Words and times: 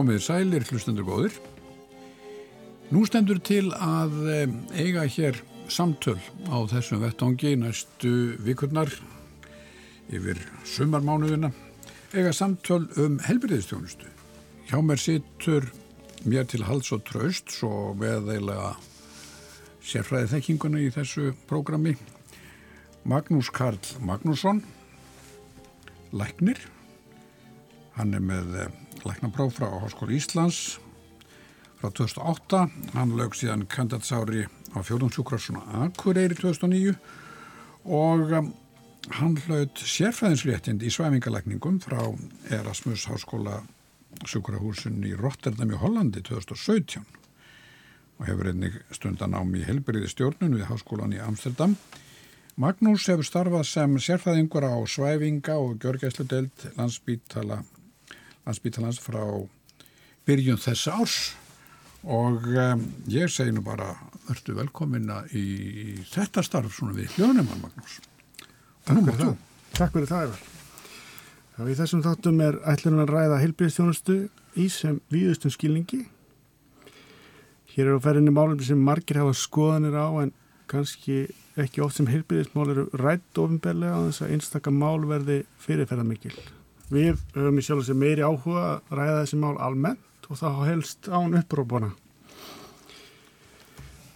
komið 0.00 0.22
sælir 0.24 0.64
hlustendur 0.64 1.04
góður. 1.04 1.34
Nú 2.88 3.02
stendur 3.04 3.36
til 3.44 3.66
að 3.76 4.14
eiga 4.72 5.04
hér 5.04 5.36
samtöl 5.68 6.16
á 6.48 6.56
þessum 6.70 7.02
vettangi 7.04 7.52
næstu 7.60 8.38
vikurnar 8.40 8.88
yfir 10.08 10.40
sumarmánuðina. 10.64 11.52
Eiga 12.16 12.32
samtöl 12.32 12.88
um 12.96 13.20
helbriðistjónustu. 13.26 14.08
Hjá 14.70 14.80
mér 14.80 15.04
situr 15.04 15.68
mér 16.24 16.48
til 16.48 16.64
hals 16.64 16.88
og 16.96 17.04
traust 17.04 17.52
svo 17.52 17.92
veðeilega 18.00 18.72
sérfræði 19.84 20.32
þekkinguna 20.32 20.80
í 20.80 20.88
þessu 20.96 21.34
prógrami. 21.50 21.98
Magnús 23.04 23.52
Karl 23.52 23.76
Magnússon, 24.00 24.64
læknir. 26.16 26.64
Hann 28.00 28.16
er 28.16 28.24
með 28.24 28.62
læknapróf 29.04 29.56
frá 29.58 29.68
Háskóli 29.82 30.18
Íslands 30.18 30.78
frá 31.80 31.90
2008. 31.90 32.66
Hann 32.94 33.14
lög 33.16 33.36
síðan 33.38 33.66
kandidatsári 33.70 34.46
á 34.76 34.78
fjóðumsjúkrasuna 34.84 35.62
Akureyri 35.84 36.36
2009 36.36 36.94
og 37.84 38.32
um, 38.36 38.50
hann 39.16 39.38
hlaut 39.46 39.80
sérfræðinsréttind 39.80 40.84
í 40.84 40.92
svæfingalækningum 40.92 41.80
frá 41.80 42.02
Erasmus 42.52 43.06
Háskóla 43.08 43.62
sjúkrahúsun 44.28 45.00
í 45.08 45.14
Rotterdam 45.16 45.72
í 45.72 45.80
Hollandi 45.80 46.22
2017 46.26 47.02
og 48.20 48.28
hefur 48.28 48.52
einnig 48.52 48.76
stundan 48.92 49.34
ám 49.34 49.54
í 49.56 49.64
helbriði 49.64 50.10
stjórnun 50.12 50.58
við 50.58 50.68
Háskólan 50.68 51.16
í 51.16 51.22
Amsterdam. 51.24 51.78
Magnús 52.60 53.06
hefur 53.08 53.24
starfað 53.24 53.68
sem 53.70 53.96
sérfræðingur 53.96 54.66
á 54.68 54.76
svæfinga 54.84 55.56
og 55.56 55.78
gjörgæslu 55.80 56.26
deild 56.28 56.66
landsbítala 56.76 57.62
landsbítalans 58.46 59.00
frá 59.02 59.22
byrjun 60.28 60.60
þess 60.60 60.90
árs. 60.92 61.18
Og 62.00 62.46
um, 62.48 62.84
ég 63.12 63.28
segi 63.28 63.52
nú 63.52 63.60
bara 63.64 63.92
verður 64.28 64.62
velkominna 64.62 65.20
í 65.36 66.00
þetta 66.08 66.44
starf 66.46 66.72
svona 66.72 66.96
við 66.96 67.16
hljónumann 67.16 67.60
Magnús. 67.60 67.98
Takk 68.86 69.02
fyrir 69.04 69.18
það. 69.18 69.34
Takk 69.76 69.92
fyrir 69.96 70.08
það 70.08 70.24
Ævar. 70.28 70.46
Já, 71.56 71.60
í 71.68 71.76
þessum 71.76 72.04
þáttum 72.06 72.40
er 72.40 72.56
ætlunum 72.72 73.04
að 73.04 73.12
ræða 73.12 73.40
heilbíðstjónustu 73.42 74.16
í 74.56 74.68
sem 74.72 75.00
víðustum 75.12 75.52
skilningi. 75.52 76.06
Hér 77.74 77.90
eru 77.90 77.98
að 77.98 78.06
ferja 78.06 78.22
inn 78.22 78.32
í 78.32 78.34
málum 78.34 78.62
sem 78.64 78.80
margir 78.80 79.20
hafa 79.20 79.36
skoðanir 79.36 79.98
á 80.00 80.08
en 80.24 80.32
kannski 80.70 81.26
ekki 81.60 81.84
oft 81.84 81.98
sem 81.98 82.08
heilbíðismál 82.08 82.70
eru 82.72 82.86
rætt 82.96 83.42
ofinbellega 83.42 83.98
á 83.98 84.00
þess 84.08 84.24
að 84.24 84.32
einstakka 84.38 84.72
mál 84.72 85.04
verði 85.10 85.42
fyrirferða 85.60 86.06
mikil 86.06 86.32
Við 86.90 87.20
höfum 87.36 87.58
í 87.60 87.62
sjálf 87.62 87.84
og 87.84 87.86
sér 87.86 87.98
meiri 87.98 88.24
áhuga 88.26 88.62
að 88.66 88.94
ræða 88.98 89.18
þessi 89.20 89.36
mál 89.38 89.56
almennt 89.62 90.26
og 90.26 90.38
þá 90.40 90.48
helst 90.66 91.06
án 91.06 91.36
upprópana. 91.38 91.92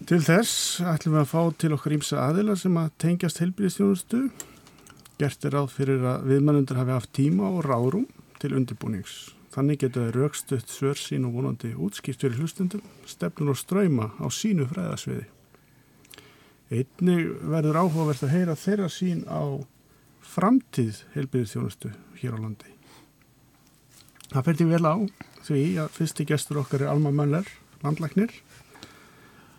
Til 0.05 0.19
þess 0.21 0.83
ætlum 0.83 1.15
við 1.15 1.23
að 1.23 1.31
fá 1.31 1.43
til 1.63 1.71
okkar 1.77 1.95
ímsa 1.97 2.19
aðila 2.27 2.57
sem 2.61 2.75
að 2.77 2.91
tengjast 3.01 3.39
heilbíðistjónustu. 3.41 4.25
Gert 5.23 5.47
er 5.47 5.55
ráð 5.55 5.71
fyrir 5.77 6.03
að 6.11 6.27
viðmannundur 6.33 6.81
hafi 6.81 6.93
haft 6.93 7.13
tíma 7.15 7.47
og 7.47 7.63
rárum 7.65 8.09
til 8.43 8.53
undirbúnings. 8.59 9.15
Þannig 9.55 9.85
getur 9.85 10.09
það 10.09 10.19
raukstuðt 10.19 10.75
svör 10.75 10.99
sín 10.99 11.29
og 11.29 11.39
vonandi 11.39 11.71
útskipt 11.79 12.27
fyrir 12.27 12.43
hlustundum, 12.43 12.83
stefnun 13.07 13.53
og 13.55 13.61
ströyma 13.61 14.11
á 14.19 14.27
sínu 14.35 14.67
fræðasviði. 14.73 15.29
Einnig 16.75 17.31
verður 17.55 17.79
áhugavert 17.85 18.27
að 18.27 18.35
heyra 18.35 18.59
þeirra 18.59 18.91
sín 18.91 19.23
á 19.31 19.63
framtíð 20.25 21.03
heilbyrðistjónustu 21.15 21.93
hér 22.21 22.37
á 22.37 22.39
landi. 22.41 22.71
Það 24.33 24.47
fyrir 24.49 24.71
vel 24.73 24.87
á 24.89 24.97
því 25.45 25.63
að 25.85 25.93
fyrsti 25.95 26.27
gestur 26.27 26.63
okkar 26.63 26.83
er 26.83 26.93
Alma 26.95 27.13
Möller, 27.15 27.47
landlæknir. 27.85 28.33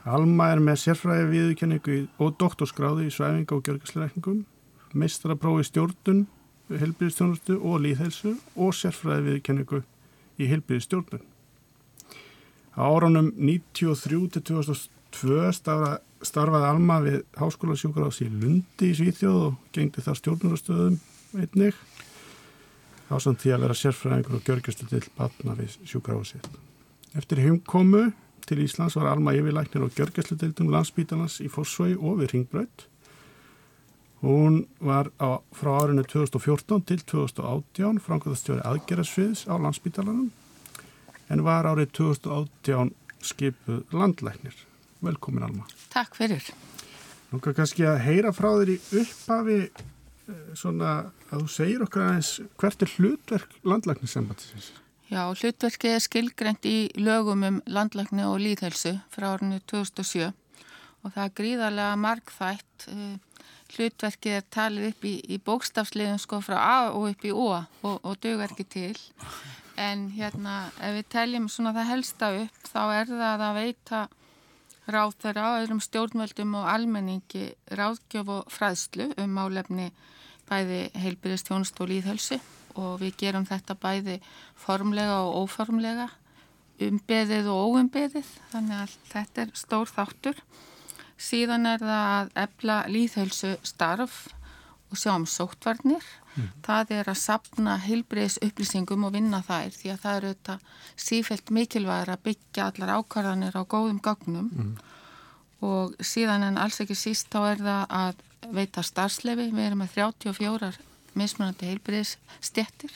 Alma 0.06 0.50
er 0.54 0.62
með 0.62 0.81
sérfræði 0.84 1.30
viðkenningu 1.31 2.00
og 2.22 2.36
doktorskráði 2.42 3.08
í 3.08 3.14
svæfinga 3.14 3.56
og 3.56 3.64
gjörgæsleikningum, 3.66 4.42
meistraraprófi 4.94 5.66
stjórnun, 5.70 6.25
heilbyrðistjónustu 6.70 7.58
og 7.62 7.80
líðhelsu 7.86 8.36
og 8.58 8.75
sérfræði 8.78 9.30
viðkenningu 9.30 9.81
í 10.42 10.50
heilbyrðistjórnun. 10.52 11.24
Á 12.75 12.84
árunum 12.84 13.31
93 13.38 14.28
til 14.36 14.44
2002 14.52 15.54
starfa 15.56 16.00
starfaði 16.28 16.68
Alma 16.69 17.00
við 17.03 17.22
Háskóla 17.40 17.78
sjúkrahús 17.80 18.22
í 18.25 18.30
Lundi 18.30 18.91
í 18.91 18.97
Svíþjóð 18.97 19.40
og 19.47 19.58
gengdi 19.75 20.03
þar 20.06 20.19
stjórnurastöðum 20.19 21.00
einnig 21.36 21.78
á 23.09 23.16
samt 23.22 23.44
því 23.44 23.53
að 23.56 23.66
vera 23.66 23.78
sérfræðingur 23.78 24.38
og 24.40 24.46
gjörgjastu 24.47 24.88
til 24.90 25.03
batna 25.18 25.56
við 25.59 25.78
sjúkrahúsið. 25.86 26.47
Eftir 27.16 27.41
heimkomu 27.44 28.09
til 28.46 28.62
Íslands 28.66 28.97
var 28.97 29.12
Alma 29.12 29.34
yfirlæknir 29.38 29.86
og 29.86 29.94
gjörgjastu 29.96 30.38
til 30.41 30.69
landsbítalans 30.74 31.40
í 31.46 31.50
Fossvögi 31.52 31.97
og 32.00 32.22
við 32.22 32.34
Ringbraut. 32.34 32.88
Hún 34.25 34.63
var 34.80 35.12
á, 35.22 35.38
frá 35.53 35.72
árinu 35.84 36.03
2014 36.07 36.86
til 36.90 37.02
2018 37.06 38.02
framkvæmastjóri 38.02 38.63
aðgerðarsviðs 38.66 39.46
á 39.46 39.53
landsbítalanum 39.62 40.31
en 41.30 41.44
var 41.46 41.68
árið 41.69 41.92
2018 42.00 42.94
skipuð 43.22 43.84
landlæknir. 43.94 44.56
Velkomin 45.06 45.46
Alma. 45.48 45.68
Takk 45.94 46.18
fyrir. 46.18 46.54
Nú 47.32 47.42
kannski 47.42 47.86
að 47.88 48.02
heyra 48.06 48.32
frá 48.36 48.52
þér 48.54 48.76
í 48.76 48.80
upphafi 49.02 49.60
svona 50.58 50.96
að 51.30 51.44
þú 51.44 51.52
segir 51.52 51.84
okkar 51.86 52.10
aðeins 52.10 52.32
hvert 52.60 52.84
er 52.86 52.94
hlutverk 52.98 53.56
landlækningssambatisins? 53.68 54.72
Já, 55.12 55.22
hlutverkið 55.30 55.94
er 55.94 56.02
skilgrend 56.02 56.66
í 56.66 56.78
lögum 56.98 57.46
um 57.46 57.62
landlækni 57.70 58.26
og 58.26 58.40
líðhelsu 58.42 58.96
frá 59.14 59.36
árinu 59.36 59.60
2007 59.70 60.32
og 61.06 61.14
það 61.14 61.24
er 61.26 61.36
gríðarlega 61.40 62.00
markþætt. 62.02 62.88
Hlutverkið 63.76 64.38
er 64.40 64.48
talið 64.54 64.90
upp 64.90 65.06
í, 65.06 65.14
í 65.30 65.38
bókstafsliðum 65.46 66.18
sko 66.22 66.42
frá 66.46 66.58
A 66.58 66.78
og 66.90 67.12
upp 67.12 67.26
í 67.26 67.34
O 67.34 67.52
og, 67.54 67.96
og 68.02 68.18
dugar 68.24 68.54
ekki 68.54 68.66
til. 68.66 68.98
En 69.78 70.08
hérna 70.16 70.72
ef 70.80 70.98
við 70.98 71.10
teljum 71.14 71.50
svona 71.52 71.76
það 71.76 71.92
helsta 71.92 72.32
upp 72.42 72.70
þá 72.72 72.84
er 72.96 73.10
það 73.12 73.46
að 73.50 73.58
veita 73.60 74.06
ráð 74.91 75.16
þeirra 75.23 75.46
á 75.50 75.57
öðrum 75.62 75.81
stjórnvöldum 75.84 76.57
og 76.59 76.68
almenningi 76.69 77.47
ráðgjöf 77.73 78.29
og 78.29 78.51
fræðslu 78.53 79.09
um 79.22 79.34
málefni 79.34 79.90
bæði 80.50 80.81
heilbyrðist 81.01 81.50
þjónust 81.50 81.81
og 81.81 81.90
líðhölsu 81.90 82.40
og 82.75 83.00
við 83.01 83.16
gerum 83.24 83.47
þetta 83.50 83.78
bæði 83.81 84.19
formlega 84.59 85.22
og 85.25 85.45
óformlega 85.45 86.09
umbeðið 86.85 87.50
og 87.51 87.72
óumbeðið. 87.72 88.29
Þannig 88.51 88.81
að 88.84 88.95
þetta 89.13 89.44
er 89.45 89.53
stór 89.56 89.91
þáttur. 89.91 90.41
Síðan 91.16 91.69
er 91.69 91.79
það 91.79 92.12
að 92.12 92.34
ebla 92.44 92.78
líðhölsu 92.91 93.53
starf 93.63 94.25
og 94.91 95.00
sjá 95.00 95.13
um 95.16 95.28
sóttvarnir 95.29 96.03
mm. 96.35 96.50
það 96.66 96.94
er 97.00 97.09
að 97.12 97.22
sapna 97.22 97.78
heilbyrðis 97.85 98.38
upplýsingum 98.46 99.07
og 99.07 99.16
vinna 99.16 99.41
þær 99.46 99.73
því 99.75 99.94
að 99.94 100.03
það 100.03 100.19
eru 100.19 100.34
þetta 100.34 100.57
sífælt 101.07 101.53
mikilvægur 101.57 102.13
að 102.13 102.23
byggja 102.29 102.69
allar 102.69 102.94
ákvarðanir 103.00 103.57
á 103.57 103.63
góðum 103.63 104.01
gagnum 104.03 104.51
mm. 104.51 104.75
og 105.66 105.95
síðan 106.00 106.48
en 106.50 106.62
alls 106.62 106.81
ekki 106.83 106.98
síst 107.00 107.31
þá 107.33 107.42
er 107.54 107.65
það 107.65 107.98
að 108.01 108.24
veita 108.56 108.83
starfslefi, 108.86 109.50
við 109.51 109.68
erum 109.71 109.81
með 109.81 109.98
34 109.98 110.71
mismunandi 111.15 111.71
heilbriðis 111.71 112.15
stjettir 112.44 112.94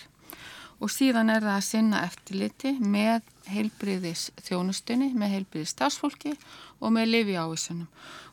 og 0.80 0.92
síðan 0.94 1.32
er 1.34 1.44
það 1.44 1.58
að 1.58 1.68
sinna 1.68 2.04
eftirliti 2.08 2.74
með 2.80 3.28
heilbriðis 3.50 4.30
þjónustunni, 4.46 5.12
með 5.18 5.34
heilbriðis 5.36 5.74
stafsfólki 5.76 6.36
og 6.80 6.94
með 6.96 7.14
lifi 7.16 7.36
ávísunum 7.40 7.88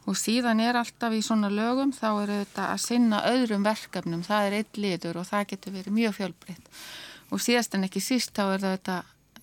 og 0.06 0.18
síðan 0.18 0.62
er 0.62 0.78
alltaf 0.78 1.14
í 1.14 1.22
svona 1.24 1.50
lögum 1.50 1.92
þá 1.94 2.08
er 2.22 2.32
þetta 2.32 2.68
að 2.72 2.82
sinna 2.84 3.22
öðrum 3.30 3.66
verkefnum, 3.66 4.22
það 4.26 4.48
er 4.48 4.56
eitt 4.60 4.80
liður 4.80 5.20
og 5.22 5.28
það 5.28 5.48
getur 5.52 5.76
verið 5.80 5.96
mjög 5.98 6.16
fjölbreytt 6.20 6.70
og 7.34 7.42
síðast 7.42 7.74
en 7.74 7.86
ekki 7.88 8.02
síst 8.04 8.34
þá 8.36 8.44
er 8.46 8.64
þetta 8.64 9.00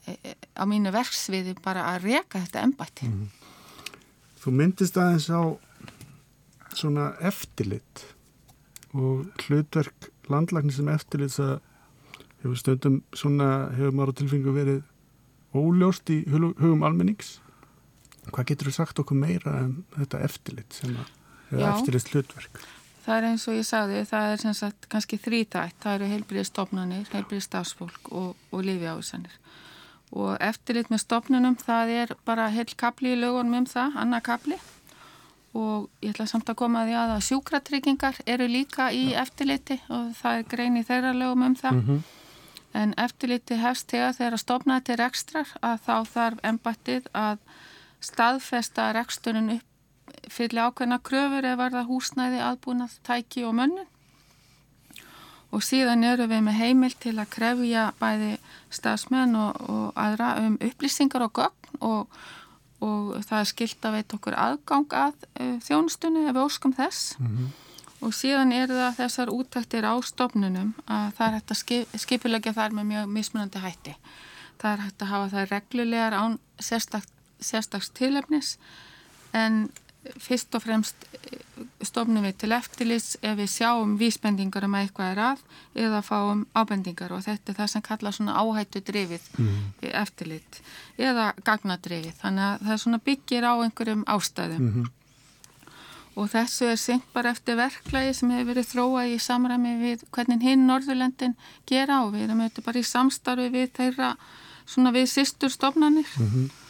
e, 0.07 0.15
e, 0.15 0.35
á 0.55 0.63
mínu 0.69 0.93
verksviði 0.95 1.57
bara 1.63 1.89
að 1.91 2.07
reka 2.07 2.39
þetta 2.45 2.63
embætti. 2.63 3.09
Mm. 3.11 3.27
Þú 4.39 4.55
myndist 4.59 4.99
aðeins 4.99 5.27
á 5.31 5.43
svona 6.73 7.11
eftirlit 7.23 8.07
og 8.93 9.27
hlutverk 9.45 10.09
landlækni 10.31 10.73
sem 10.73 10.89
eftirlit 10.93 11.35
það 11.35 11.53
hefur 12.43 12.59
stundum 12.59 12.99
svona 13.15 13.49
hefur 13.75 13.95
maður 13.95 14.19
tilfengu 14.21 14.55
verið 14.55 14.81
óljóst 15.53 16.09
í 16.11 16.23
hugum 16.31 16.83
almennings 16.87 17.37
hvað 18.29 18.47
getur 18.51 18.69
þú 18.69 18.75
sagt 18.77 19.03
okkur 19.03 19.19
meira 19.19 19.57
um 19.65 19.75
þetta 19.97 20.23
eftirlit 20.27 20.79
sem 20.79 20.95
að 20.95 21.67
eftirlit 21.73 22.13
hlutverk 22.13 22.63
Það 23.03 23.17
er 23.17 23.25
eins 23.27 23.45
og 23.51 23.55
ég 23.57 23.65
sagði, 23.67 24.01
það 24.07 24.25
er 24.31 24.37
sem 24.39 24.53
sagt 24.55 24.85
kannski 24.91 25.17
þrítætt, 25.19 25.75
það 25.83 25.95
eru 25.97 26.11
heilbríði 26.13 26.43
stofnanir, 26.47 27.09
heilbríði 27.11 27.43
stafsfólk 27.43 28.11
og, 28.15 28.29
og 28.47 28.61
lifi 28.63 28.87
ávísanir. 28.87 29.33
Og 30.15 30.37
eftirlit 30.39 30.87
með 30.93 31.01
stofnunum, 31.03 31.57
það 31.59 31.91
er 31.97 32.13
bara 32.23 32.47
heil 32.53 32.69
kapli 32.79 33.11
í 33.11 33.19
lögunum 33.19 33.59
um 33.59 33.67
það, 33.67 33.97
annað 33.99 34.23
kapli 34.29 34.59
og 35.53 35.89
ég 36.01 36.13
ætla 36.13 36.25
samt 36.25 36.47
að 36.49 36.57
koma 36.63 36.81
að 36.81 36.87
því 36.89 36.95
að 36.97 37.11
að 37.13 37.25
sjúkratryggingar 37.27 38.21
eru 38.25 38.47
líka 38.49 38.87
í 38.89 39.03
ja. 39.11 39.21
eftirliti 39.21 39.77
og 39.93 40.07
það 40.17 40.39
er 40.39 40.47
grein 40.49 40.79
í 40.79 40.85
þeirra 40.87 41.11
lögum 41.13 41.43
um 41.45 41.57
það. 41.59 41.75
Mm 41.75 41.83
-hmm. 41.87 41.99
en 42.73 42.93
eftirliti 42.97 43.59
hefst 43.61 43.91
þegar 43.91 44.33
að 44.33 44.43
stopnaði 44.45 44.83
til 44.87 44.97
rekstrar 44.97 45.49
að 45.61 45.77
þá 45.85 45.95
þarf 46.15 46.39
ennbættið 46.43 47.11
að 47.13 47.37
staðfesta 48.03 48.91
reksturinn 48.97 49.55
upp 49.57 49.69
fyrir 50.31 50.67
ákveðna 50.67 50.99
kröfur 51.03 51.45
eða 51.45 51.59
varða 51.59 51.83
húsnæði, 51.87 52.39
aðbúnað, 52.43 52.99
tæki 53.07 53.45
og 53.47 53.55
mönnun 53.57 53.89
og 55.53 55.61
síðan 55.61 56.03
eru 56.07 56.27
við 56.29 56.45
með 56.47 56.59
heimil 56.59 56.93
til 56.97 57.15
að 57.21 57.29
krefja 57.35 57.89
bæði 57.99 58.31
stafsmenn 58.73 59.35
og, 59.37 59.59
og 59.69 59.99
aðra 59.99 60.33
um 60.41 60.55
upplýsingar 60.57 61.27
og 61.27 61.33
gögn 61.37 61.83
og, 61.85 62.15
og 62.83 63.11
það 63.27 63.39
er 63.39 63.51
skilt 63.51 63.85
að 63.85 63.97
veit 63.99 64.15
okkur 64.17 64.37
aðgang 64.45 64.97
að 64.97 65.27
uh, 65.37 65.57
þjónustunni 65.67 66.25
ef 66.25 66.33
við 66.33 66.43
óskum 66.47 66.73
þess 66.77 67.19
mm 67.19 67.27
-hmm. 67.27 67.51
og 68.07 68.15
síðan 68.17 68.55
eru 68.57 68.79
það 68.81 68.99
þessar 69.01 69.33
útæktir 69.37 69.85
á 69.85 69.93
stofnunum 70.01 70.73
að 70.87 71.07
það 71.17 71.27
er 71.27 71.35
hægt 71.37 71.51
að 71.51 71.61
skip, 71.61 71.97
skipilegja 72.05 72.53
þar 72.53 72.71
með 72.73 72.89
mjög 72.91 73.09
mismunandi 73.17 73.59
hætti. 73.59 73.95
Það 74.57 74.71
er 74.73 74.83
hægt 74.85 75.01
að 75.01 75.11
hafa 75.13 75.29
það 75.29 75.49
reglulegar 75.51 76.13
án 76.13 76.39
sérstaks, 76.59 77.12
sérstaks 77.43 77.89
tilefnis 77.97 78.57
en 79.33 79.69
fyrst 80.19 80.55
og 80.55 80.63
fremst 80.63 81.05
eh, 81.13 81.43
stofnum 81.85 82.25
við 82.25 82.39
til 82.43 82.55
eftirlýs 82.55 83.13
ef 83.23 83.37
við 83.39 83.51
sjáum 83.51 83.95
vísbendingar 83.99 84.65
um 84.67 84.75
að 84.77 84.87
eitthvað 84.87 85.11
er 85.13 85.21
að 85.27 85.43
eða 85.85 86.01
fáum 86.05 86.43
ábendingar 86.55 87.13
og 87.15 87.23
þetta 87.25 87.53
er 87.53 87.59
það 87.59 87.71
sem 87.73 87.85
kalla 87.85 88.11
svona 88.15 88.35
áhættu 88.39 88.81
drifið 88.83 89.29
mm. 89.37 89.61
eftirlýt 90.03 90.59
eða 90.97 91.29
gagnadrifið 91.45 92.19
þannig 92.19 92.49
að 92.49 92.67
það 92.67 92.83
svona 92.83 93.01
byggir 93.07 93.47
á 93.47 93.53
einhverjum 93.55 94.03
ástæðum 94.15 94.63
mm 94.63 94.73
-hmm. 94.73 94.91
og 96.15 96.29
þessu 96.35 96.71
er 96.71 96.79
syngt 96.81 97.13
bara 97.13 97.31
eftir 97.31 97.55
verklægi 97.55 98.13
sem 98.13 98.31
hefur 98.31 98.49
verið 98.53 98.71
þróað 98.73 99.13
í 99.13 99.19
samræmi 99.19 99.77
við 99.85 100.03
hvernig 100.11 100.41
hinn 100.41 100.67
Norðurlendin 100.67 101.37
gera 101.65 102.03
og 102.03 102.13
við 102.13 102.27
erum 102.27 102.41
auðvitað 102.41 102.65
bara 102.65 102.79
í 102.79 102.83
samstarfi 102.83 103.49
við 103.49 103.71
þeirra 103.77 104.15
svona 104.65 104.91
við 104.91 105.07
sýstur 105.07 105.49
stofnanir 105.49 106.07
mm 106.17 106.27
-hmm 106.27 106.62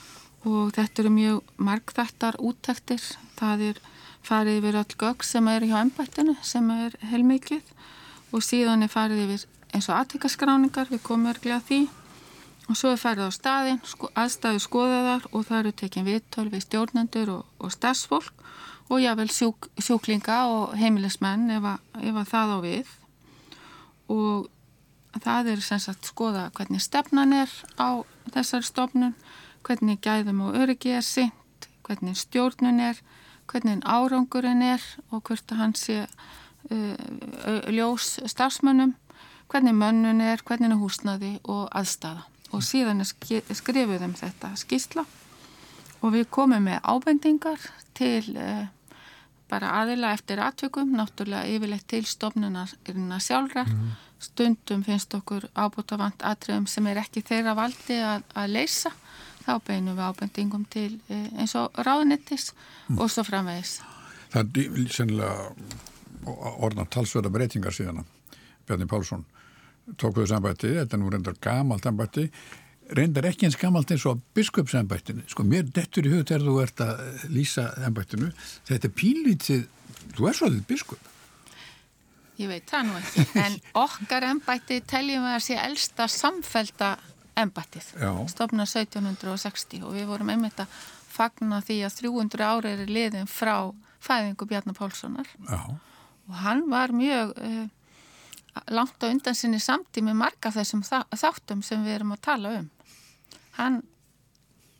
og 0.44 0.74
þetta 0.76 1.04
eru 1.04 1.12
mjög 1.14 1.56
margþættar 1.58 2.38
úttektir. 2.44 3.02
Það 3.40 3.66
er 3.70 3.82
farið 4.24 4.60
yfir 4.60 4.78
öll 4.82 4.96
gögg 5.04 5.26
sem 5.28 5.48
er 5.52 5.66
hjá 5.68 5.80
ennbættinu 5.82 6.36
sem 6.44 6.70
er 6.76 6.96
heilmikið. 7.12 7.64
Og 8.34 8.44
síðan 8.44 8.84
er 8.84 8.92
farið 8.92 9.26
yfir 9.26 9.46
eins 9.74 9.90
og 9.90 9.98
aðtækkaskráningar, 9.98 10.90
við 10.92 11.04
komum 11.06 11.32
örglega 11.32 11.62
því. 11.68 11.82
Og 12.72 12.80
svo 12.80 12.94
er 12.94 13.02
farið 13.02 13.28
á 13.28 13.32
staðin, 13.36 13.82
sko, 13.88 14.10
aðstæðu 14.16 14.62
skoðaðar 14.64 15.28
og 15.32 15.46
það 15.50 15.60
eru 15.60 15.74
tekin 15.82 16.08
viðtöl 16.08 16.48
við 16.52 16.66
stjórnendur 16.68 17.32
og, 17.34 17.46
og 17.60 17.74
stafsfólk 17.76 18.44
og 18.92 19.02
jável 19.04 19.30
sjúk, 19.32 19.68
sjúklinga 19.80 20.44
og 20.52 20.76
heimilismenn 20.80 21.52
ef, 21.58 21.68
að, 21.68 22.20
það 22.30 22.54
á 22.56 22.58
við. 22.64 22.94
Og 24.14 24.48
það 25.24 25.52
er 25.54 25.64
sem 25.66 25.82
sagt 25.84 26.08
skoða 26.08 26.50
hvernig 26.56 26.84
stefnan 26.84 27.36
er 27.36 27.52
á 27.80 28.04
þessar 28.32 28.66
stofnun 28.66 29.16
hvernig 29.64 30.00
gæðum 30.04 30.42
og 30.48 30.58
öryggi 30.60 30.94
er 30.98 31.06
sýnt, 31.06 31.68
hvernig 31.88 32.18
stjórnun 32.20 32.82
er, 32.84 33.00
hvernig 33.48 33.84
árangurinn 33.86 34.64
er 34.66 34.84
og 35.12 35.24
hvort 35.28 35.52
að 35.52 35.62
hann 35.62 35.76
sé 35.78 36.04
uh, 36.04 37.70
ljós 37.72 38.20
starfsmönnum, 38.30 38.96
hvernig 39.52 39.76
mönnun 39.78 40.22
er, 40.24 40.44
hvernig 40.46 40.72
er 40.72 40.80
húsnaði 40.82 41.34
og 41.44 41.68
aðstafa. 41.72 42.28
Og 42.54 42.62
síðan 42.62 43.02
skrifuð 43.02 44.04
um 44.06 44.14
þetta 44.14 44.54
skýrsla 44.62 45.08
og 46.04 46.12
við 46.14 46.28
komum 46.30 46.68
með 46.68 46.84
ábendingar 46.84 47.62
til 47.98 48.36
uh, 48.38 48.66
bara 49.50 49.74
aðila 49.82 50.14
eftir 50.16 50.42
atveikum, 50.42 50.96
náttúrulega 50.98 51.50
yfirleitt 51.50 51.88
til 51.90 52.06
stofnuna 52.08 52.66
sjálfra. 53.22 53.66
Mm. 53.70 53.94
Stundum 54.24 54.84
finnst 54.86 55.14
okkur 55.18 55.50
ábútafant 55.54 56.24
atriðum 56.26 56.68
sem 56.72 56.86
er 56.90 57.02
ekki 57.02 57.24
þeirra 57.26 57.56
valdi 57.58 58.00
að, 58.00 58.24
að 58.40 58.54
leysa 58.56 58.94
þá 59.44 59.54
beinum 59.68 59.98
við 59.98 60.10
ábendingum 60.10 60.66
til 60.72 60.90
eh, 61.10 61.28
eins 61.40 61.56
og 61.60 61.76
ráðnittis 61.86 62.52
mm. 62.54 62.98
og 62.98 63.12
svo 63.12 63.26
framvegis. 63.28 63.78
Það 64.34 64.60
er 64.64 64.90
sennilega 64.94 65.52
orðan 66.64 66.90
talsverða 66.90 67.32
breytingar 67.34 67.76
síðan 67.76 68.06
Bjarni 68.68 68.88
Pálsson 68.90 69.26
tók 70.00 70.18
við 70.18 70.30
sambætti, 70.32 70.74
þetta 70.78 70.96
er 70.96 71.02
nú 71.02 71.12
reyndar 71.12 71.40
gamalt 71.44 71.88
sambætti, 71.88 72.28
reyndar 72.96 73.28
ekki 73.28 73.48
eins 73.48 73.58
gamalt 73.60 73.92
eins 73.92 74.06
og 74.08 74.22
biskupsambættinu. 74.38 75.26
Sko 75.32 75.46
mér 75.48 75.68
dettur 75.76 76.08
í 76.08 76.14
hug 76.14 76.28
þegar 76.28 76.46
þú 76.48 76.60
ert 76.64 76.84
að 76.86 77.26
lýsa 77.34 77.70
sambættinu, 77.82 78.30
þetta 78.70 78.90
er 78.90 78.96
pínlítið, 79.00 79.66
þú 80.16 80.30
er 80.30 80.40
svolítið 80.40 80.70
biskup. 80.70 81.10
Ég 82.40 82.50
veit 82.50 82.70
það 82.70 82.88
nú 82.88 82.96
ekki, 82.98 83.26
en 83.44 83.58
okkar 83.86 84.28
embætti 84.32 84.80
teljum 84.90 85.28
við 85.28 85.36
að 85.36 85.44
sé 85.46 85.60
elsta 85.62 86.08
samfelta 86.10 86.96
embættið, 87.40 87.88
stofna 88.32 88.66
1760 88.68 89.86
og 89.88 89.96
við 89.96 90.10
vorum 90.10 90.30
einmitt 90.34 90.60
að 90.62 90.76
fagna 91.14 91.62
því 91.66 91.80
að 91.88 91.98
300 92.02 92.46
ári 92.50 92.74
er 92.74 92.92
liðin 92.92 93.30
frá 93.30 93.72
fæðingu 94.04 94.48
Bjarnar 94.50 94.78
Pálssonar. 94.78 95.30
Já. 95.48 95.62
og 96.30 96.36
hann 96.40 96.64
var 96.72 96.94
mjög 96.96 97.34
uh, 97.38 97.66
langt 98.72 99.04
á 99.04 99.10
undan 99.10 99.36
sinni 99.36 99.60
samtími 99.60 100.14
marga 100.16 100.52
þessum 100.54 100.84
þáttum 100.84 101.64
sem 101.66 101.84
við 101.84 102.00
erum 102.00 102.14
að 102.16 102.24
tala 102.28 102.54
um. 102.60 102.70
Hann 103.58 103.82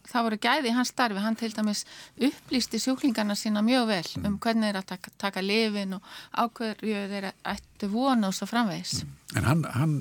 það 0.10 0.28
voru 0.28 0.40
gæði 0.44 0.74
hans 0.76 0.92
starfi, 0.94 1.22
hann 1.24 1.38
til 1.40 1.52
dæmis 1.56 1.86
upplýsti 2.28 2.82
sjúklingarna 2.82 3.36
sína 3.40 3.64
mjög 3.66 3.88
vel 3.90 4.10
mm. 4.18 4.28
um 4.28 4.38
hvernig 4.44 4.70
þeir 4.70 4.82
að 4.82 4.90
taka, 4.92 5.14
taka 5.26 5.44
lifin 5.46 5.98
og 5.98 6.12
ákveður 6.44 7.10
þeir 7.14 7.30
ættu 7.54 7.90
vona 7.92 8.30
og 8.30 8.38
svo 8.38 8.50
framvegs. 8.50 9.02
Mm. 9.04 9.16
En 9.38 9.50
hann, 9.50 9.64
hann, 9.78 9.96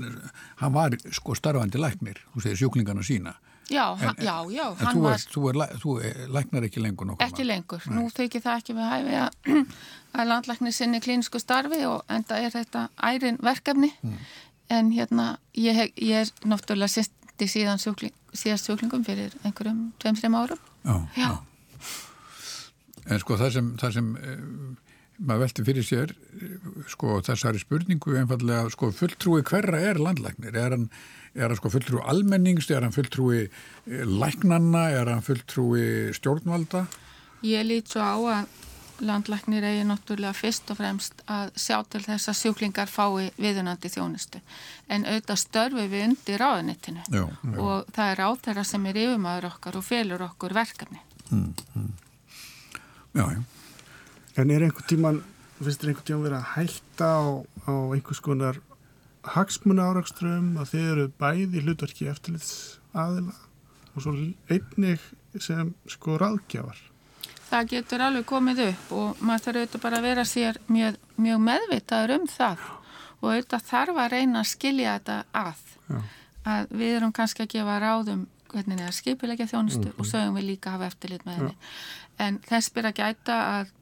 hann 0.61 0.75
var 0.75 0.99
sko 1.11 1.37
starfandi 1.39 1.81
læknir, 1.81 2.21
þú 2.35 2.45
segir 2.45 2.63
sjúklingarna 2.65 3.07
sína. 3.07 3.37
Já, 3.73 3.99
en, 4.01 4.15
já, 4.19 4.37
já. 4.51 4.67
En 4.81 4.97
þú, 4.97 5.03
var, 5.03 5.15
er, 5.15 5.27
þú, 5.33 5.43
er, 5.49 5.75
þú 5.81 5.93
er, 6.05 6.23
læknar 6.35 6.67
ekki 6.67 6.83
lengur 6.83 7.09
nokkuð? 7.09 7.25
Ekki 7.25 7.47
lengur, 7.47 7.85
Nei. 7.89 7.95
nú 7.97 8.11
þykir 8.13 8.45
það 8.45 8.59
ekki 8.61 8.77
við 8.77 8.91
hæfi 8.91 9.19
að, 9.21 9.37
að 10.19 10.31
landlæknir 10.33 10.77
sinni 10.77 11.01
klínsku 11.05 11.41
starfi 11.41 11.81
og 11.89 12.03
enda 12.13 12.41
er 12.43 12.53
þetta 12.53 12.89
ærin 13.09 13.39
verkefni 13.43 13.93
mm. 14.03 14.19
en 14.77 14.93
hérna 14.93 15.29
ég, 15.57 15.81
ég 15.97 16.27
er 16.27 16.49
náttúrulega 16.49 17.07
í 17.43 17.49
síðan 17.51 17.81
sjúkling, 17.83 18.15
síðast 18.33 18.69
sjúklingum 18.69 19.05
fyrir 19.07 19.35
einhverjum 19.45 19.91
2-3 20.03 20.37
árum. 20.39 20.63
Já, 20.85 20.97
já. 21.17 21.31
En 23.11 23.21
sko 23.23 23.37
það 23.41 23.55
sem, 23.57 23.71
það 23.81 23.95
sem 23.97 24.11
eh, 24.21 24.43
maður 25.23 25.45
velti 25.45 25.65
fyrir 25.67 25.87
sér, 25.87 26.15
sko 26.91 27.19
þessari 27.27 27.63
spurningu 27.63 28.17
einfallega, 28.21 28.71
sko 28.73 28.93
fulltrúi 28.95 29.43
hverra 29.47 29.81
er 29.91 30.01
landlæknir? 30.03 30.57
Er 30.57 30.77
hann, 30.77 30.89
er 31.35 31.51
hann 31.51 31.59
sko 31.59 31.73
fulltrúi 31.75 32.03
almennings, 32.09 32.71
er 32.71 32.87
hann 32.87 32.95
fulltrúi 32.95 33.45
eh, 33.47 34.05
læknanna, 34.07 34.89
er 34.95 35.11
hann 35.13 35.25
fulltrúi 35.27 36.13
stjórnvalda? 36.17 36.87
Ég 37.43 37.67
lít 37.67 37.91
svo 37.91 38.03
á 38.07 38.17
að 38.39 38.61
landlæknir 39.01 39.65
eigi 39.65 39.85
náttúrulega 39.89 40.35
fyrst 40.37 40.71
og 40.73 40.79
fremst 40.81 41.23
að 41.31 41.53
sjá 41.59 41.79
til 41.91 42.03
þess 42.05 42.31
að 42.31 42.39
sjúklingar 42.41 42.91
fái 42.91 43.31
viðunandi 43.41 43.91
þjónustu. 43.93 44.43
En 44.89 45.07
auðvitað 45.09 45.41
störfi 45.43 45.87
við 45.93 46.07
undir 46.09 46.43
ráðunittinu 46.43 47.05
og 47.57 47.89
það 47.95 48.13
er 48.13 48.25
áþæra 48.27 48.65
sem 48.69 48.87
er 48.91 49.01
yfirmaður 49.05 49.49
okkar 49.53 49.79
og 49.81 49.87
félur 49.87 50.27
okkur 50.29 50.57
verkefni. 50.57 51.01
Mm, 51.31 51.55
mm. 51.75 51.93
Já, 53.15 53.25
já. 53.33 53.43
En 54.37 54.51
er 54.51 54.67
einhvern 54.67 54.89
tíman, 54.89 55.23
finnst 55.61 55.83
þér 55.83 55.93
einhvern 55.93 56.09
tíman 56.11 56.27
verið 56.27 56.39
að 56.39 56.53
hætta 56.57 57.09
á, 57.09 57.23
á 57.69 57.73
einhvers 57.93 58.23
konar 58.25 58.61
hagsmuna 59.23 59.89
árakstrum 59.93 60.55
að 60.59 60.73
þeir 60.75 60.87
eru 60.93 61.11
bæði 61.21 61.65
hlutverki 61.65 62.09
eftirlits 62.11 62.79
aðila 62.93 63.35
og 63.93 64.05
svo 64.05 64.15
einnig 64.51 65.05
sem 65.41 65.75
sko 65.91 66.17
ráðgjafar 66.21 66.81
það 67.53 67.73
getur 67.73 68.05
alveg 68.07 68.29
komið 68.29 68.63
upp 68.67 68.93
og 68.97 69.21
maður 69.21 69.45
þarf 69.47 69.61
auðvitað 69.61 69.85
bara 69.85 69.99
að 70.01 70.07
vera 70.09 70.25
sér 70.29 70.59
mjög, 70.73 70.99
mjög 71.21 71.43
meðvitaður 71.49 72.15
um 72.17 72.29
það 72.33 72.63
og 73.23 73.27
auðvitað 73.31 73.67
þarf 73.69 74.01
að 74.03 74.13
reyna 74.17 74.43
að 74.43 74.53
skilja 74.53 74.95
þetta 74.97 75.19
að 75.43 75.67
Já. 75.89 75.99
að 76.53 76.73
við 76.81 76.95
erum 76.97 77.13
kannski 77.19 77.45
að 77.45 77.53
gefa 77.57 77.81
ráðum 77.83 78.25
hvernig 78.53 78.81
það 78.81 78.89
er 78.89 78.97
skipilegja 78.97 79.51
þjónustu 79.51 79.85
mm 79.87 79.93
-hmm. 79.93 80.01
og 80.01 80.11
sögum 80.11 80.39
við 80.39 80.49
líka 80.49 80.71
að 80.71 80.77
hafa 80.77 80.89
eftirlit 80.93 81.27
með 81.27 81.39
henni 81.39 81.55
en 82.19 82.41
þess 82.49 82.73
byrja 82.73 82.93
gæta 82.93 83.37
að 83.59 83.79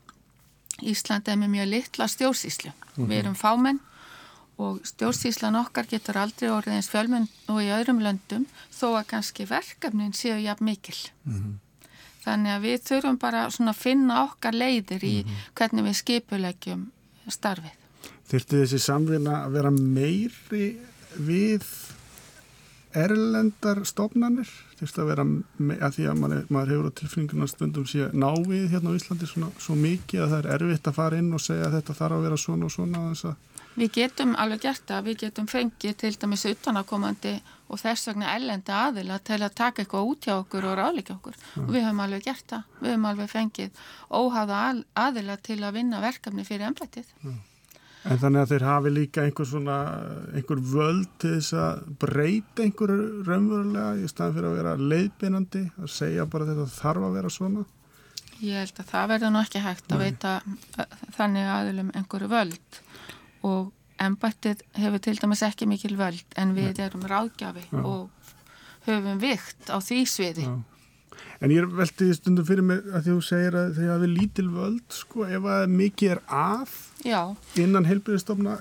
Íslandi 0.80 1.28
er 1.28 1.36
með 1.36 1.50
mjög 1.54 1.66
litla 1.68 2.06
stjórnsíslu 2.08 2.70
mm 2.70 2.76
-hmm. 2.96 3.08
við 3.08 3.18
erum 3.18 3.34
fámenn 3.34 3.80
og 4.58 4.80
stjórnsíslan 4.84 5.56
okkar 5.56 5.86
getur 5.86 6.18
aldrei 6.18 6.50
orðið 6.50 6.76
eins 6.76 6.90
fjölmenn 6.92 7.28
og 7.48 7.62
í 7.62 7.72
öðrum 7.72 8.00
löndum 8.00 8.46
þó 8.72 8.98
að 8.98 9.06
kannski 9.12 9.48
verkefnin 9.48 10.12
séu 10.12 10.38
jafn 10.38 10.64
mikil 10.64 10.96
mm 11.24 11.34
-hmm. 11.34 11.69
Þannig 12.20 12.52
að 12.54 12.64
við 12.66 12.80
þurfum 12.88 13.18
bara 13.20 13.46
að 13.48 13.76
finna 13.76 14.24
okkar 14.26 14.56
leiðir 14.56 15.04
í 15.04 15.16
mm 15.22 15.28
-hmm. 15.28 15.44
hvernig 15.54 15.86
við 15.88 15.96
skipulegjum 16.02 16.82
starfið. 17.28 17.76
Þurftu 18.30 18.60
þessi 18.62 18.78
samvinna 18.78 19.44
að 19.44 19.56
vera 19.58 19.70
meiri 19.70 20.66
við 21.18 21.64
erlendar 22.94 23.84
stofnanir? 23.86 24.50
Þurftu 24.78 25.02
að 25.02 25.10
vera, 25.10 25.24
að 25.86 25.96
því 25.96 26.06
að 26.10 26.20
maður, 26.20 26.44
maður 26.48 26.72
hefur 26.72 26.88
á 26.90 26.98
tilfringuna 27.00 27.48
stundum 27.50 27.86
síðan 27.86 28.16
návið 28.22 28.70
hérna 28.72 28.94
á 28.94 28.98
Íslandi 28.98 29.28
svona, 29.28 29.50
svo 29.58 29.76
mikið 29.78 30.24
að 30.24 30.30
það 30.32 30.40
er 30.40 30.50
erfitt 30.56 30.90
að 30.90 30.98
fara 30.98 31.20
inn 31.20 31.34
og 31.36 31.42
segja 31.44 31.68
að 31.68 31.76
þetta 31.78 31.98
þarf 32.00 32.16
að 32.16 32.24
vera 32.26 32.40
svona 32.40 32.66
og 32.66 32.74
svona 32.74 33.02
þess 33.10 33.28
að 33.30 33.49
við 33.78 33.92
getum 34.00 34.34
alveg 34.40 34.64
gert 34.66 34.86
það, 34.88 35.04
við 35.08 35.18
getum 35.24 35.48
fengið 35.50 35.98
til 36.02 36.12
dæmis 36.22 36.46
utanakomandi 36.50 37.34
og 37.70 37.78
þess 37.80 38.10
vegna 38.10 38.32
ellenda 38.34 38.80
aðila 38.86 39.20
til 39.22 39.38
að 39.38 39.54
taka 39.60 39.84
eitthvað 39.84 40.08
út 40.10 40.26
hjá 40.26 40.34
okkur 40.38 40.66
og 40.70 40.78
ráleika 40.80 41.14
okkur 41.16 41.36
mm. 41.36 41.66
og 41.66 41.70
við 41.74 41.86
höfum 41.86 42.02
alveg 42.06 42.26
gert 42.26 42.46
það, 42.50 42.64
við 42.80 42.94
höfum 42.94 43.06
alveg 43.12 43.30
fengið 43.30 43.84
óhafa 44.10 44.64
aðila 45.04 45.38
til 45.38 45.60
að 45.62 45.78
vinna 45.78 46.02
verkefni 46.02 46.46
fyrir 46.48 46.70
ennbættið. 46.70 47.14
Mm. 47.22 47.38
En 48.08 48.16
þannig 48.16 48.40
að 48.40 48.52
þeir 48.54 48.62
hafi 48.64 48.90
líka 48.94 49.24
einhver 49.26 49.46
svona, 49.46 49.74
einhver 50.32 50.60
völd 50.64 51.08
til 51.20 51.34
þess 51.34 51.56
að 51.60 51.82
breyta 52.00 52.64
einhverju 52.64 53.26
raunverulega 53.26 53.90
í 54.00 54.08
staðan 54.08 54.38
fyrir 54.38 54.48
að 54.48 54.56
vera 54.56 54.72
leiðbeinandi, 54.92 55.66
að 55.76 55.90
segja 55.92 56.24
bara 56.32 56.46
þetta 56.48 56.64
þarf 56.78 57.08
að 57.10 57.18
vera 57.18 57.32
svona? 57.34 57.66
Ég 58.40 58.56
held 58.56 58.80
að 58.80 58.88
það 58.88 59.10
verður 59.12 59.34
nú 59.34 59.42
ekki 59.42 59.60
hægt 59.60 59.90
Nei. 59.90 59.92
að 59.92 60.04
veita 60.06 60.30
þannig 61.18 61.50
aðilum 61.58 61.90
einhverju 62.00 62.30
völd 62.32 62.80
og 63.46 63.70
ennbættið 64.00 64.64
hefur 64.80 65.04
til 65.04 65.18
dæmis 65.20 65.44
ekki 65.44 65.68
mikil 65.68 65.96
völd 65.98 66.38
en 66.40 66.54
við 66.56 66.80
erum 66.86 67.04
ráðgjafi 67.08 67.66
Já. 67.68 67.80
og 67.84 68.10
höfum 68.86 69.20
vikt 69.20 69.68
á 69.68 69.76
því 69.78 70.02
sviði. 70.08 70.48
Já. 70.48 70.58
En 71.40 71.52
ég 71.52 71.64
veldi 71.72 72.10
stundum 72.16 72.44
fyrir 72.44 72.64
mig 72.64 72.84
að 72.92 73.06
þú 73.08 73.16
segir 73.24 73.56
að 73.56 73.74
þið 73.78 73.90
hafi 73.94 74.08
lítil 74.12 74.46
völd, 74.52 74.84
sko, 74.92 75.24
ef 75.24 75.48
að 75.48 75.72
mikið 75.72 76.14
er 76.14 76.20
að 76.28 76.74
Já. 77.08 77.20
innan 77.60 77.88
heilbyrðistofna, 77.88 78.58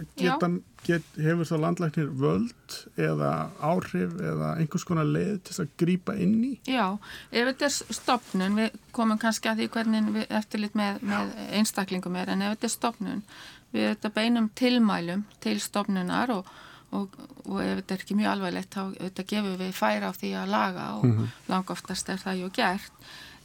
get, 0.88 1.04
hefur 1.20 1.48
þá 1.50 1.56
landlæknir 1.66 2.10
völd 2.22 2.78
eða 2.96 3.32
áhrif 3.60 4.16
eða 4.24 4.54
einhvers 4.62 4.88
konar 4.88 5.08
leið 5.12 5.42
til 5.50 5.58
að 5.66 5.74
grýpa 5.82 6.16
inn 6.24 6.38
í? 6.48 6.54
Já, 6.72 6.96
ef 7.32 7.52
þetta 7.52 7.68
er 7.68 8.00
stopnun, 8.00 8.58
við 8.62 8.80
komum 8.96 9.20
kannski 9.20 9.52
að 9.52 9.64
því 9.64 9.70
hvernig 9.76 10.12
við 10.16 10.36
eftirlit 10.40 10.80
með, 10.80 11.04
með 11.12 11.34
einstaklingum 11.60 12.20
er, 12.22 12.32
en 12.32 12.46
ef 12.48 12.56
þetta 12.56 12.70
er 12.70 12.76
stopnun, 12.78 13.24
við 13.74 13.92
þetta 13.92 14.10
beinum 14.16 14.50
tilmælum 14.56 15.26
til 15.40 15.60
stopnunar 15.62 16.32
og 16.34 16.50
og, 16.96 17.16
og 17.46 17.62
ef 17.64 17.80
þetta 17.82 17.96
er 17.96 18.04
ekki 18.04 18.18
mjög 18.18 18.32
alvarlegt 18.34 18.76
þá 18.76 18.84
þetta 18.98 19.26
gefur 19.32 19.58
við 19.62 19.74
færa 19.78 20.12
á 20.12 20.14
því 20.16 20.30
að 20.42 20.54
laga 20.54 20.86
og 20.98 21.06
mm 21.06 21.16
-hmm. 21.18 21.34
langoftast 21.52 22.10
er 22.10 22.22
það 22.22 22.40
ju 22.42 22.52
gert. 22.54 22.94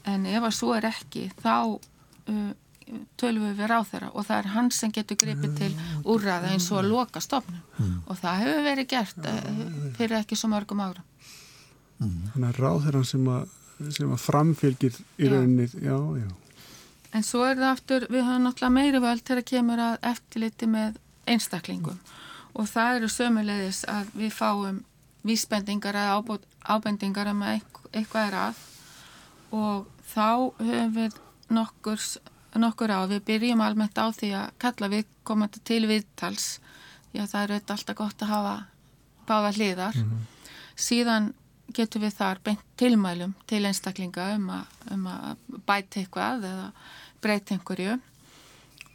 En 0.04 0.26
ef 0.26 0.43
að 0.43 0.54
svo 0.59 0.75
er 0.75 0.85
ekki 0.85 1.31
þá 1.43 1.78
uh, 2.28 2.52
tölum 3.16 3.49
við 3.49 3.57
við 3.57 3.69
ráð 3.69 3.88
þeirra 3.90 4.11
og 4.12 4.26
það 4.26 4.38
er 4.38 4.49
hans 4.52 4.78
sem 4.78 4.93
getur 4.93 5.16
gripið 5.16 5.57
til 5.57 5.73
úrraða 6.04 6.52
eins 6.52 6.71
og 6.73 6.78
að 6.78 6.90
loka 6.90 7.21
stofnum 7.21 7.61
mm. 7.78 8.02
og 8.07 8.19
það 8.19 8.38
hefur 8.38 8.62
verið 8.62 8.88
gert 8.88 9.19
uh, 9.19 9.93
fyrir 9.97 10.19
ekki 10.19 10.37
svo 10.37 10.49
mörgum 10.49 10.81
ára 10.81 11.02
mm. 11.99 12.31
Þannig 12.33 12.49
að 12.49 12.59
ráð 12.61 12.83
þeirra 12.85 13.04
sem 13.04 13.28
að, 13.28 13.49
sem 13.88 14.12
að 14.12 14.21
framfylgir 14.21 15.00
í 15.16 15.28
rauninni 15.28 15.69
já, 15.81 15.97
já 15.97 16.28
En 17.14 17.23
svo 17.23 17.44
er 17.47 17.59
það 17.61 17.71
aftur, 17.71 18.06
við 18.11 18.26
höfum 18.26 18.42
náttúrulega 18.49 18.75
meiri 18.75 19.00
völd 19.02 19.23
til 19.23 19.38
að 19.38 19.47
kemur 19.47 19.83
að 19.83 19.97
eftirliti 20.11 20.66
með 20.71 20.97
einstaklingum. 21.30 22.00
Og 22.54 22.66
það 22.71 22.99
eru 22.99 23.11
sömulegis 23.11 23.85
að 23.90 24.11
við 24.18 24.33
fáum 24.35 24.80
vísbendingar 25.25 25.97
eða 25.99 26.38
ábendingar 26.75 27.30
um 27.30 27.44
að 27.47 27.61
eitthvað 27.92 28.26
er 28.28 28.38
að. 28.40 28.64
Og 29.54 29.87
þá 30.11 30.26
höfum 30.59 30.97
við 30.99 31.21
nokkur, 31.54 32.02
nokkur 32.59 32.94
á, 32.94 33.00
við 33.11 33.25
byrjum 33.30 33.62
almennt 33.62 33.99
á 33.99 34.11
því 34.11 34.33
að 34.40 34.50
kalla 34.66 34.90
við 34.90 35.06
komandi 35.23 35.62
til 35.64 35.85
viðtals. 35.90 36.59
Að 37.14 37.30
það 37.30 37.42
eru 37.44 37.61
alltaf 37.76 37.99
gott 37.99 38.26
að 38.26 38.35
hafa 38.35 38.54
báða 39.28 39.54
hliðar. 39.54 39.97
Mm 39.97 40.11
-hmm. 40.11 40.26
síðan 40.75 41.33
getur 41.75 42.02
við 42.02 42.14
þar 42.18 42.40
beint 42.44 42.64
tilmælum 42.76 43.35
til 43.47 43.64
einstaklinga 43.64 44.35
um 44.35 44.50
að, 44.50 44.64
um 44.90 45.06
að 45.06 45.37
bæta 45.66 46.00
eitthvað 46.00 46.44
eða 46.50 46.68
breyta 47.25 47.57
einhverju 47.57 47.99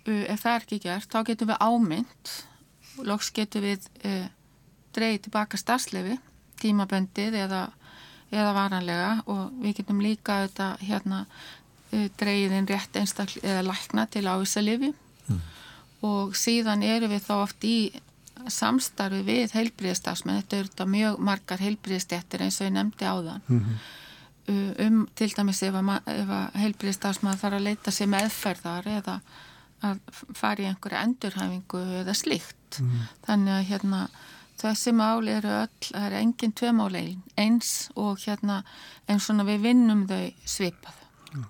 ef 0.10 0.42
það 0.42 0.54
er 0.54 0.64
ekki 0.64 0.80
gert 0.84 1.12
þá 1.12 1.20
getur 1.28 1.50
við 1.52 1.62
ámynd 1.66 2.34
loks 3.08 3.32
getur 3.36 3.66
við 3.66 3.86
uh, 4.06 4.28
dreyið 4.96 5.22
tilbaka 5.28 5.60
starfslefi, 5.60 6.18
tímaböndið 6.60 7.38
eða, 7.46 7.62
eða 8.34 8.56
varanlega 8.58 9.12
og 9.30 9.54
við 9.62 9.80
getum 9.80 10.02
líka 10.04 10.42
þetta 10.46 10.70
hérna 10.82 11.22
uh, 11.26 12.08
dreyiðin 12.20 12.70
rétt 12.70 13.00
einstaklega 13.00 13.54
eða 13.54 13.68
lækna 13.70 14.08
til 14.12 14.26
ávísalifi 14.28 14.92
mm. 14.92 15.42
og 16.10 16.36
síðan 16.38 16.84
eru 16.88 17.12
við 17.12 17.26
þá 17.28 17.34
oft 17.40 17.68
í 17.68 17.78
samstarfi 18.50 19.20
við 19.28 19.54
heilbríðastafsmenn, 19.58 20.40
þetta 20.42 20.58
eru 20.58 20.70
þetta 20.72 20.86
mjög 20.90 21.24
margar 21.28 21.64
heilbríðastjættir 21.64 22.46
eins 22.46 22.60
og 22.62 22.70
ég 22.70 22.76
nefndi 22.78 23.08
á 23.08 23.16
þann 23.20 23.42
mm 23.48 23.60
-hmm. 23.60 23.88
Um 24.86 25.04
til 25.18 25.30
dæmis 25.36 25.62
ef 25.68 25.78
að, 25.78 25.94
að 26.08 26.58
heilbríðastafsmenn 26.64 27.40
þarf 27.40 27.60
að 27.60 27.66
leita 27.68 27.94
sér 27.94 28.12
meðferðar 28.14 28.90
eða 29.00 29.20
að 29.86 30.00
fara 30.36 30.64
í 30.64 30.68
einhverja 30.68 31.06
endurhæfingu 31.08 31.82
eða 32.02 32.16
slíkt 32.18 32.80
mm. 32.84 33.04
þannig 33.28 33.56
að 33.56 33.68
hérna 33.70 34.02
þessi 34.60 34.94
mál 34.96 35.30
eru 35.32 35.52
öll, 35.62 35.84
það 35.88 36.08
er 36.08 36.18
enginn 36.20 36.56
tvei 36.58 36.72
mál 36.76 36.96
eins 37.00 37.74
og 37.96 38.20
hérna 38.26 38.62
eins 39.08 39.30
svona 39.30 39.48
við 39.48 39.64
vinnum 39.70 40.06
þau 40.10 40.26
svipað 40.44 40.98
mm. 41.32 41.46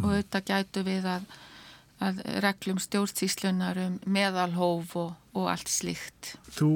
og 0.00 0.14
þetta 0.14 0.44
gætu 0.48 0.84
við 0.86 1.10
að, 1.12 1.28
að 2.08 2.22
reglum 2.44 2.80
stjórnsíslunar 2.80 3.82
um 3.84 3.98
meðalhóf 4.06 4.96
og, 5.00 5.12
og 5.36 5.50
allt 5.52 5.72
slíkt 5.72 6.34
Þú 6.56 6.72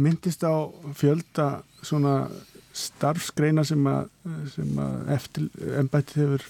myndist 0.00 0.44
á 0.48 0.64
fjölda 0.96 1.60
svona 1.84 2.30
starfsgreina 2.72 3.64
sem 3.68 3.84
að, 3.88 4.08
sem 4.54 4.80
að 4.80 5.12
eftir, 5.16 5.48
ennbætti 5.80 6.22
hefur 6.22 6.46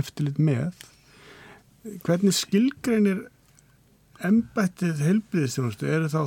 eftirlit 0.00 0.40
með 0.40 0.72
hvernig 2.06 2.34
skilgreinir 2.36 3.26
embættið 4.22 5.00
heilbríðistjónustu 5.02 5.88
eru 5.90 6.08
þá 6.12 6.20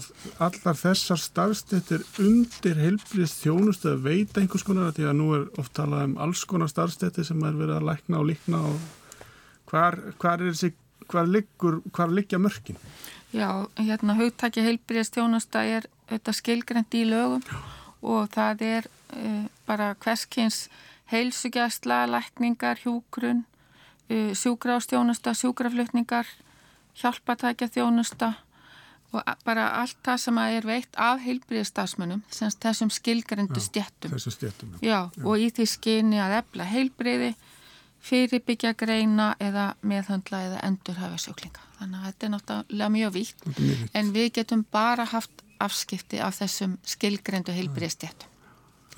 allar 0.43 0.77
þessar 0.79 1.21
starfstettir 1.21 2.03
undir 2.21 2.79
heilbríðistjónustu 2.81 3.93
að 3.93 4.07
veita 4.09 4.41
einhvers 4.41 4.65
konar 4.67 4.91
því 4.95 5.07
að 5.09 5.17
nú 5.21 5.29
er 5.37 5.45
oft 5.61 5.73
talað 5.77 6.09
um 6.09 6.17
alls 6.25 6.43
konar 6.49 6.71
starfstettir 6.71 7.27
sem 7.27 7.43
er 7.47 7.55
verið 7.55 7.77
að 7.77 7.87
lækna 7.91 8.19
og 8.19 8.27
líkna 8.31 8.61
og 8.71 8.81
hvar, 9.71 9.99
hvar 10.19 10.43
er 10.43 10.51
þessi 10.51 10.73
hvar 11.07 11.29
liggur, 11.29 11.79
hvar 11.93 12.11
liggja 12.11 12.41
mörkin? 12.41 12.77
Já, 13.35 13.67
hérna 13.79 14.17
haugtækja 14.19 14.65
heilbríðistjónusta 14.65 15.63
er 15.77 15.87
þetta 16.11 16.35
skilgreint 16.35 16.99
í 16.99 17.07
lögum 17.07 17.43
Já. 17.47 17.74
Og 18.05 18.29
það 18.35 18.63
er 18.69 18.87
uh, 19.17 19.43
bara 19.65 19.93
hverskins 19.99 20.67
heilsugjastla, 21.11 22.05
lækningar, 22.09 22.79
hjúgrunn 22.85 23.43
sjúgrástjónusta, 24.09 25.33
sjúgraflutningar, 25.33 26.25
hjálpatækja 27.01 27.67
þjónusta 27.67 28.33
og 29.15 29.23
bara 29.45 29.69
allt 29.79 29.97
það 30.03 30.17
sem 30.19 30.37
er 30.43 30.65
veitt 30.67 30.97
af 30.99 31.21
heilbriðistafsmönnum, 31.23 32.21
þessum 32.29 32.91
skilgrendu 32.91 33.61
stjettum. 33.63 34.11
Þessum 34.11 34.33
stjettum, 34.35 34.73
já. 34.75 34.89
Já, 34.89 34.99
já. 35.15 35.23
Og 35.23 35.39
í 35.39 35.49
því 35.55 35.67
skyni 35.71 36.19
að 36.19 36.35
efla 36.41 36.67
heilbriði, 36.67 37.29
fyrirbyggja 38.05 38.73
greina 38.77 39.31
eða 39.41 39.69
meðhandla 39.81 40.41
eða 40.49 40.59
endurhafa 40.67 41.21
sjúklinga. 41.21 41.63
Þannig 41.79 42.01
að 42.01 42.09
þetta 42.09 42.27
er 42.27 42.33
náttúrulega 42.35 42.91
mjög 42.97 43.15
víkt, 43.15 43.47
en 43.93 44.11
við 44.13 44.29
getum 44.35 44.65
bara 44.71 45.07
haft 45.09 45.44
afskipti 45.63 46.21
af 46.23 46.39
þessum 46.41 46.79
skilgrendu 46.85 47.55
heilbriðistjettum 47.55 48.31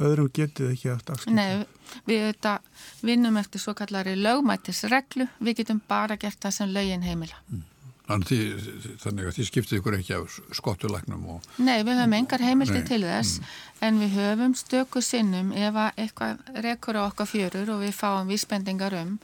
öðrum 0.03 0.29
getið 0.33 0.73
ekki 0.73 0.91
eftir 0.93 1.15
afskipti? 1.15 1.37
Nei, 1.37 2.03
við 2.09 2.27
þetta, 2.27 2.57
vinnum 3.05 3.39
eftir 3.41 3.63
svo 3.63 3.73
kallari 3.77 4.13
lögmættisreglu, 4.19 5.27
við 5.41 5.63
getum 5.63 5.81
bara 5.89 6.17
gert 6.21 6.39
það 6.43 6.55
sem 6.59 6.75
lögin 6.75 7.05
heimila. 7.05 7.41
Mm. 7.51 7.65
Þannig 8.07 9.25
að 9.27 9.33
þið 9.35 9.47
skiptið 9.49 9.79
ykkur 9.81 9.97
ekki 9.97 10.13
af 10.15 10.35
skottulegnum 10.55 11.25
og... 11.33 11.47
Nei, 11.59 11.81
við 11.83 11.97
höfum 11.99 12.13
engar 12.15 12.43
heimildi 12.45 12.79
Nei. 12.79 12.85
til 12.87 13.01
þess, 13.03 13.41
mm. 13.41 13.57
en 13.83 13.99
við 13.99 14.15
höfum 14.15 14.53
stöku 14.55 15.03
sinnum 15.03 15.49
ef 15.51 15.79
eitthvað 15.89 16.45
rekur 16.63 17.01
á 17.03 17.09
okkar 17.09 17.27
fjörur 17.27 17.73
og 17.75 17.83
við 17.83 17.97
fáum 17.97 18.31
vísbendingar 18.31 18.95
um 19.01 19.17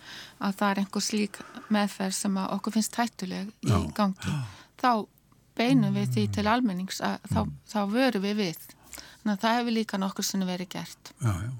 að 0.43 0.59
það 0.59 0.73
er 0.73 0.83
einhver 0.83 1.05
slík 1.05 1.39
meðferð 1.71 2.17
sem 2.17 2.41
okkur 2.43 2.75
finnst 2.75 2.99
hættuleg 2.99 3.53
í 3.63 3.79
gangi. 3.95 4.35
Þá 4.83 4.91
beinum 5.57 5.97
við 5.97 6.15
því 6.15 6.23
til 6.37 6.47
almennings 6.49 7.01
að 7.03 7.19
mm. 7.19 7.33
þá, 7.33 7.69
þá 7.73 7.79
vöru 7.93 8.23
við 8.23 8.39
við. 8.41 8.63
Þannig 8.93 9.35
að 9.35 9.43
það 9.43 9.59
hefur 9.59 9.77
líka 9.77 9.99
nokkur 10.01 10.27
sem 10.27 10.47
verið 10.47 10.71
gert. 10.75 11.13
Já, 11.19 11.31
já. 11.31 11.51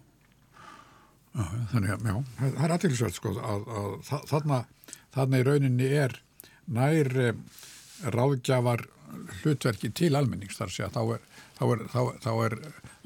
já 1.38 1.46
þannig 1.72 1.94
að, 1.96 2.08
já, 2.10 2.18
það 2.40 2.64
er 2.66 2.76
aðtilsvært 2.78 3.18
sko 3.18 3.36
að, 3.42 3.70
að 3.82 4.26
þarna, 4.30 4.60
þarna 5.16 5.40
í 5.40 5.46
rauninni 5.48 5.92
er 6.04 6.18
nær 6.74 7.10
eh, 7.20 7.62
ráðgjafar 8.14 8.86
hlutverki 9.42 9.92
til 9.94 10.14
almennings 10.18 10.58
þar 10.58 10.74
sé 10.74 10.86
að 10.88 10.96
þá 10.96 11.02
er, 11.16 11.28
þá 11.58 11.64
er, 11.66 11.84
þá, 11.92 12.00
þá 12.24 12.32
er 12.46 12.56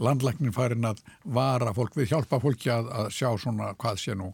landlæknin 0.08 0.56
farin 0.56 0.88
að 0.88 1.01
vara 1.24 1.74
fólk 1.75 1.98
við 1.98 2.13
hjálpa 2.13 2.39
fólki 2.44 2.72
að, 2.74 2.91
að 3.00 3.10
sjá 3.15 3.29
svona 3.41 3.74
hvað 3.79 4.01
sé 4.03 4.15
nú 4.17 4.32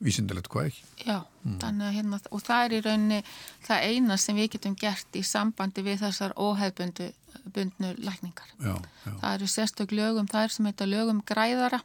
vísindilegt 0.00 0.48
hvað 0.52 0.70
ekki. 0.70 0.84
Já, 1.04 1.16
mm. 1.44 1.56
þannig 1.62 1.86
að 1.86 1.96
hérna, 1.98 2.20
og 2.30 2.44
það 2.46 2.64
er 2.64 2.74
í 2.74 2.82
rauninni 2.86 3.20
það 3.66 3.86
eina 3.90 4.18
sem 4.20 4.38
við 4.38 4.52
getum 4.56 4.76
gert 4.80 5.18
í 5.18 5.22
sambandi 5.26 5.84
við 5.86 6.04
þessar 6.04 6.36
óhefbundu 6.40 7.10
bundnu 7.54 7.94
lækningar. 8.00 8.52
Já, 8.58 8.74
já. 9.04 9.12
Það 9.12 9.32
eru 9.34 9.50
sérstök 9.54 9.94
lögum, 9.96 10.28
það 10.30 10.46
er 10.46 10.54
sem 10.56 10.68
heita 10.70 10.88
lögum 10.88 11.22
græðara 11.26 11.82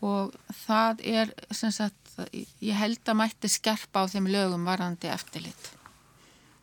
og 0.00 0.36
það 0.62 1.02
er, 1.12 1.32
sem 1.52 1.72
sagt, 1.74 2.14
ég 2.32 2.76
held 2.78 3.02
að 3.04 3.18
mætti 3.20 3.50
skerpa 3.52 4.06
á 4.06 4.10
þeim 4.10 4.30
lögum 4.32 4.64
varandi 4.68 5.10
eftirlit. 5.12 5.72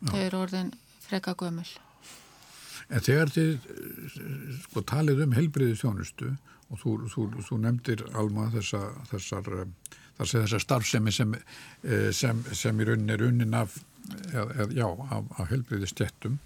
Þau 0.08 0.18
eru 0.18 0.42
orðin 0.42 0.72
freka 1.06 1.34
gömul. 1.38 1.68
En 2.88 3.04
þegar 3.04 3.30
þið 3.34 3.66
sko 4.64 4.82
talið 4.88 5.24
um 5.26 5.34
helbriði 5.36 5.76
þjónustu 5.76 6.30
og 6.68 6.80
þú, 6.80 6.94
þú, 7.12 7.24
þú 7.44 7.58
nefndir 7.64 8.04
alma 8.16 8.48
þessa, 8.52 8.80
þessar, 9.10 9.66
þessar 10.18 10.64
starfsemi 10.64 11.14
sem, 11.14 11.34
sem, 12.12 12.42
sem 12.52 12.80
í 12.80 12.86
rauninni 12.88 13.14
er 13.14 13.24
unnin 13.28 13.54
af, 13.54 13.78
já, 14.74 14.86
af, 14.86 15.32
af 15.38 15.50
helbriði 15.52 15.90
stjettum. 15.90 16.38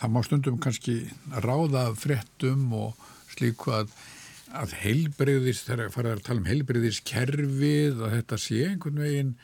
Það 0.00 0.12
má 0.14 0.20
stundum 0.24 0.60
kannski 0.62 0.96
ráða 1.44 1.90
fréttum 1.98 2.68
og 2.76 3.08
slíku 3.32 3.74
að, 3.74 3.92
að 4.56 4.76
helbriðis, 4.82 5.64
þegar 5.66 5.92
farið 5.94 6.16
að 6.16 6.22
tala 6.28 6.42
um 6.42 6.48
helbriðis 6.50 7.02
kerfið 7.08 8.00
og 8.00 8.14
þetta 8.16 8.40
sé 8.40 8.62
einhvern 8.70 9.02
veginn 9.04 9.34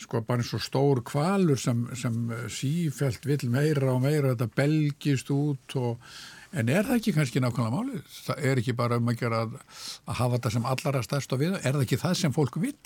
sko 0.00 0.24
bara 0.26 0.42
eins 0.42 0.52
og 0.56 0.62
stór 0.62 1.00
kvalur 1.06 1.60
sem, 1.60 1.84
sem 1.96 2.16
sífælt 2.50 3.26
vil 3.28 3.46
meira 3.52 3.92
og 3.92 4.02
meira 4.02 4.32
þetta 4.32 4.50
belgist 4.58 5.30
út 5.34 5.76
og, 5.78 6.00
en 6.54 6.70
er 6.72 6.86
það 6.86 7.00
ekki 7.00 7.14
kannski 7.16 7.42
nákvæmlega 7.42 7.74
málið? 7.74 8.04
Það 8.26 8.44
er 8.50 8.60
ekki 8.62 8.76
bara 8.78 8.98
um 9.00 9.10
að 9.10 9.18
gera 9.22 9.40
að, 9.46 9.56
að 10.06 10.20
hafa 10.20 10.36
þetta 10.36 10.54
sem 10.56 10.68
allara 10.72 11.02
stærst 11.06 11.34
á 11.34 11.36
við 11.40 11.56
er 11.58 11.66
það 11.70 11.82
ekki 11.86 12.00
það 12.04 12.14
sem 12.20 12.36
fólk 12.36 12.60
vil? 12.62 12.76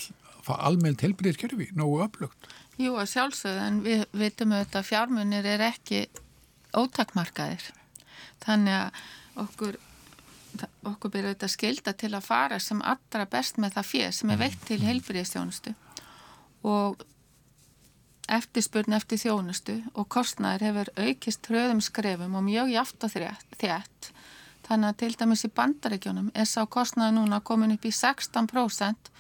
Fá 0.46 0.54
almennt 0.56 1.02
helbriðiskerfi, 1.04 1.72
nógu 1.76 2.00
upplögt? 2.06 2.48
Jú 2.80 2.94
að 2.96 3.10
sjálfsögðu 3.12 3.64
en 3.66 3.82
við 3.84 4.06
veitum 4.16 4.54
auðvitað 4.54 4.80
að 4.80 4.88
fjármunir 4.92 5.50
er 5.50 5.66
ekki 5.66 6.06
ótakmarkaðir 6.76 7.68
þannig 8.44 8.78
að 8.78 9.04
okkur 9.44 9.78
okkur 10.88 11.12
byrja 11.12 11.32
auðvitað 11.32 11.52
skilda 11.52 11.94
til 11.98 12.12
að 12.16 12.26
fara 12.26 12.58
sem 12.62 12.80
allra 12.80 13.26
best 13.30 13.58
með 13.60 13.76
það 13.78 13.90
fér 13.90 14.14
sem 14.16 14.32
er 14.32 14.40
veitt 14.40 14.64
til 14.66 14.80
helbriðistjónustu 14.82 15.74
og 16.66 17.04
eftirspurn 18.28 18.96
eftir 18.96 19.20
þjónustu 19.22 19.78
og 19.94 20.08
kostnæður 20.12 20.66
hefur 20.68 20.90
aukist 21.06 21.48
hröðum 21.48 21.80
skrefum 21.84 22.36
og 22.38 22.44
mjög 22.46 22.72
jáft 22.74 23.04
og 23.06 23.14
þétt. 23.14 24.10
Þannig 24.68 24.90
að 24.90 24.98
til 25.00 25.14
dæmis 25.16 25.46
í 25.46 25.52
bandaríkjónum 25.56 26.28
er 26.36 26.48
sá 26.48 26.60
kostnæður 26.68 27.16
núna 27.16 27.40
komin 27.40 27.72
upp 27.76 27.86
í 27.88 27.92
16% 27.94 29.12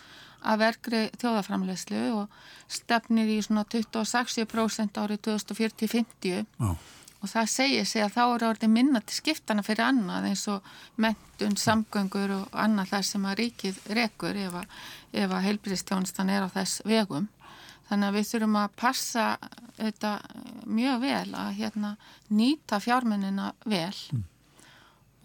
af 0.42 0.60
verkri 0.60 1.08
þjóðaframlegslu 1.18 2.02
og 2.18 2.36
stefnir 2.70 3.30
í 3.32 3.40
svona 3.42 3.64
26% 3.64 5.00
árið 5.00 5.22
2040-50 5.26 6.44
oh. 6.62 6.76
og 7.22 7.32
það 7.32 7.50
segir 7.54 7.88
sig 7.88 8.04
að 8.04 8.14
þá 8.18 8.22
eru 8.26 8.50
orðið 8.52 8.74
minna 8.74 9.02
til 9.02 9.18
skiptana 9.18 9.64
fyrir 9.66 9.88
annað 9.88 10.28
eins 10.30 10.44
og 10.52 10.68
mentun, 11.00 11.56
samgöngur 11.58 12.36
og 12.36 12.60
annað 12.66 12.92
þar 12.92 13.08
sem 13.10 13.26
að 13.26 13.40
ríkið 13.42 13.82
rekur 13.98 14.38
ef 14.44 14.60
að, 14.62 14.78
að 15.24 15.42
heilbríðstjónustan 15.48 16.30
er 16.36 16.46
á 16.46 16.48
þess 16.54 16.84
vegum 16.86 17.26
Þannig 17.88 18.08
að 18.08 18.16
við 18.18 18.28
þurfum 18.28 18.58
að 18.60 18.74
passa 18.76 19.24
þetta 19.78 20.12
mjög 20.68 21.00
vel 21.04 21.34
að 21.38 21.50
hérna, 21.58 21.94
nýta 22.28 22.80
fjármennina 22.82 23.52
vel 23.64 23.94
mm. 24.12 24.24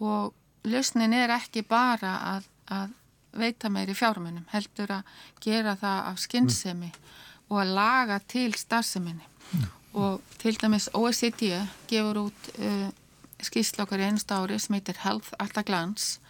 og 0.06 0.34
lausnin 0.64 1.12
er 1.16 1.34
ekki 1.34 1.64
bara 1.68 2.14
að, 2.34 2.48
að 2.72 2.94
veita 3.34 3.70
meiri 3.72 3.94
fjármennum, 3.98 4.46
heldur 4.52 4.94
að 5.00 5.14
gera 5.42 5.74
það 5.80 6.10
af 6.10 6.20
skinnsemi 6.22 6.90
mm. 6.90 7.14
og 7.50 7.62
að 7.64 7.72
laga 7.76 8.18
til 8.30 8.50
starfseminni 8.56 9.26
mm. 9.26 9.64
og 10.00 10.36
til 10.40 10.56
dæmis 10.60 10.88
OECD 10.94 11.50
gefur 11.90 12.26
út 12.28 12.52
uh, 12.58 12.90
skýrslokkar 13.44 14.00
í 14.00 14.08
einust 14.08 14.32
ári 14.32 14.58
sem 14.62 14.78
heitir 14.78 15.02
Health 15.02 15.34
at 15.42 15.58
a 15.58 15.66
Glance 15.66 16.20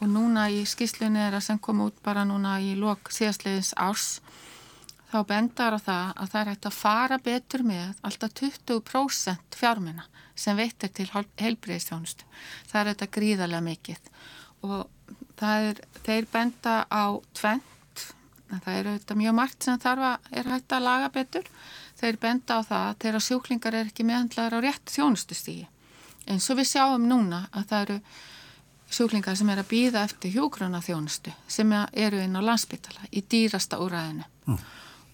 og 0.00 0.08
núna 0.12 0.48
í 0.52 0.62
skýrslunni 0.68 1.20
er 1.24 1.36
að 1.36 1.48
sem 1.48 1.60
kom 1.60 1.82
út 1.84 1.96
bara 2.04 2.24
núna 2.28 2.58
í 2.60 2.74
lok 2.78 3.10
síðastliðins 3.12 3.74
árs 3.80 4.20
þá 5.16 5.22
bendar 5.28 5.76
á 5.76 5.80
það 5.80 6.10
að 6.12 6.32
það 6.32 6.40
er 6.40 6.50
hægt 6.50 6.68
að 6.68 6.76
fara 6.76 7.18
betur 7.22 7.62
með 7.66 8.02
alltaf 8.04 8.34
20% 8.40 9.56
fjármuna 9.56 10.04
sem 10.36 10.58
veitir 10.58 10.92
til 10.92 11.06
heilbreyðstjónustu. 11.40 12.26
Það 12.68 12.80
er 12.80 12.90
þetta 12.90 13.08
gríðarlega 13.16 13.64
mikill 13.64 14.02
og 14.66 14.84
er, 15.40 15.80
þeir 16.04 16.28
benda 16.32 16.76
á 16.90 17.04
tvent, 17.36 18.04
það 18.50 18.70
eru 18.74 18.94
þetta 18.98 19.18
mjög 19.22 19.36
margt 19.38 19.66
sem 19.66 19.80
þarf 19.80 20.06
að 20.10 20.30
er 20.40 20.52
hægt 20.52 20.76
að 20.76 20.86
laga 20.86 21.10
betur. 21.14 21.50
Þeir 21.96 22.20
benda 22.20 22.60
á 22.60 22.68
það 22.68 22.88
þegar 23.04 23.26
sjúklingar 23.26 23.76
er 23.78 23.90
ekki 23.90 24.04
meðhandlaður 24.04 24.58
á 24.60 24.64
rétt 24.66 24.92
þjónustustígi. 24.92 25.68
En 26.26 26.42
svo 26.42 26.58
við 26.58 26.72
sjáum 26.74 27.06
núna 27.08 27.46
að 27.54 27.68
það 27.70 27.84
eru 27.86 28.00
sjúklingar 28.92 29.38
sem 29.38 29.48
er 29.50 29.62
að 29.62 29.70
býða 29.70 30.02
eftir 30.04 30.34
hjógrana 30.34 30.82
þjónustu 30.84 31.32
sem 31.50 31.72
eru 31.72 32.20
inn 32.20 32.36
á 32.36 32.42
landsbytala 32.44 33.08
í 33.10 33.22
dýrasta 33.24 33.80
úræðinu. 33.82 34.26
Mm 34.50 34.58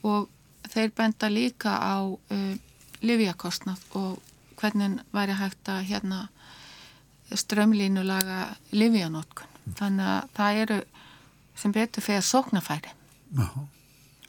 og 0.03 0.29
þeir 0.73 0.93
benda 0.97 1.31
líka 1.31 1.75
á 1.79 1.97
uh, 2.07 2.55
livjakostnað 3.03 3.83
og 3.99 4.23
hvernig 4.61 5.01
væri 5.15 5.37
hægt 5.39 5.69
að 5.69 5.87
hérna 5.91 6.27
strömlínulaga 7.33 8.55
livjanótkun. 8.77 9.49
Þannig 9.79 10.09
að 10.15 10.33
það 10.37 10.59
eru 10.65 10.81
sem 11.59 11.75
betur 11.75 12.05
fyrir 12.05 12.27
sóknafæri. 12.27 12.93
Já. 13.39 13.47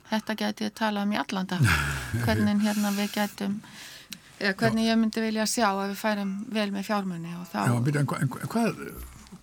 Þetta 0.10 0.36
geti 0.38 0.68
ég 0.68 0.76
tala 0.78 1.04
um 1.06 1.14
í 1.14 1.18
allanda. 1.18 1.58
Hvernig 2.26 2.62
hérna 2.64 2.92
við 2.94 3.16
getum, 3.16 3.58
eða 4.38 4.54
hvernig 4.60 4.86
Já. 4.86 4.92
ég 4.92 5.00
myndi 5.02 5.24
vilja 5.24 5.46
sjá 5.50 5.68
að 5.72 5.94
við 5.94 5.98
færum 6.02 6.34
vel 6.54 6.68
með 6.76 6.86
fjármunni 6.90 7.34
og 7.40 7.48
þá... 7.50 7.60
Já, 7.64 7.74
en, 7.80 7.98
en, 8.04 8.34
en 8.44 8.52
hvað 8.54 8.82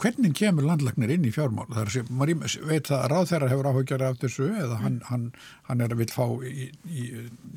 hvernig 0.00 0.32
kemur 0.38 0.66
landlagnir 0.66 1.12
inn 1.14 1.26
í 1.28 1.32
fjármál? 1.34 1.68
Það 1.70 1.82
er 1.82 1.92
sem, 1.94 2.10
maður 2.16 2.56
veit 2.68 2.90
að 2.94 3.06
ráð 3.12 3.28
þeirra 3.30 3.50
hefur 3.52 3.68
áhugjara 3.70 4.10
af 4.10 4.18
þessu 4.22 4.48
eða 4.48 4.80
hann, 4.80 4.98
mm. 4.98 5.06
hann, 5.10 5.26
hann 5.68 5.84
er 5.84 5.94
að 5.94 6.02
vil 6.02 6.10
fá 6.14 6.24
í, 6.46 6.66
í, 6.88 7.06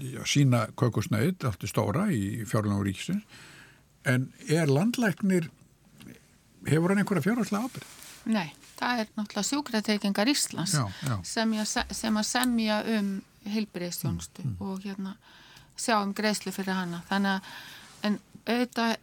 í 0.03 0.13
að 0.19 0.29
sína 0.33 0.63
kaukusnæðið 0.79 1.47
aftur 1.49 1.71
stóra 1.71 2.07
í 2.13 2.23
fjárlánu 2.49 2.85
ríkisins 2.87 3.43
en 4.09 4.29
er 4.51 4.71
landlagnir 4.71 5.49
hefur 6.67 6.93
hann 6.93 7.03
einhverja 7.03 7.27
fjárhalslega 7.27 7.69
ábyrg? 7.69 7.93
Nei, 8.33 8.49
það 8.79 9.03
er 9.03 9.13
náttúrulega 9.17 9.47
sjúkratreykingar 9.49 10.31
Íslands 10.31 10.75
já, 10.77 10.83
já. 11.03 11.15
Sem, 11.27 11.55
ég, 11.57 11.71
sem 11.91 12.19
að 12.19 12.27
semja 12.27 12.81
um 12.97 13.15
heilbreyðstjónustu 13.43 14.43
mm, 14.45 14.51
mm. 14.53 14.67
og 14.67 14.83
hérna 14.85 15.15
sjá 15.75 15.97
um 15.99 16.13
greiðslu 16.15 16.53
fyrir 16.55 16.77
hana 16.77 17.01
þannig 17.09 17.39
að 17.39 17.55
en 18.03 18.19
auðvitað 18.47 18.95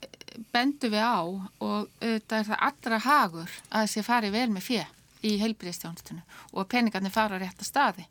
bendu 0.52 0.90
við 0.92 1.04
á 1.04 1.20
og 1.20 1.50
auðvitað 1.60 2.38
er 2.38 2.48
það 2.48 2.64
allra 2.68 3.02
hagur 3.04 3.52
að 3.68 3.84
þessi 3.84 4.06
fari 4.06 4.32
vel 4.34 4.48
með 4.52 4.66
fjö 4.68 4.86
í 5.26 5.34
heilbríðstjónustunum 5.40 6.56
og 6.56 6.68
peningarnir 6.70 7.12
fara 7.12 7.36
á 7.36 7.42
rétta 7.42 7.66
staði. 7.66 8.06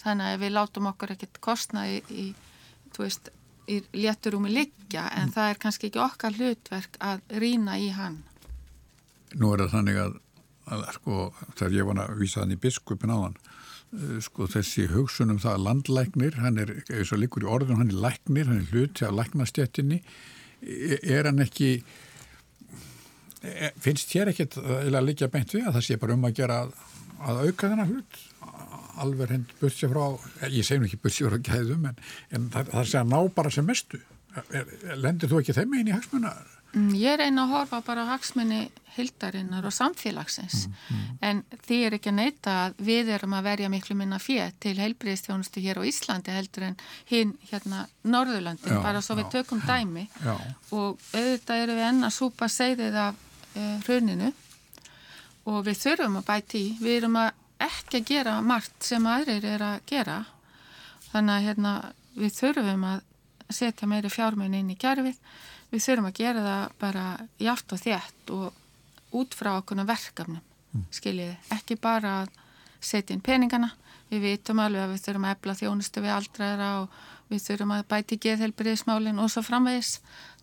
Þannig 0.00 0.34
að 0.34 0.42
við 0.44 0.54
látum 0.56 0.88
okkur 0.90 1.14
ekkert 1.14 1.40
kostnaði 1.44 2.02
í, 2.12 2.26
þú 2.92 3.06
veist, 3.06 3.30
í 3.66 3.80
létturúmi 3.96 4.52
liggja 4.52 5.06
en 5.16 5.30
mm. 5.30 5.34
það 5.36 5.50
er 5.50 5.60
kannski 5.62 5.90
ekki 5.90 6.02
okkar 6.04 6.36
hlutverk 6.36 6.98
að 7.02 7.24
rína 7.42 7.78
í 7.80 7.88
hann. 7.96 8.20
Nú 9.36 9.52
er 9.54 9.64
það 9.64 9.72
þannig 9.78 10.00
að, 10.04 10.18
að 10.76 10.84
sko, 10.98 11.22
þegar 11.56 11.78
ég 11.78 11.88
var 11.88 12.02
að 12.04 12.20
vísa 12.20 12.42
þannig 12.42 12.62
biskupin 12.62 13.14
á 13.16 13.18
hann, 13.24 13.38
eh, 13.96 14.18
sko 14.28 14.48
þessi 14.52 14.86
hugsunum 14.92 15.40
það 15.42 15.56
að 15.56 15.66
landlæknir, 15.70 16.40
hann 16.44 16.62
er, 16.62 16.74
eins 16.92 17.12
og 17.16 17.22
líkur 17.24 17.48
í 17.48 17.52
orðun, 17.56 17.80
hann 17.80 17.94
er 17.94 18.02
læknir, 18.06 18.52
hann 18.52 18.62
er 18.62 18.70
hluti 18.74 19.08
af 19.08 19.16
læknastjettinni 19.16 20.02
er 20.66 21.30
hann 21.30 21.44
ekki 21.44 21.70
finnst 23.82 24.10
þér 24.10 24.32
ekkert 24.32 24.58
að 24.58 25.04
líka 25.06 25.28
beint 25.30 25.52
við 25.54 25.68
að 25.68 25.78
það 25.78 25.86
sé 25.86 25.98
bara 26.02 26.16
um 26.16 26.26
að 26.26 26.38
gera 26.40 26.58
að, 26.66 27.42
auka 27.46 27.70
þennan 27.70 27.92
hlut 27.92 28.20
alveg 29.02 29.32
hend 29.34 29.54
bursja 29.60 29.90
frá 29.92 30.04
ég 30.48 30.66
segjum 30.66 30.86
ekki 30.88 31.00
bursja 31.04 31.30
frá 31.30 31.38
gæðum 31.50 31.88
en, 31.90 31.98
en 32.34 32.50
það, 32.52 32.70
það 32.72 32.90
sé 32.90 33.00
að 33.02 33.12
ná 33.12 33.18
bara 33.36 33.52
sem 33.54 33.68
mestu 33.68 34.00
lendir 34.96 35.30
þú 35.30 35.40
ekki 35.40 35.56
þeim 35.56 35.76
einn 35.78 35.90
í 35.90 35.94
hagsmunar? 35.94 36.55
Mm, 36.74 36.90
ég 36.98 37.16
reyna 37.20 37.46
að 37.46 37.52
horfa 37.54 37.80
bara 37.86 38.04
á 38.04 38.10
hagsmunni 38.14 38.66
hildarinnar 38.96 39.64
og 39.68 39.72
samfélagsins. 39.72 40.66
Mm, 40.66 40.74
mm. 40.96 41.18
en 41.28 41.42
því 41.66 41.78
er 41.86 41.96
ekki 41.96 42.10
að 42.10 42.18
neyta 42.18 42.54
að 42.64 42.80
við 42.88 43.12
erum 43.16 43.36
að 43.36 43.48
verja 43.50 43.70
miklu 43.72 43.96
minna 43.96 44.18
fér 44.20 44.52
til 44.60 44.74
heilbriðstjónustu 44.80 45.62
hér 45.64 45.80
á 45.80 45.88
Íslandi 45.88 46.34
heldur 46.34 46.68
en 46.70 46.76
hinn 47.10 47.34
hérna 47.50 47.86
Norðurlandin, 48.04 48.76
já, 48.76 48.82
bara 48.84 49.02
svo 49.04 49.16
já, 49.16 49.22
við 49.22 49.32
tökum 49.36 49.62
já, 49.62 49.66
dæmi. 49.72 50.06
og 50.72 51.00
auðvitað 51.12 51.64
eru 51.64 51.78
við 51.78 51.88
enna 51.90 52.12
súpa 52.12 52.48
segðið 52.52 53.00
af 53.06 53.24
uh, 53.54 53.74
hruninu. 53.88 54.32
Og 55.46 55.60
við 55.66 55.82
þurfum 55.84 56.20
að 56.20 56.28
bæti 56.28 56.62
í, 56.62 56.70
við 56.82 57.00
erum 57.00 57.20
að 57.22 57.34
ekki 57.66 58.00
að 58.00 58.08
gera 58.10 58.38
margt 58.44 58.84
sem 58.84 59.04
aðrir 59.06 59.44
er 59.48 59.62
að 59.64 59.76
gera. 59.88 60.22
Þannig 61.12 61.36
að 61.36 61.46
hérna, 61.48 61.74
við 62.16 62.32
þurfum 62.40 62.88
að 62.90 63.04
setja 63.54 63.86
meiri 63.86 64.10
fjármenn 64.10 64.56
inn 64.58 64.72
í 64.74 64.80
gerfið 64.80 65.20
við 65.72 65.82
þurfum 65.86 66.10
að 66.10 66.20
gera 66.20 66.44
það 66.46 66.76
bara 66.82 67.06
jáft 67.42 67.74
og 67.74 67.82
þétt 67.82 68.32
og 68.36 69.16
út 69.16 69.34
frá 69.36 69.52
okkurna 69.56 69.86
verkefnum, 69.88 70.42
mm. 70.72 70.86
skiljiði, 70.94 71.36
ekki 71.56 71.78
bara 71.80 72.20
að 72.22 72.32
setja 72.84 73.16
inn 73.16 73.24
peningana, 73.24 73.72
við 74.10 74.28
vitum 74.28 74.60
alveg 74.62 74.84
að 74.84 74.94
við 74.94 75.04
þurfum 75.06 75.26
að 75.26 75.34
efla 75.36 75.56
þjónustu 75.60 76.04
við 76.04 76.14
aldraðra 76.14 76.68
og 76.82 77.00
við 77.30 77.42
þurfum 77.46 77.74
að 77.74 77.88
bæti 77.90 78.20
geðhelbriðismálinn 78.22 79.18
og 79.22 79.32
svo 79.32 79.42
framvegis, 79.46 79.96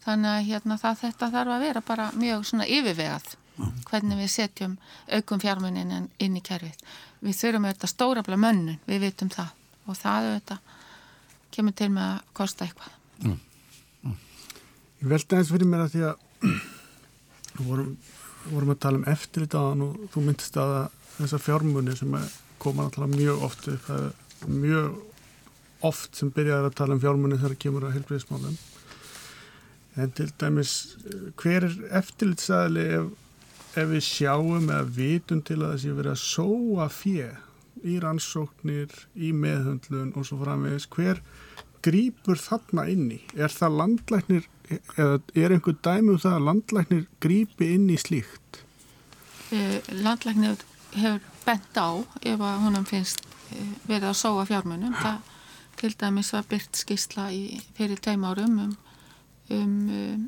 þannig 0.03 0.33
að 0.33 0.49
hérna 0.49 0.79
það 0.81 0.99
þetta 1.05 1.31
þarf 1.37 1.55
að 1.55 1.65
vera 1.67 1.85
bara 1.85 2.09
mjög 2.19 2.45
svona 2.49 2.67
yfirvegað, 2.67 3.31
mm. 3.55 3.73
hvernig 3.89 4.21
við 4.23 4.31
setjum 4.35 4.77
aukum 5.13 5.43
fjármunnin 5.43 6.09
inn 6.19 6.37
í 6.39 6.43
kerfið. 6.43 6.75
Við 7.23 7.39
þurfum 7.39 7.69
auðvitað 7.69 7.93
stórabla 7.93 8.39
mönnun, 8.39 8.81
við 8.89 9.05
vitum 9.05 9.31
það 9.31 9.53
og 9.87 9.99
það 9.99 10.29
auðvitað 10.29 10.71
kemur 11.53 11.75
til 11.77 11.89
með 11.93 12.09
að 12.09 12.29
kosta 12.35 12.67
eitthvað. 12.67 12.95
Mm. 13.23 13.39
Ég 15.03 15.09
veldi 15.11 15.35
aðeins 15.35 15.49
fyrir 15.51 15.67
mér 15.67 15.81
að 15.83 15.95
því 15.97 16.01
að 16.07 16.21
Við 17.57 17.65
vorum, 17.67 17.87
vorum 18.47 18.69
að 18.71 18.77
tala 18.85 18.99
um 19.01 19.09
eftirlit 19.11 19.55
á 19.59 19.61
hann 19.61 19.81
og 19.83 19.97
þú 20.13 20.21
myndist 20.23 20.59
að 20.61 20.71
þessar 21.17 21.41
fjármunni 21.43 21.95
sem 21.99 22.13
koma 22.63 22.85
alltaf 22.87 23.11
mjög 23.11 23.43
oft 23.43 23.67
upp, 23.73 23.89
mjög 24.47 24.95
oft 25.83 26.15
sem 26.15 26.31
byrjaði 26.31 26.69
að 26.69 26.77
tala 26.79 26.95
um 26.95 27.01
fjármunni 27.03 27.35
þegar 27.35 27.53
það 27.53 27.61
kemur 27.65 27.87
að 27.89 27.97
helbriðismálum. 27.97 28.55
En 29.99 30.15
til 30.15 30.29
dæmis, 30.39 30.73
hver 31.43 31.67
er 31.67 31.75
eftirlitsaðli 31.99 32.87
ef, 33.01 33.11
ef 33.75 33.91
við 33.91 34.05
sjáum 34.07 34.71
eða 34.71 34.87
vitum 35.01 35.43
til 35.43 35.59
að 35.59 35.75
þessi 35.75 35.97
verið 35.99 36.15
að 36.15 36.23
sóa 36.23 36.87
fjö 36.95 37.27
í 37.83 37.99
rannsóknir, 37.99 38.95
í 39.19 39.35
meðhundlun 39.35 40.15
og 40.15 40.31
svo 40.31 40.39
framvegis, 40.45 40.87
hver 40.95 41.19
grýpur 41.83 42.39
þarna 42.39 42.87
inni? 42.91 43.19
Er 43.35 43.51
það 43.53 43.77
landlæknir, 43.81 44.47
eða 44.97 45.19
er 45.35 45.55
einhver 45.55 45.77
dæmi 45.85 46.15
um 46.15 46.21
það 46.21 46.37
að 46.37 46.47
landlæknir 46.49 47.03
grýpi 47.23 47.73
inn 47.75 47.89
í 47.91 47.97
slíkt? 48.01 48.63
Eh, 49.53 49.79
landlæknir 49.91 50.63
hefur 50.95 51.19
bent 51.43 51.77
á 51.77 51.89
ef 52.21 52.39
að 52.39 52.63
honum 52.63 52.87
finnst 52.87 53.25
eh, 53.51 53.75
verið 53.89 54.09
að 54.13 54.19
sóa 54.21 54.47
fjármunum. 54.49 54.95
Það 55.01 55.19
til 55.81 55.93
dæmis 55.99 56.31
var 56.33 56.47
byrt 56.49 56.79
skísla 56.79 57.27
í, 57.33 57.59
fyrir 57.77 57.99
tveim 57.99 58.23
árum 58.29 58.57
um, 58.67 58.73
um, 59.49 59.77
um 59.89 60.25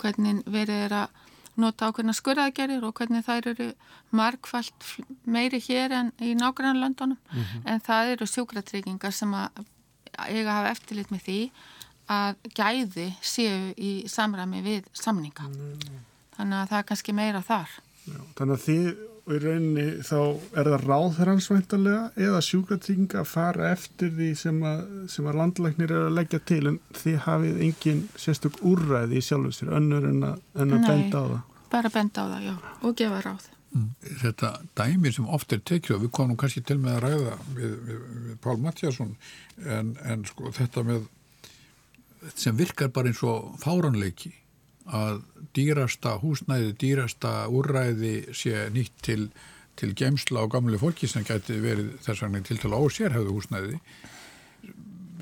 hvernig 0.00 0.42
verið 0.50 0.86
er 0.88 0.96
að 1.04 1.20
nota 1.60 1.88
ákveðna 1.88 2.14
skurðaðgerir 2.16 2.82
og 2.86 2.96
hvernig 2.98 3.24
þær 3.26 3.48
eru 3.52 3.68
markvallt 4.14 4.88
meiri 5.30 5.60
hér 5.62 5.94
en 5.94 6.10
í 6.18 6.34
nákvæmlega 6.34 6.80
löndunum 6.80 7.18
mm 7.18 7.42
-hmm. 7.42 7.62
en 7.70 7.80
það 7.80 8.10
eru 8.14 8.26
sjúkratryggingar 8.26 9.12
sem 9.12 9.34
að 9.34 9.64
eiga 10.18 10.44
að 10.48 10.58
hafa 10.58 10.74
eftirlit 10.74 11.10
með 11.14 11.24
því 11.28 11.38
að 12.14 12.50
gæði 12.58 13.06
séu 13.24 13.72
í 13.80 13.92
samræmi 14.12 14.60
við 14.64 14.90
samninga. 14.92 15.48
Mm. 15.48 15.98
Þannig 16.36 16.60
að 16.60 16.70
það 16.72 16.78
er 16.82 16.86
kannski 16.90 17.16
meira 17.16 17.42
þar. 17.46 17.74
Já, 18.04 18.20
þannig 18.36 18.56
að 18.58 18.64
þið 18.68 18.88
í 19.24 19.38
rauninni 19.40 19.84
þá 20.04 20.18
er 20.60 20.68
það 20.68 20.82
ráðherransvæntalega 20.84 22.00
eða 22.26 22.40
sjúkratrygginga 22.44 23.22
að 23.22 23.30
fara 23.30 23.70
eftir 23.72 24.10
því 24.18 24.28
sem 24.36 24.58
að, 24.68 24.82
sem 25.14 25.28
að 25.30 25.38
landlæknir 25.40 25.94
er 25.96 26.02
að 26.10 26.16
leggja 26.18 26.40
til 26.44 26.60
en 26.68 26.76
þið 26.98 27.16
hafið 27.24 27.62
engin 27.64 28.02
sérstök 28.20 28.58
úrræði 28.68 29.16
í 29.20 29.24
sjálfur 29.24 29.56
sér 29.56 29.72
önnur 29.78 30.08
en 30.10 30.20
að, 30.28 30.42
en 30.60 30.76
að 30.76 30.82
Nei, 30.84 30.88
benda 30.90 31.22
á 31.24 31.26
það. 31.30 31.40
bara 31.72 31.92
benda 31.96 32.20
á 32.20 32.26
það, 32.34 32.44
já, 32.50 32.54
og 32.84 32.96
gefa 33.00 33.22
ráð. 33.24 33.48
Mm. 33.74 33.88
Þetta 34.20 34.52
dæmi 34.78 35.10
sem 35.10 35.26
oft 35.34 35.52
er 35.52 35.58
tekið 35.66 35.96
og 35.96 36.04
við 36.04 36.10
komum 36.14 36.38
kannski 36.38 36.62
til 36.62 36.76
með 36.78 36.92
að 36.94 37.04
ræða 37.08 37.32
við, 37.56 37.72
við, 37.88 38.04
við 38.28 38.36
Pál 38.44 38.54
Mattiasson 38.62 39.16
en, 39.66 39.96
en 40.06 40.22
sko 40.28 40.52
þetta 40.54 40.84
með 40.86 41.08
sem 42.38 42.54
virkar 42.56 42.92
bara 42.94 43.10
eins 43.10 43.24
og 43.26 43.56
fáranleiki 43.60 44.30
að 44.84 45.24
dýrasta 45.56 46.14
húsnæði, 46.22 46.70
dýrasta 46.78 47.34
úrræði 47.50 48.14
sé 48.36 48.68
nýtt 48.74 48.94
til, 49.02 49.28
til 49.80 49.90
gemsla 49.96 50.44
á 50.44 50.52
gamle 50.54 50.78
fólki 50.78 51.10
sem 51.10 51.26
gæti 51.26 51.58
verið 51.58 51.96
þess 52.04 52.22
vegna 52.22 52.44
til 52.46 52.60
til 52.62 52.76
ósérhæðu 52.78 53.34
húsnæði 53.34 53.80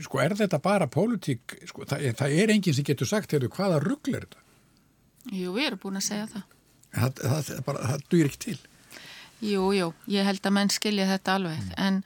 sko 0.02 0.20
er 0.22 0.36
þetta 0.36 0.60
bara 0.60 0.88
pólitík, 0.90 1.60
sko 1.68 1.86
það, 1.88 2.08
það 2.18 2.40
er 2.42 2.52
enginn 2.52 2.76
sem 2.76 2.86
getur 2.86 3.08
sagt, 3.08 3.32
heyrðu, 3.32 3.52
hvaða 3.54 3.80
ruggl 3.80 4.16
er 4.16 4.26
þetta? 4.26 4.42
Jú, 5.30 5.52
við 5.54 5.68
erum 5.70 5.82
búin 5.84 6.00
að 6.00 6.08
segja 6.08 6.28
það 6.32 6.50
það, 6.92 7.22
það, 7.22 7.48
það, 7.48 7.80
það 7.88 8.04
dýr 8.12 8.30
ekki 8.30 8.42
til 8.46 8.58
Jú, 9.42 9.72
jú, 9.74 9.88
ég 10.06 10.26
held 10.28 10.44
að 10.46 10.54
menn 10.54 10.70
skilja 10.70 11.08
þetta 11.08 11.38
alveg 11.38 11.58
mm. 11.58 11.72
en 11.82 11.96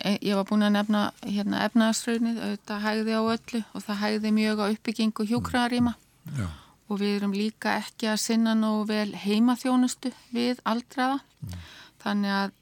e, 0.00 0.14
ég 0.24 0.38
var 0.38 0.46
búin 0.48 0.64
að 0.64 0.78
nefna 0.78 1.02
hérna 1.26 1.64
efnaðaströðnið, 1.66 2.38
þetta 2.40 2.78
hægði 2.86 3.18
á 3.18 3.22
öllu 3.34 3.60
og 3.74 3.84
það 3.84 4.00
hægði 4.04 4.32
mjög 4.38 4.62
á 4.64 4.66
uppbyggingu 4.68 5.26
hjókraðaríma 5.28 5.92
mm. 6.32 6.54
og 6.88 7.02
við 7.02 7.18
erum 7.18 7.36
líka 7.36 7.76
ekki 7.82 8.08
að 8.08 8.22
sinna 8.24 8.56
nógu 8.56 8.86
vel 8.94 9.10
heimaþjónustu 9.26 10.14
við 10.32 10.62
aldraða 10.64 11.20
mm. 11.20 11.58
þannig 12.04 12.38
að 12.38 12.56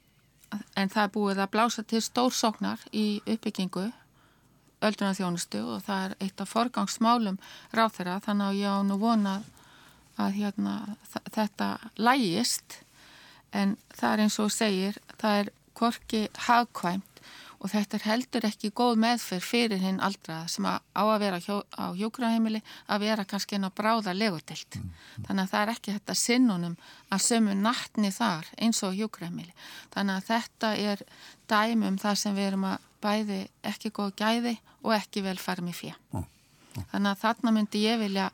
en 0.79 0.91
það 0.91 1.03
er 1.03 1.13
búið 1.15 1.41
að 1.43 1.53
blása 1.55 1.83
til 1.83 2.01
stórsóknar 2.03 2.83
í 2.95 3.07
uppbyggingu 3.23 3.87
öldrunarþjónustu 4.83 5.63
og 5.63 5.83
það 5.87 6.03
er 6.05 6.15
eitt 6.25 6.41
af 6.43 6.51
forgangsmálum 6.51 7.39
ráð 7.75 7.95
þeirra 7.97 8.19
þannig 8.25 8.51
að 8.51 8.59
ég 8.61 8.75
á 8.75 8.79
nú 8.87 8.99
vonað 9.01 9.47
að 10.17 10.39
hérna, 10.41 10.75
þetta 11.33 11.69
lægist 11.97 12.81
en 13.55 13.77
það 13.95 14.13
er 14.13 14.23
eins 14.25 14.39
og 14.43 14.51
segir, 14.53 14.97
það 15.21 15.43
er 15.43 15.51
korki 15.77 16.23
hagkvæmt 16.47 17.21
og 17.57 17.71
þetta 17.71 17.97
er 17.97 18.05
heldur 18.05 18.45
ekki 18.45 18.69
góð 18.75 18.99
meðferð 19.01 19.45
fyrir 19.45 19.81
hinn 19.81 19.99
aldraða 20.03 20.49
sem 20.51 20.65
að 20.69 20.77
á 20.93 21.03
að 21.03 21.21
vera 21.23 21.39
hjó, 21.41 21.55
á 21.73 21.85
hjókraheimili 21.97 22.61
að 22.85 23.05
vera 23.07 23.25
kannski 23.25 23.57
inn 23.57 23.65
á 23.65 23.71
bráða 23.73 24.13
legutilt. 24.13 24.77
Mm. 24.77 24.91
Þannig 25.25 25.43
að 25.43 25.53
það 25.53 25.63
er 25.63 25.71
ekki 25.73 25.95
þetta 25.95 26.17
sinnunum 26.21 26.75
að 27.09 27.23
sömu 27.25 27.55
nattni 27.57 28.11
þar 28.13 28.51
eins 28.61 28.83
og 28.85 28.97
hjókraheimili. 28.97 29.55
Þannig 29.95 30.19
að 30.19 30.27
þetta 30.29 30.73
er 30.91 31.03
dæmum 31.49 31.97
þar 32.01 32.21
sem 32.21 32.37
við 32.37 32.51
erum 32.51 32.67
að 32.69 32.85
bæði 33.01 33.39
ekki 33.71 33.93
góð 33.95 34.13
gæði 34.21 34.57
og 34.83 34.93
ekki 34.97 35.25
vel 35.25 35.37
farmi 35.41 35.73
fjö. 35.73 35.95
Mm. 36.13 36.27
Mm. 36.27 36.87
Þannig 36.93 37.11
að 37.11 37.23
þarna 37.25 37.55
myndi 37.57 37.83
ég 37.87 38.01
vilja 38.03 38.29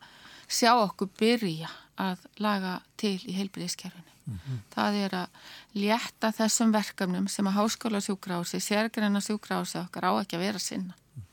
sjá 0.53 0.71
okkur 0.77 1.11
byrja 1.19 1.69
að 2.01 2.25
laga 2.41 2.79
til 2.97 3.19
í 3.27 3.35
heilbyrðiskerfinu. 3.37 4.09
Mm 4.23 4.39
-hmm. 4.39 4.59
Það 4.71 4.95
er 5.03 5.13
að 5.13 5.27
létta 5.75 6.31
þessum 6.31 6.71
verkefnum 6.71 7.27
sem 7.27 7.47
að 7.47 7.57
háskóla 7.59 7.99
sjúkrási, 8.01 8.59
sérgreina 8.59 9.21
sjúkrási 9.21 9.79
okkar 9.79 10.05
á 10.07 10.11
ekki 10.21 10.35
að 10.35 10.45
vera 10.45 10.59
sinna. 10.59 10.95
Mm. 11.15 11.23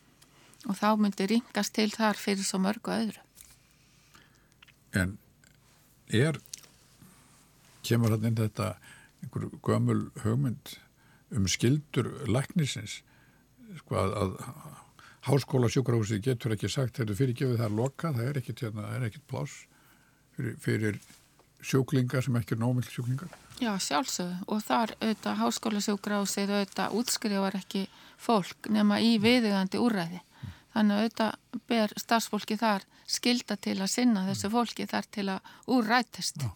Og 0.69 0.77
þá 0.77 0.97
myndi 0.99 1.27
ringast 1.27 1.73
til 1.73 1.91
þar 1.91 2.17
fyrir 2.17 2.45
svo 2.45 2.59
mörgu 2.59 2.91
öðru. 2.91 3.21
En 4.93 5.19
er, 6.09 6.41
kemur 7.83 8.11
hann 8.11 8.25
inn 8.25 8.37
þetta 8.37 8.77
einhver 9.23 9.51
gömul 9.63 10.11
hugmynd 10.25 10.79
um 11.31 11.47
skildur 11.47 12.11
læknisins, 12.27 13.03
sko 13.79 13.95
að, 13.95 14.15
að 14.23 14.31
háskóla 15.27 15.69
sjúkrahúsið 15.73 16.23
getur 16.25 16.57
ekki 16.57 16.71
sagt 16.73 17.01
þú 17.01 17.17
fyrirgefið 17.17 17.59
það 17.61 17.67
að 17.69 17.79
loka, 17.79 18.13
það 18.17 18.29
er 18.29 18.41
ekkit, 18.41 18.63
hérna, 18.65 18.87
það 18.89 18.99
er 18.99 19.09
ekkit 19.11 19.27
plás 19.31 19.57
fyrir, 20.37 20.55
fyrir 20.65 21.01
sjúklingar 21.61 22.25
sem 22.25 22.39
ekki 22.41 22.57
er 22.57 22.63
nómill 22.63 22.87
sjúklingar. 22.89 23.33
Já, 23.61 23.75
sjálfsögðu 23.77 24.47
og 24.49 24.63
þar 24.65 24.95
auðvitað 25.01 25.41
háskóla 25.43 25.83
sjúkrahúsið 25.85 26.55
auðvitað 26.55 26.95
útskrifar 26.97 27.59
ekki 27.59 27.83
fólk 28.21 28.71
nema 28.73 29.01
í 29.05 29.19
viðugandi 29.21 29.81
úræði. 29.81 30.21
Mm. 30.21 30.55
Þannig 30.77 31.03
auðvitað 31.03 31.61
ber 31.69 31.93
starfsfólki 32.01 32.57
þar 32.61 32.87
skilda 33.11 33.59
til 33.61 33.77
að 33.77 33.93
sinna 33.93 34.25
þessu 34.31 34.49
mm. 34.49 34.55
fólki 34.57 34.89
þar 34.89 35.11
til 35.13 35.27
að 35.35 35.53
úrætist. 35.77 36.47
Já. 36.47 36.55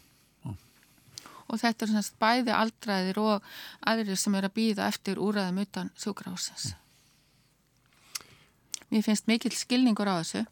Og 1.44 1.60
þetta 1.60 1.84
er 1.84 1.90
svona 1.90 2.22
bæði 2.24 2.54
aldraðir 2.56 3.20
og 3.20 3.50
aðrir 3.84 4.16
sem 4.16 4.34
er 4.38 4.48
að 4.48 4.56
býða 4.56 4.88
eftir 4.88 5.20
úræðum 5.20 5.60
utan 5.60 5.92
sjúkrahúsins. 6.00 6.72
Mér 8.94 9.02
finnst 9.02 9.26
mikill 9.26 9.54
skilningur 9.58 10.06
á 10.06 10.22
þessu 10.22 10.44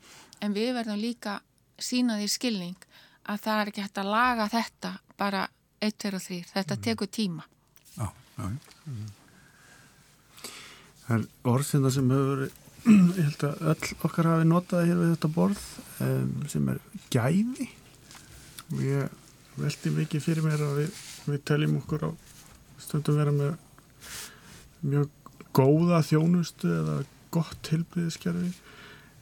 en 0.42 0.54
við 0.56 0.72
verðum 0.74 0.98
líka 0.98 1.38
sínaði 1.78 2.26
skilning 2.30 2.88
að 3.30 3.44
það 3.44 3.60
er 3.60 3.70
ekki 3.70 3.84
hægt 3.84 4.00
að 4.02 4.10
laga 4.10 4.46
þetta 4.50 4.92
bara 5.18 5.42
1, 5.82 5.94
2 6.02 6.10
og 6.18 6.24
3 6.24 6.38
þetta 6.50 6.76
mm. 6.76 6.82
tekur 6.88 7.10
tíma 7.10 7.46
Já, 7.94 8.08
já 8.08 8.48
mm. 8.48 9.06
Það 11.02 11.14
er 11.16 11.24
orðsynda 11.52 11.94
sem 11.94 12.10
hefur 12.16 12.44
ég 13.20 13.22
held 13.22 13.46
að 13.46 13.64
öll 13.72 13.94
okkar 14.08 14.30
hafi 14.32 14.50
notaði 14.50 14.90
hér 14.90 15.00
við 15.04 15.14
þetta 15.14 15.32
borð 15.36 15.64
um, 16.02 16.34
sem 16.50 16.68
er 16.72 16.82
gæði 17.14 17.68
og 18.72 18.84
ég 18.88 19.18
veldi 19.62 19.96
mikið 20.00 20.24
fyrir 20.24 20.46
mér 20.46 20.66
að 20.66 20.78
við, 20.80 21.00
við 21.28 21.42
teljum 21.46 21.78
okkur 21.82 22.08
á 22.08 22.10
stundum 22.82 23.18
vera 23.20 23.34
með 23.36 23.52
mjög 24.82 25.10
góða 25.54 26.00
þjónustu 26.08 26.70
eða 26.72 27.02
gott 27.34 27.72
helbriðiskerfi 27.72 28.52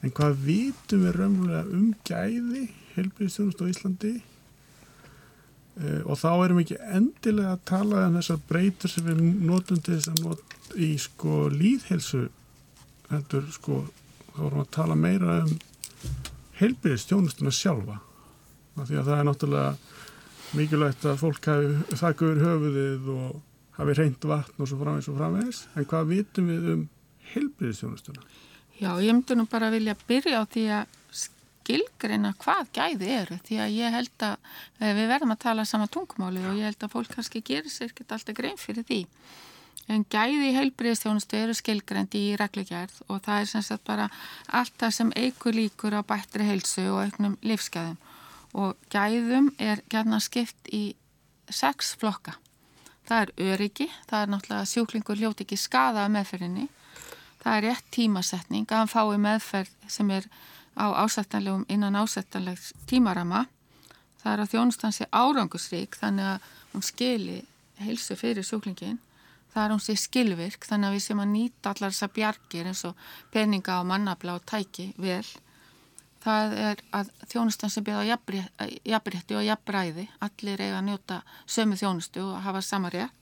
en 0.01 0.13
hvað 0.17 0.43
vitum 0.47 1.05
við 1.05 1.17
raunverulega 1.17 1.77
um 1.77 1.87
gæði 2.07 2.67
helbriðistjónust 2.95 3.61
á 3.61 3.71
Íslandi? 3.71 4.13
Uh, 5.81 6.01
og 6.03 6.17
þá 6.19 6.29
erum 6.33 6.59
við 6.59 6.65
ekki 6.65 6.79
endilega 6.97 7.55
að 7.55 7.65
tala 7.71 8.05
um 8.09 8.17
þessar 8.19 8.41
breytur 8.49 8.91
sem 8.91 9.07
við 9.07 9.21
notum 9.47 9.79
til 9.79 9.95
þess 9.95 10.11
að 10.11 10.23
nota 10.25 10.75
í 10.75 10.89
sko 10.99 11.37
líðhelsu 11.53 12.25
hendur 13.11 13.47
sko 13.55 13.83
þá 14.33 14.41
erum 14.41 14.57
við 14.57 14.65
að 14.65 14.73
tala 14.75 14.97
meira 14.99 15.37
um 15.45 15.53
helbriðistjónustuna 16.61 17.53
sjálfa. 17.55 18.01
Af 18.77 18.89
því 18.89 18.99
að 18.99 19.07
það 19.07 19.17
er 19.17 19.27
náttúrulega 19.29 19.71
mikilvægt 20.57 21.07
að 21.07 21.21
fólk 21.21 21.47
hafi 21.47 21.99
þakkuður 22.01 22.43
höfuðið 22.45 23.09
og 23.15 23.39
hafi 23.77 23.95
reynd 23.97 24.27
vatn 24.27 24.63
og 24.63 24.69
svo 24.69 24.79
framvegs 24.81 25.09
og 25.11 25.19
framvegs 25.19 25.61
en 25.75 25.87
hvað 25.87 26.09
vitum 26.11 26.49
við 26.51 26.67
um 26.73 26.81
helbriðisjónustuna? 27.35 28.23
Já, 28.81 28.95
ég 28.97 29.13
myndi 29.13 29.37
nú 29.37 29.45
bara 29.49 29.69
vilja 29.73 29.95
byrja 30.07 30.41
á 30.41 30.43
því 30.49 30.65
að 30.79 30.97
skilgreina 31.61 32.33
hvað 32.41 32.71
gæði 32.75 33.11
eru 33.19 33.37
því 33.45 33.59
að 33.61 33.75
ég 33.77 33.95
held 33.95 34.25
að 34.25 34.35
eh, 34.79 34.93
við 34.97 35.07
verðum 35.11 35.35
að 35.35 35.43
tala 35.45 35.65
sama 35.69 35.87
tungmáli 35.91 36.43
og 36.49 36.57
ég 36.57 36.71
held 36.71 36.85
að 36.85 36.93
fólk 36.95 37.13
kannski 37.13 37.43
gerir 37.45 37.71
sér 37.71 37.91
ekkert 37.91 38.15
alltaf 38.17 38.37
grein 38.37 38.59
fyrir 38.59 38.87
því. 38.87 39.01
En 39.91 40.05
gæði 40.13 40.51
heilbriðstjónustu 40.55 41.37
eru 41.39 41.55
skilgrendi 41.57 42.21
í 42.31 42.35
reglugjærð 42.39 43.01
og 43.09 43.21
það 43.25 43.41
er 43.41 43.49
sem 43.51 43.65
sagt 43.65 43.85
bara 43.87 44.07
allt 44.47 44.73
það 44.79 44.95
sem 44.97 45.13
eigur 45.17 45.57
líkur 45.57 45.97
á 45.97 46.01
bættri 46.05 46.47
heilsu 46.47 46.85
og 46.91 47.01
auknum 47.05 47.37
livsgæðum 47.45 47.97
og 48.61 48.75
gæðum 48.93 49.49
er 49.61 49.81
gæðna 49.91 50.19
skipt 50.23 50.69
í 50.73 50.83
sex 51.51 51.95
flokka. 51.99 52.35
Það 53.07 53.23
er 53.23 53.53
öryggi, 53.53 53.87
það 54.09 54.23
er 54.23 54.31
náttúrulega 54.31 54.69
sjúklingur 54.69 55.19
hljóti 55.19 55.45
ekki 55.45 55.57
skada 55.59 56.05
af 56.05 56.13
meðferðinni. 56.13 56.67
Það 57.41 57.57
er 57.57 57.67
rétt 57.67 57.91
tímasetning 57.91 58.67
að 58.69 58.83
hann 58.83 58.91
fái 58.91 59.21
meðferð 59.21 59.71
sem 59.89 60.11
er 60.13 60.27
á 60.77 60.85
ásættanlegum 61.03 61.65
innan 61.69 61.97
ásættanlegs 61.97 62.73
tímarama. 62.87 63.45
Það 64.21 64.33
er 64.33 64.43
að 64.43 64.51
þjónustansi 64.53 65.07
árangusrík 65.09 65.97
þannig 65.97 66.35
að 66.35 66.51
hún 66.73 66.85
skili 66.85 67.39
heilsu 67.81 68.15
fyrir 68.15 68.45
sjúklingin 68.45 68.99
það 69.51 69.63
er 69.63 69.73
hún 69.73 69.83
sér 69.83 69.99
skilvirk 69.99 70.67
þannig 70.67 70.89
að 70.89 70.95
við 70.95 71.05
sem 71.05 71.21
að 71.21 71.31
nýta 71.31 71.71
allar 71.71 71.93
þessar 71.93 72.11
bjargir 72.15 72.69
eins 72.71 72.83
og 72.87 73.07
peninga 73.33 73.79
og 73.81 73.87
mannabla 73.89 74.37
og 74.39 74.45
tæki 74.47 74.91
vel. 75.01 75.25
Það 76.21 76.53
er 76.61 76.83
að 76.93 77.09
þjónustan 77.31 77.73
sem 77.73 77.85
byrða 77.85 78.17
jafnrétti 78.85 79.37
og 79.37 79.47
jafnræði. 79.47 80.05
Allir 80.21 80.61
eiga 80.61 80.77
að 80.77 80.85
njóta 80.87 81.21
sömu 81.49 81.79
þjónustu 81.79 82.23
og 82.27 82.43
hafa 82.45 82.61
sama 82.61 82.91
rétt 82.93 83.20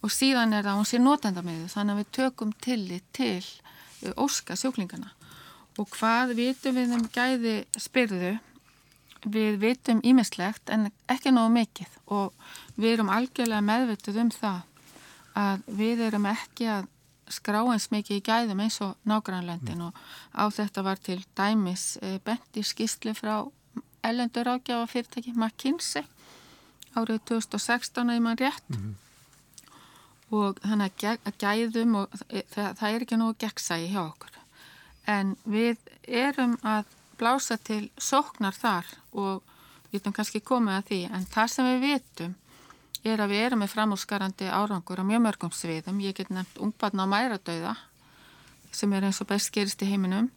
og 0.00 0.12
síðan 0.14 0.54
er 0.56 0.66
það 0.66 0.78
hún 0.80 0.88
sér 0.88 1.02
notenda 1.04 1.42
með 1.44 1.64
þau 1.64 1.74
þannig 1.76 1.94
að 1.94 2.02
við 2.02 2.12
tökum 2.18 2.52
tillit 2.66 3.08
til 3.16 3.40
uh, 3.44 4.12
óska 4.16 4.56
sjóklingana 4.56 5.12
og 5.80 5.90
hvað 5.94 6.34
vitum 6.38 6.76
við 6.76 6.94
um 6.96 7.04
gæði 7.12 7.56
spyrðu? 7.78 8.36
Við 9.20 9.58
vitum 9.60 10.00
ímislegt 10.06 10.72
en 10.72 10.88
ekki 11.12 11.32
nógu 11.32 11.52
mikið. 11.52 11.96
Og 12.16 12.32
við 12.80 12.94
erum 12.94 13.12
algjörlega 13.12 13.60
meðvituð 13.64 14.20
um 14.22 14.30
það 14.32 14.62
að 15.40 15.68
við 15.80 16.02
erum 16.08 16.28
ekki 16.30 16.70
að 16.72 16.88
skrá 17.30 17.60
eins 17.62 17.90
mikið 17.92 18.18
í 18.18 18.24
gæðum 18.26 18.62
eins 18.64 18.80
og 18.82 18.96
nágrannlöndin 19.06 19.84
og 19.86 19.98
á 20.34 20.44
þetta 20.50 20.82
var 20.82 20.98
til 20.98 21.20
dæmis 21.38 21.94
e, 22.02 22.16
bent 22.24 22.58
í 22.58 22.64
skýslu 22.66 23.12
frá 23.14 23.44
ellendur 24.02 24.50
ágjáfa 24.50 24.88
fyrirtæki 24.90 25.36
McKinsey 25.36 26.02
árið 26.98 27.20
2016 27.30 28.10
eða 28.10 28.24
mann 28.24 28.40
rétt. 28.40 28.66
Mm. 28.74 28.96
Og 30.30 30.60
þannig 30.62 31.06
að 31.10 31.38
gæðum 31.42 31.96
og 32.02 32.20
e, 32.28 32.44
það, 32.52 32.74
það 32.78 32.88
er 32.90 33.04
ekki 33.06 33.18
nógu 33.20 33.38
gegnsægi 33.42 33.90
hjá 33.90 34.02
okkur 34.04 34.40
en 35.10 35.34
við 35.48 35.78
erum 36.06 36.56
að 36.66 36.90
blása 37.20 37.56
til 37.60 37.88
sóknar 38.00 38.56
þar 38.56 38.86
og 39.12 39.42
við 39.90 39.98
getum 39.98 40.14
kannski 40.16 40.42
komið 40.44 40.76
að 40.76 40.86
því 40.90 41.00
en 41.10 41.26
það 41.34 41.52
sem 41.54 41.68
við 41.68 41.82
vitum 41.86 42.36
er 43.10 43.22
að 43.22 43.32
við 43.32 43.44
erum 43.46 43.62
með 43.64 43.72
framúrskarandi 43.74 44.48
árangur 44.52 45.00
á 45.00 45.04
mjög 45.08 45.22
mörgum 45.24 45.52
sviðum. 45.56 46.00
Ég 46.04 46.16
get 46.16 46.30
nefnt 46.30 46.60
ungbarn 46.60 47.00
á 47.00 47.06
mæradauða 47.08 47.74
sem 48.72 48.92
er 48.92 49.08
eins 49.08 49.20
og 49.22 49.30
best 49.30 49.50
gerist 49.54 49.82
í 49.82 49.88
heiminum. 49.88 50.28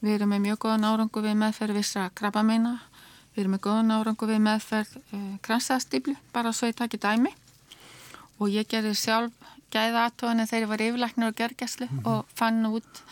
Við 0.00 0.18
erum 0.18 0.30
með 0.30 0.44
mjög 0.46 0.60
góðan 0.64 0.86
árangur 0.88 1.24
við 1.26 1.38
meðferð 1.40 1.80
vissra 1.80 2.08
krabbameina. 2.14 2.76
Við 3.34 3.44
erum 3.44 3.56
með 3.56 3.64
góðan 3.66 3.94
árangur 3.96 4.30
við 4.30 4.42
meðferð 4.46 4.94
uh, 5.00 5.22
kransastýblu, 5.42 6.14
bara 6.32 6.52
svo 6.54 6.70
ég 6.70 6.78
takki 6.78 7.00
dæmi. 7.02 7.34
Og 8.38 8.50
ég 8.50 8.68
gerði 8.68 8.94
sjálf 8.98 9.32
gæða 9.74 10.08
aðtóðan 10.08 10.46
þegar 10.46 10.62
ég 10.62 10.68
var 10.68 10.84
yfirleiknir 10.86 11.28
og 11.28 11.36
gergeslu 11.38 11.86
mm 11.86 11.98
-hmm. 11.98 12.06
og 12.10 12.26
fann 12.34 12.66
út 12.66 13.02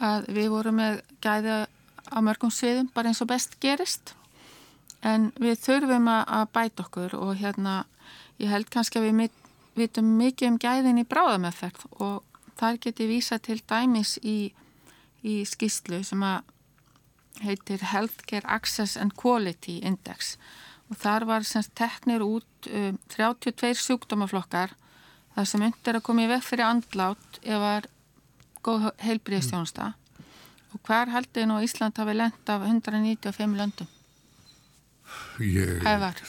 að 0.00 0.28
við 0.28 0.48
vorum 0.48 0.76
með 0.76 1.02
gæða 1.20 1.66
á 2.08 2.18
mörgum 2.20 2.50
sviðum, 2.50 2.88
bara 2.94 3.08
eins 3.08 3.20
og 3.20 3.28
best 3.28 3.60
gerist. 3.60 4.14
En 5.02 5.32
við 5.36 5.58
þurfum 5.60 6.08
að 6.08 6.46
bæta 6.52 6.82
okkur 6.82 7.14
og 7.14 7.36
hérna 7.36 7.84
Ég 8.38 8.52
held 8.52 8.70
kannski 8.70 9.00
að 9.00 9.08
við 9.08 9.32
vitum 9.78 10.14
mikið 10.18 10.52
um 10.52 10.60
gæðin 10.62 11.00
í 11.02 11.06
bráðameðferð 11.10 11.86
og 12.04 12.44
þar 12.58 12.78
geti 12.84 13.08
vísa 13.10 13.38
til 13.42 13.58
dæmis 13.70 14.16
í, 14.22 14.52
í 15.26 15.42
skýslu 15.46 16.04
sem 16.06 16.22
að 16.22 16.54
heitir 17.42 17.82
Healthcare 17.90 18.46
Access 18.50 18.96
and 18.98 19.14
Quality 19.18 19.78
Index 19.86 20.36
og 20.88 21.00
þar 21.00 21.26
var 21.28 21.46
semst 21.46 21.74
teknir 21.78 22.24
út 22.24 22.68
um, 22.72 22.98
32 23.14 23.74
sjúkdómaflokkar. 23.84 24.74
Þar 25.36 25.46
sem 25.46 25.64
undir 25.68 25.98
að 25.98 26.06
koma 26.06 26.24
í 26.24 26.30
vekk 26.32 26.46
fyrir 26.48 26.66
andlát 26.66 27.40
ef 27.42 27.62
var 27.62 27.88
góð 28.66 28.88
heilbríðstjónusta 29.04 29.92
mm. 29.92 30.24
og 30.74 30.80
hver 30.88 31.12
heldur 31.14 31.46
nú 31.46 31.60
Ísland 31.62 32.00
hafi 32.00 32.16
lendt 32.16 32.50
af 32.50 32.64
195 32.66 33.54
löndum? 33.60 33.90
Ég, 35.40 35.84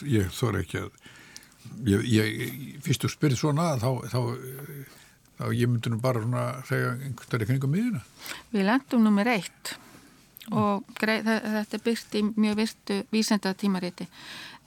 ég 0.07 0.29
þor 0.31 0.59
ekki 0.61 0.83
að 0.85 0.91
ég, 1.89 2.05
ég 2.13 2.79
fyrst 2.85 3.03
þú 3.03 3.11
spyrir 3.11 3.39
svona 3.39 3.73
þá, 3.81 3.89
þá, 4.11 4.19
þá 5.39 5.43
ég 5.57 5.69
myndi 5.71 5.91
nú 5.91 5.99
bara 6.03 6.23
svona 6.23 6.45
segja 6.69 6.93
einhvern 6.95 7.33
veginn 7.33 7.49
kringum 7.51 7.73
miðuna 7.73 8.03
Við 8.53 8.67
lendum 8.69 9.05
nummer 9.05 9.29
eitt. 9.29 9.75
Og 10.49 10.85
greið, 10.97 11.27
þetta 11.59 11.79
byrt 11.85 12.15
í 12.17 12.21
mjög 12.25 12.55
virtu 12.57 12.95
vísenda 13.13 13.51
tímariti 13.53 14.07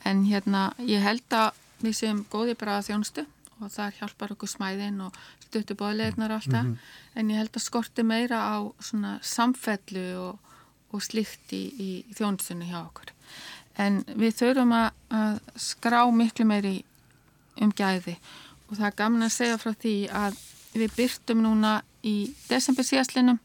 en 0.05 0.25
hérna 0.27 0.73
ég 0.79 1.03
held 1.03 1.37
að 1.37 1.59
við 1.83 1.97
séum 1.99 2.25
góði 2.31 2.55
bara 2.59 2.79
að 2.79 2.91
þjónstu 2.91 3.25
og 3.62 3.71
það 3.71 3.99
hjálpar 4.01 4.35
okkur 4.35 4.51
smæðin 4.51 5.01
og 5.07 5.19
stuttu 5.45 5.77
bóðleirnar 5.79 6.33
og 6.33 6.41
allt 6.41 6.51
það. 6.51 6.65
Mm 6.65 6.73
-hmm. 6.73 7.19
en 7.21 7.31
ég 7.31 7.37
held 7.37 7.57
að 7.57 7.62
skorti 7.62 8.03
meira 8.03 8.38
á 8.38 8.57
svona 8.81 9.19
samfellu 9.23 10.07
og, 10.19 10.38
og 10.93 11.03
slikt 11.03 11.53
í, 11.53 11.62
í 11.79 11.91
þjónstunni 12.15 12.71
hjá 12.71 12.81
okkur. 12.83 13.12
En 13.79 14.05
við 14.07 14.33
þurfum 14.41 14.73
að, 14.73 14.91
að 15.11 15.41
skrá 15.57 16.11
miklu 16.11 16.45
meiri 16.45 16.85
um 17.61 17.73
gæði. 17.73 18.17
Og 18.69 18.77
það 18.77 18.87
er 18.87 18.97
gaman 18.97 19.23
að 19.23 19.33
segja 19.33 19.59
frá 19.59 19.73
því 19.73 20.09
að 20.09 20.37
við 20.75 20.95
byrtum 20.97 21.43
núna 21.43 21.83
í 22.03 22.35
desember 22.49 22.85
síðastlinum 22.85 23.38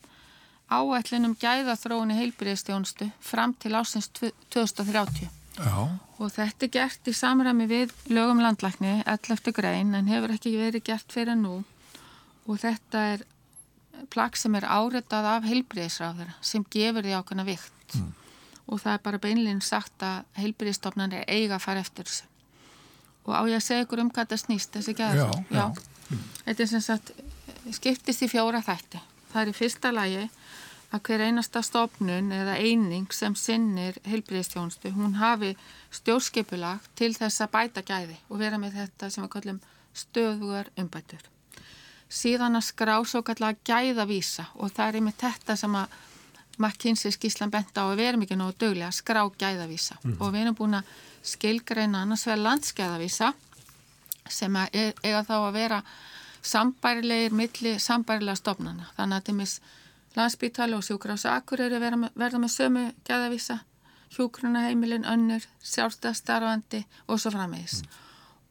áætlinum 0.68 1.36
gæðaþróunni 1.40 2.16
heilbyrðistjónstu 2.18 3.12
fram 3.20 3.54
til 3.54 3.76
ásins 3.76 4.10
2030 4.12 5.30
Já. 5.58 5.78
og 6.22 6.30
þetta 6.34 6.68
er 6.68 6.74
gert 6.74 7.10
í 7.10 7.16
samræmi 7.18 7.66
við 7.70 7.96
lögum 8.14 8.42
landlækni 8.44 9.02
11. 9.06 9.52
grein 9.58 9.96
en 9.98 10.12
hefur 10.12 10.36
ekki 10.36 10.54
verið 10.58 10.86
gert 10.92 11.14
fyrir 11.14 11.38
nú 11.40 11.64
og 12.46 12.62
þetta 12.62 13.04
er 13.16 13.26
plagg 14.14 14.38
sem 14.38 14.56
er 14.56 14.68
áreitað 14.70 15.28
af 15.34 15.50
heilbyrðisráður 15.50 16.32
sem 16.46 16.66
gefur 16.74 17.06
því 17.06 17.18
ákveðna 17.18 17.48
vikt 17.48 17.98
mm. 17.98 18.10
og 18.68 18.82
það 18.84 18.94
er 18.94 19.06
bara 19.10 19.22
beinleginn 19.26 19.66
sagt 19.66 20.06
að 20.06 20.26
heilbyrðistofnan 20.38 21.18
er 21.18 21.26
eiga 21.28 21.58
að 21.58 21.66
fara 21.66 21.86
eftir 21.86 22.10
þessu 22.10 22.30
og 23.28 23.36
á 23.36 23.42
ég 23.50 23.60
að 23.60 23.66
segja 23.66 23.86
ykkur 23.86 24.02
um 24.02 24.10
hvað 24.12 24.30
þetta 24.30 24.40
snýst 24.40 24.76
þessi 24.78 24.94
gæðar. 24.96 25.80
Þetta 26.46 26.64
er 26.64 26.70
sem 26.72 26.84
sagt 26.84 27.12
skiptist 27.76 28.24
í 28.24 28.30
fjóra 28.32 28.62
þætti. 28.64 29.02
Það 29.34 29.42
er 29.42 29.50
í 29.52 29.56
fyrsta 29.58 29.92
lagi 29.92 30.22
að 30.96 31.02
hver 31.08 31.24
einasta 31.28 31.62
stofnun 31.66 32.32
eða 32.32 32.56
eining 32.64 33.10
sem 33.12 33.36
sinnir 33.36 33.98
heilbríðstjónstu, 34.08 34.94
hún 34.96 35.18
hafi 35.20 35.54
stjórnskipulag 35.92 36.86
til 36.96 37.12
þess 37.16 37.44
að 37.44 37.54
bæta 37.56 37.84
gæði 37.84 38.16
og 38.30 38.40
vera 38.40 38.60
með 38.62 38.78
þetta 38.82 39.10
sem 39.12 39.26
við 39.26 39.34
kallum 39.36 39.60
stöðugar 39.98 40.70
umbætur. 40.80 41.26
Síðan 42.08 42.56
að 42.56 42.70
skrá 42.70 42.96
svo 43.04 43.24
kallega 43.28 43.60
gæðavísa 43.68 44.48
og 44.56 44.72
það 44.72 44.88
er 45.00 45.06
með 45.10 45.18
þetta 45.26 45.58
sem 45.60 45.76
að 45.76 45.98
McKinsey 46.58 47.14
skíslan 47.14 47.52
benda 47.54 47.84
á 47.84 47.92
að 47.92 48.02
erum 48.02 48.24
ekki 48.26 48.38
nógu 48.40 48.56
döglega 48.58 48.88
að 48.90 49.00
skrá 49.02 49.22
gæðavísa 49.28 49.98
mm. 50.02 50.16
og 50.18 50.32
við 50.34 50.46
erum 50.46 50.58
búin 50.58 50.80
að 50.80 50.94
skilgreina 51.28 52.06
annars 52.06 52.24
vegar 52.26 52.46
landskeiðavísa 52.46 53.34
sem 54.32 54.56
er, 54.72 54.96
eiga 55.04 55.26
þá 55.28 55.36
að 55.38 55.58
vera 55.60 55.82
sambærilegir 56.48 57.36
milli 57.36 57.76
sambærilega 57.82 58.40
stofnana. 58.40 58.88
Þannig 58.96 59.20
að 59.20 59.28
til 59.28 59.36
landsbítali 60.16 60.78
og 60.78 60.86
sjúkrása 60.86 61.36
akkur 61.36 61.62
eru 61.66 61.80
verða, 61.82 62.10
með 62.16 62.50
sömu 62.54 62.84
gæðavísa, 63.08 63.60
hjúkrunaheimilin, 64.16 65.06
önnur, 65.06 65.46
sjálfstæðstarfandi 65.64 66.84
og 67.08 67.20
svo 67.20 67.34
framvegis. 67.34 67.82
Mm. 67.82 68.04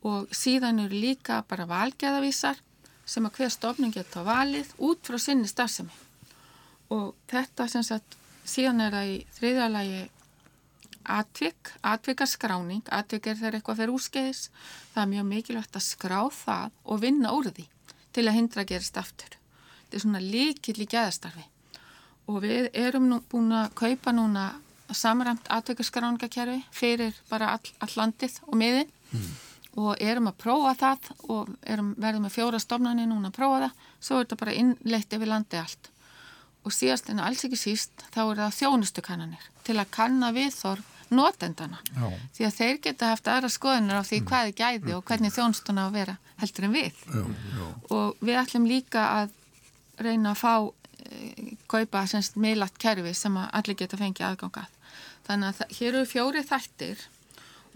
Og 0.06 0.34
síðan 0.34 0.82
eru 0.84 1.00
líka 1.00 1.40
bara 1.48 1.66
valgæðavísar 1.70 2.60
sem 3.06 3.26
að 3.26 3.38
hver 3.38 3.54
stofnun 3.54 3.94
geta 3.94 4.22
valið 4.26 4.74
út 4.82 5.06
frá 5.06 5.18
sinni 5.22 5.48
stafsemi. 5.48 5.94
Og 6.92 7.14
þetta 7.30 7.66
sem 7.70 7.86
sagt, 7.86 8.18
síðan 8.46 8.84
er 8.84 8.94
það 8.94 9.14
í 9.14 9.16
þriðalagi 9.38 10.02
atvik, 11.06 11.72
atvikaskráning, 11.86 12.84
atvik 12.90 13.30
er 13.30 13.38
þegar 13.38 13.58
eitthvað 13.58 13.80
fyrir 13.80 13.94
úrskeiðis, 13.94 14.42
það 14.92 15.02
er 15.02 15.10
mjög 15.14 15.26
mikilvægt 15.30 15.78
að 15.78 15.86
skrá 15.86 16.20
það 16.34 16.78
og 16.84 17.02
vinna 17.02 17.34
úr 17.34 17.50
því 17.50 17.66
til 18.16 18.26
að 18.26 18.38
hindra 18.38 18.66
gerist 18.66 18.98
aftur. 18.98 19.36
Þetta 19.86 19.98
er 19.98 20.02
svona 20.02 20.22
líkill 20.22 20.80
í 20.82 20.88
geðastarfi 20.90 21.44
og 22.26 22.42
við 22.42 22.70
erum 22.74 23.06
nú 23.10 23.20
búin 23.30 23.52
að 23.54 23.74
kaupa 23.78 24.14
núna 24.14 24.46
samræmt 24.94 25.48
atvikaskráningakerfi 25.50 26.60
fyrir 26.74 27.14
bara 27.30 27.52
all, 27.56 27.74
all 27.82 27.92
landið 27.96 28.38
og 28.46 28.56
miðin 28.58 28.90
mm. 29.10 29.28
og 29.82 30.02
erum 30.02 30.30
að 30.30 30.38
prófa 30.42 30.74
það 30.80 31.10
og 31.28 31.52
erum, 31.62 31.92
verðum 31.98 32.26
með 32.26 32.34
fjóra 32.36 32.60
stofnani 32.62 33.06
núna 33.06 33.30
að 33.30 33.38
prófa 33.38 33.62
það, 33.64 33.86
svo 34.00 34.18
er 34.18 34.26
þetta 34.26 34.40
bara 34.42 34.56
innleitt 34.62 35.16
yfir 35.16 35.32
landið 35.32 35.62
allt 35.62 35.90
og 36.66 36.74
síðast 36.74 37.10
en 37.10 37.22
alls 37.22 37.46
ekki 37.46 37.58
síst 37.58 38.06
þá 38.10 38.20
er 38.24 38.44
það 38.44 38.60
þjónustu 38.60 39.06
kannanir 39.06 39.48
til 39.66 39.78
að 39.78 39.90
kanna 39.94 40.32
viðþorf 40.34 40.92
notendana 41.14 41.78
já. 41.94 42.06
því 42.34 42.46
að 42.46 42.56
þeir 42.56 42.78
geta 42.82 43.10
haft 43.12 43.28
aðra 43.30 43.50
skoðunar 43.54 44.02
á 44.02 44.04
því 44.06 44.20
mm. 44.20 44.28
hvað 44.30 44.48
er 44.48 44.56
gæði 44.60 44.94
og 44.96 45.04
hvernig 45.06 45.34
þjónstuna 45.34 45.86
á 45.86 45.88
að 45.88 45.98
vera 46.00 46.16
heldur 46.40 46.66
en 46.66 46.74
við 46.74 47.02
já, 47.06 47.20
já. 47.22 47.66
og 47.94 48.24
við 48.26 48.40
ætlum 48.42 48.66
líka 48.70 49.04
að 49.20 49.36
reyna 50.02 50.32
að 50.32 50.40
fá 50.40 50.54
eh, 51.10 51.52
kaupa 51.70 52.06
semst 52.10 52.38
miðlatt 52.40 52.78
kerfi 52.82 53.14
sem 53.14 53.36
að 53.40 53.52
allir 53.60 53.78
geta 53.82 54.00
fengið 54.00 54.28
aðgangað. 54.30 54.72
Þannig 55.26 55.60
að 55.62 55.78
hér 55.78 55.92
eru 55.92 56.08
fjóri 56.08 56.42
þættir 56.46 57.06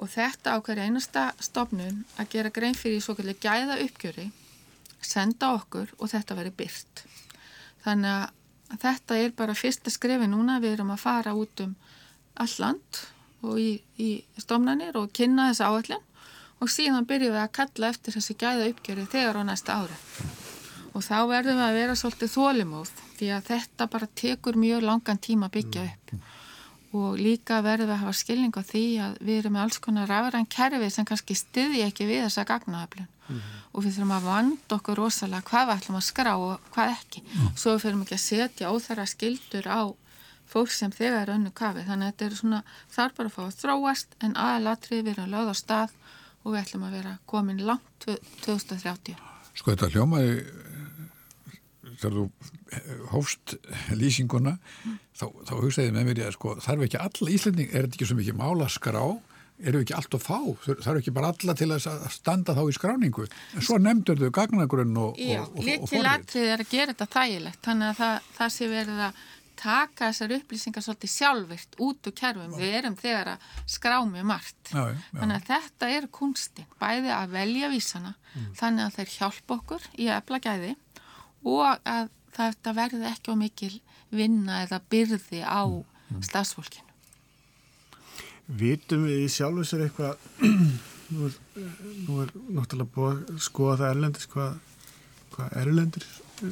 og 0.00 0.08
þetta 0.08 0.56
á 0.56 0.58
hverja 0.64 0.88
einasta 0.88 1.24
stofnun 1.42 2.04
að 2.16 2.30
gera 2.34 2.52
grein 2.54 2.78
fyrir 2.78 3.02
svo 3.04 3.16
kallir 3.18 3.38
gæða 3.40 3.80
uppgjöri, 3.84 4.30
senda 5.04 5.54
okkur 5.58 5.90
og 5.98 6.12
þetta 6.12 6.36
veri 6.38 6.52
byrt. 6.56 7.04
Þannig 7.84 8.28
að 8.70 8.78
þetta 8.80 9.18
er 9.18 9.32
bara 9.36 9.56
fyrsta 9.58 9.92
skrefi 9.92 10.28
núna, 10.30 10.60
við 10.62 10.78
erum 10.78 10.94
að 10.94 11.02
fara 11.04 11.34
út 11.36 11.64
um 11.64 11.74
alland 12.40 13.02
og 13.44 13.58
í, 13.60 13.72
í 13.98 14.10
stofnanir 14.40 14.96
og 15.00 15.12
kynna 15.16 15.50
þessa 15.50 15.72
áallin 15.72 16.06
og 16.60 16.72
síðan 16.72 17.08
byrjum 17.08 17.34
við 17.34 17.42
að 17.44 17.56
kalla 17.56 17.90
eftir 17.92 18.16
þessi 18.16 18.36
gæða 18.40 18.70
uppgjöri 18.74 19.08
þegar 19.10 19.40
á 19.40 19.42
næsta 19.48 19.80
ári. 19.80 19.98
Og 20.94 21.04
þá 21.06 21.16
verðum 21.30 21.60
við 21.60 21.66
að 21.68 21.78
vera 21.78 21.96
svolítið 21.98 22.34
þólimóð 22.34 22.92
því 23.18 23.30
að 23.36 23.48
þetta 23.52 23.88
bara 23.92 24.10
tekur 24.22 24.58
mjög 24.58 24.84
langan 24.88 25.22
tíma 25.22 25.48
að 25.50 25.56
byggja 25.58 25.86
upp. 25.86 26.14
Og 26.90 27.20
líka 27.20 27.60
verðum 27.62 27.92
við 27.92 27.94
að 27.94 28.02
hafa 28.02 28.18
skilning 28.18 28.56
á 28.58 28.62
því 28.66 28.84
að 29.04 29.18
við 29.22 29.40
erum 29.42 29.54
með 29.54 29.64
alls 29.66 29.78
konar 29.82 30.10
rafræn 30.10 30.50
kerfi 30.50 30.90
sem 30.90 31.06
kannski 31.06 31.38
styði 31.38 31.84
ekki 31.86 32.08
við 32.08 32.24
þessa 32.26 32.48
gagnaöflun. 32.48 33.10
Mm 33.30 33.60
og 33.70 33.84
við 33.84 33.96
þurfum 33.96 34.14
að 34.16 34.26
vanda 34.26 34.76
okkur 34.76 34.98
rosalega 34.98 35.46
hvað 35.46 35.68
við 35.68 35.76
ætlum 35.76 35.98
að 36.00 36.06
skrá 36.06 36.30
og 36.36 36.70
hvað 36.74 36.94
ekki. 36.96 37.22
Mm. 37.26 37.50
Svo 37.54 37.74
við 37.74 37.82
fyrir 37.84 38.00
ekki 38.04 38.16
að 38.16 38.24
setja 38.24 38.72
óþara 38.74 39.06
skildur 39.10 39.68
á 39.70 39.80
fólk 40.50 40.72
sem 40.74 40.94
þegar 40.94 41.22
er 41.22 41.34
önnu 41.36 41.52
kafi. 41.54 41.84
Þannig 41.86 42.08
að 42.08 42.12
þetta 42.12 42.26
er 42.26 42.38
svona 42.40 42.62
þarf 42.90 43.18
bara 43.18 43.30
að 43.30 43.36
fá 43.36 43.42
að 43.44 43.58
þróast 43.60 44.16
en 44.18 44.36
aðalatrið 44.46 45.04
við 45.06 45.12
erum 45.14 45.34
lögð 45.36 45.52
á 45.54 45.56
stað 45.60 45.94
og 46.42 46.54
við 46.54 46.60
ætlum 46.64 46.86
að 46.88 46.96
vera 46.98 47.16
komin 47.30 47.62
langt 47.68 48.08
2030 48.46 49.26
Sko 49.60 49.74
þetta 49.74 49.90
hljómaði 49.92 50.34
þegar 52.00 52.16
þú 52.18 53.06
hófst 53.14 53.56
lýsinguna 53.96 54.56
mm. 54.56 55.00
þá, 55.16 55.26
þá 55.48 55.54
hugsaði 55.58 55.96
með 55.96 56.06
mér 56.10 56.22
ég 56.22 56.30
að 56.30 56.38
sko 56.38 56.54
þarf 56.64 56.86
ekki 56.86 57.00
alla 57.00 57.34
Íslanding, 57.36 57.72
er 57.72 57.86
þetta 57.86 57.98
ekki 57.98 58.08
svo 58.10 58.20
mikið 58.20 58.38
mála 58.40 58.68
skrá, 58.72 59.02
eru 59.60 59.82
ekki 59.84 59.96
allt 59.96 60.16
að 60.16 60.24
fá 60.24 60.38
þarf 60.68 61.00
ekki 61.00 61.14
bara 61.16 61.32
alla 61.34 61.56
til 61.58 61.68
að 61.74 62.06
standa 62.14 62.56
þá 62.56 62.62
í 62.64 62.76
skráningu, 62.76 63.26
en 63.56 63.66
svo 63.66 63.80
nefndur 63.82 64.22
þau 64.22 64.30
gagnagrunn 64.40 64.96
og, 64.96 65.18
og, 65.18 65.34
og, 65.42 65.50
og 65.50 65.60
forrið. 65.60 65.84
Líkilatrið 65.90 66.54
er 66.54 66.64
að 66.64 66.72
gera 66.72 66.94
þetta 66.94 67.10
þægilegt, 67.18 67.60
þannig 67.66 67.92
að 67.92 68.00
það, 68.00 68.32
það 68.38 68.56
sé 68.56 68.70
verið 68.72 69.04
að 69.08 69.28
taka 69.60 70.08
þessar 70.08 70.32
upplýsingar 70.38 70.84
svolítið 70.84 71.10
sjálfvirt 71.12 71.74
út 71.84 72.08
úr 72.08 72.14
kerfum, 72.16 72.54
við 72.56 72.76
erum 72.78 72.94
þegar 72.96 73.34
að 73.34 73.48
skrá 73.68 73.96
með 74.08 74.28
margt, 74.30 74.70
já, 74.72 74.86
já. 74.88 75.00
þannig 75.18 75.36
að 75.36 75.50
þetta 75.50 75.90
er 75.96 76.06
kunstin, 76.16 76.70
bæði 76.80 77.12
að 77.12 77.34
velja 77.34 77.68
vísana, 77.74 78.14
mm. 78.32 78.46
þannig 78.56 78.86
að 78.86 78.96
þeir 78.96 79.12
hjálpa 79.18 79.58
okkur 79.58 79.90
í 79.98 80.08
að 80.08 80.22
efla 80.22 80.40
gæði 80.46 80.72
og 81.46 81.78
að 81.88 82.10
þetta 82.36 82.74
verði 82.76 83.08
ekki 83.10 83.34
á 83.34 83.36
mikil 83.40 83.74
vinna 84.10 84.62
eða 84.64 84.80
byrði 84.90 85.42
á 85.44 85.62
mm. 85.66 86.22
stafsfólkinu. 86.26 86.86
Vitum 88.60 89.04
við 89.06 89.26
í 89.26 89.28
sjálfu 89.30 89.64
sér 89.66 89.84
eitthvað, 89.86 90.18
nú 91.14 91.28
er, 91.28 91.36
nú 92.06 92.18
er 92.24 92.32
náttúrulega 92.50 92.90
búið 92.96 93.20
að 93.30 93.44
skoða 93.44 93.76
það 93.82 93.92
erlendis, 93.94 94.26
hvað, 94.32 94.58
hvað 95.36 95.56
erlendir 95.62 96.08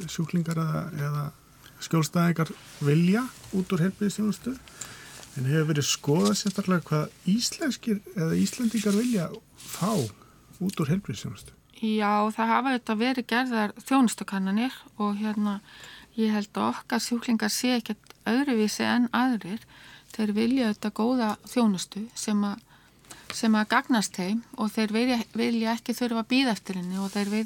sjúklingar 0.07 0.61
eða, 0.63 0.85
eða 0.95 1.25
skjólstæðingar 1.83 2.53
vilja 2.83 3.25
út 3.55 3.75
úr 3.75 3.83
helbiðistjónustu, 3.87 4.55
en 5.37 5.47
hefur 5.47 5.69
verið 5.73 5.87
skoðað 5.87 6.35
sérstaklega 6.39 6.87
hvað 6.87 7.29
íslenskir 7.35 8.01
eða 8.15 8.39
íslendingar 8.39 8.97
vilja 8.99 9.29
fá 9.59 9.93
út 10.59 10.83
úr 10.83 10.91
helbiðistjónustu. 10.93 11.58
Já, 11.79 12.27
það 12.35 12.49
hafa 12.51 12.71
þetta 12.75 12.95
verið 12.99 13.27
gerðar 13.29 13.73
þjónustakannanir 13.87 14.73
og 14.99 15.19
hérna 15.19 15.59
ég 16.19 16.33
held 16.35 16.49
að 16.57 16.71
okkar 16.73 17.03
sjúklingar 17.03 17.51
sé 17.53 17.77
ekkert 17.77 18.15
öðruvísi 18.27 18.83
en 18.83 19.07
aðrir. 19.15 19.61
Þeir 20.11 20.33
vilja 20.35 20.71
þetta 20.73 20.91
góða 20.97 21.29
þjónustu 21.47 22.03
sem 22.19 22.41
að, 22.43 22.59
sem 23.31 23.55
að 23.55 23.69
gagnast 23.71 24.17
þeim 24.17 24.41
og 24.57 24.73
þeir 24.73 24.95
vilja, 24.97 25.19
vilja 25.37 25.77
ekki 25.77 25.95
þurfa 25.95 26.25
að 26.25 26.31
býða 26.33 26.55
eftir 26.57 26.81
henni 26.81 26.99
og 26.99 27.13
þeir 27.13 27.31
vil, 27.31 27.45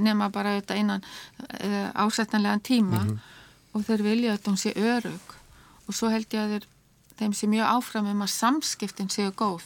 nema 0.00 0.30
bara 0.34 0.56
þetta 0.58 0.78
einan 0.80 1.04
uh, 1.04 1.90
ásættanlegan 1.94 2.64
tíma 2.66 3.04
mm 3.04 3.08
-hmm. 3.08 3.18
og 3.72 3.86
þeir 3.86 4.02
vilja 4.02 4.34
þetta 4.34 4.50
hún 4.50 4.62
sé 4.64 4.74
örug 4.74 5.36
og 5.86 5.94
svo 5.94 6.10
held 6.10 6.26
ég 6.34 6.40
að 6.42 6.54
þeir, 6.56 6.66
þeim 7.18 7.32
sé 7.34 7.46
mjög 7.46 7.66
áfram 7.76 8.10
um 8.10 8.22
að 8.26 8.34
samskiptin 8.34 9.12
séu 9.12 9.30
góð 9.30 9.62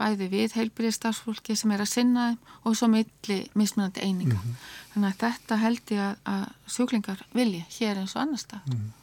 bæði 0.00 0.28
við 0.32 0.54
heilbyrðistafsfólki 0.58 1.56
sem 1.58 1.74
er 1.74 1.84
að 1.84 1.92
sinna 1.92 2.28
þeim 2.30 2.54
og 2.68 2.78
svo 2.78 2.88
milli 2.92 3.40
mismunandi 3.58 4.04
eininga. 4.04 4.38
Mm 4.38 4.46
-hmm. 4.46 4.70
Þannig 4.94 5.10
að 5.10 5.20
þetta 5.24 5.60
held 5.64 5.92
ég 5.96 6.00
að, 6.06 6.16
að 6.32 6.72
sjúklingar 6.76 7.26
vilja 7.36 7.66
hér 7.76 8.00
eins 8.00 8.16
og 8.16 8.22
annar 8.22 8.42
stað. 8.42 8.66
Mm 8.66 8.78
-hmm. 8.78 8.96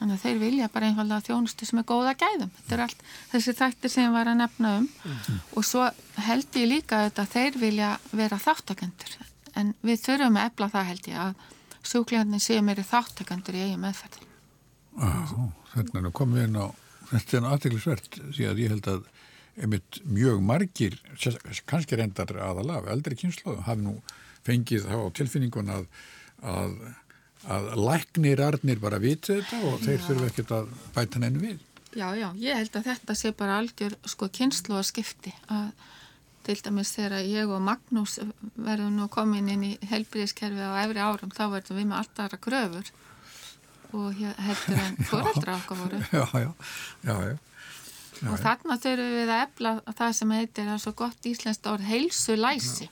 Þannig 0.00 0.14
að 0.16 0.22
þeir 0.24 0.38
vilja 0.40 0.68
bara 0.74 0.86
einfalda 0.86 1.20
þjónustu 1.20 1.66
sem 1.66 1.78
er 1.78 1.84
góða 1.84 2.14
gæðum. 2.22 2.50
Þetta 2.56 2.74
er 2.74 2.82
allt 2.86 3.02
þessi 3.32 3.52
þættir 3.52 3.90
sem 3.90 4.04
ég 4.04 4.12
var 4.12 4.28
að 4.28 4.40
nefna 4.40 4.76
um 4.78 4.88
mm 4.88 5.16
-hmm. 5.16 5.40
og 5.56 5.64
svo 5.64 5.90
held 6.16 6.56
ég 6.56 6.68
líka 6.68 7.04
að 7.06 7.26
þeir 7.34 7.58
vilja 7.58 7.98
vera 8.12 8.38
þáttakendur 8.38 9.12
en 9.54 9.74
við 9.82 9.98
þurfum 10.04 10.36
að 10.36 10.46
efla 10.48 10.68
það 10.68 10.88
held 10.90 11.08
ég 11.08 11.18
að 11.26 11.34
sjúklingarnir 11.82 12.40
séu 12.40 12.62
meiri 12.62 12.82
þáttakendur 12.82 13.54
í 13.54 13.64
eigin 13.64 13.80
meðferð. 13.84 14.18
Þetta 15.74 15.98
er 15.98 16.10
komið 16.12 16.44
inn 16.44 16.56
á 16.56 16.66
þetta 17.10 17.36
er 17.36 17.48
aðteglisvert 17.50 18.20
því 18.34 18.46
að 18.50 18.62
ég 18.62 18.74
held 18.74 18.88
að 18.90 19.08
einmitt 19.60 20.00
mjög 20.08 20.40
margir, 20.44 20.96
kannski 21.68 21.98
reyndar 21.98 22.32
aðalaf, 22.40 22.88
eldri 22.92 23.18
kynnslóðum 23.20 23.66
hafi 23.66 23.84
nú 23.84 23.94
fengið 24.46 24.86
þá 24.88 24.96
tilfinningun 25.18 25.72
að, 25.74 25.86
að, 26.40 26.76
að 27.56 27.70
læknir 27.80 28.42
arnir 28.44 28.80
bara 28.82 29.00
viti 29.02 29.36
þetta 29.36 29.60
og 29.68 29.82
þeir 29.84 30.06
þurfu 30.06 30.28
ekkert 30.30 30.54
að 30.56 30.70
bæta 30.96 31.22
henni 31.22 31.44
við. 31.44 31.66
Já, 31.90 32.06
já, 32.14 32.28
ég 32.38 32.60
held 32.60 32.76
að 32.78 32.86
þetta 32.92 33.16
sé 33.18 33.32
bara 33.36 33.58
algjör 33.60 33.96
sko 34.08 34.30
kynnslóða 34.32 34.86
skipti 34.86 35.34
að 35.50 35.72
til 36.46 36.56
dæmis 36.64 36.94
þegar 36.96 37.26
ég 37.26 37.50
og 37.52 37.60
Magnús 37.62 38.16
verðum 38.56 38.96
nú 38.96 39.10
komin 39.12 39.50
inn 39.52 39.66
í 39.66 39.74
helbriðiskerfi 39.90 40.64
á 40.64 40.80
efri 40.86 41.02
árum 41.02 41.34
þá 41.34 41.44
verðum 41.52 41.80
við 41.82 41.90
með 41.90 41.98
alltaf 41.98 42.24
aðra 42.24 42.40
gröfur 42.46 42.92
og 43.98 44.22
heldur 44.46 44.80
en 44.86 44.98
fóreldra 45.10 45.58
okkar 45.58 45.82
voru. 45.82 46.00
Já, 46.14 46.24
já, 46.40 46.50
já, 47.04 47.14
já 47.28 47.49
og 48.28 48.36
þarna 48.40 48.76
þurfum 48.82 49.12
við 49.16 49.32
að 49.32 49.42
efla 49.46 49.74
það 49.96 50.16
sem 50.18 50.30
heitir 50.36 50.68
er 50.68 50.78
svo 50.82 50.92
gott 50.92 51.26
íslenskt 51.26 51.66
orð 51.66 51.88
heilsu 51.88 52.36
læsi 52.36 52.88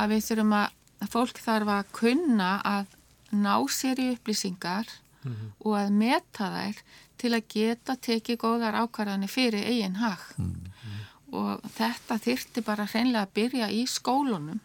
að 0.00 0.14
við 0.14 0.26
þurfum 0.28 0.54
að, 0.58 0.68
að 1.04 1.10
fólk 1.14 1.40
þarf 1.44 1.72
að 1.74 1.90
kunna 2.00 2.50
að 2.64 2.94
ná 3.34 3.54
sér 3.70 4.00
í 4.00 4.10
upplýsingar 4.14 4.86
mm 5.22 5.32
-hmm. 5.32 5.50
og 5.58 5.74
að 5.78 5.90
meta 5.90 6.50
þær 6.56 6.82
til 7.18 7.32
að 7.34 7.48
geta 7.48 7.96
tekið 7.96 8.38
góðar 8.38 8.78
ákvarðanir 8.82 9.30
fyrir 9.30 9.66
eigin 9.66 9.96
hag. 9.96 10.20
Mm 10.36 10.54
-hmm. 10.54 11.02
og 11.34 11.60
þetta 11.76 12.18
þyrti 12.18 12.62
bara 12.62 12.86
hreinlega 12.86 13.22
að 13.22 13.34
byrja 13.34 13.70
í 13.70 13.86
skólunum. 13.86 14.60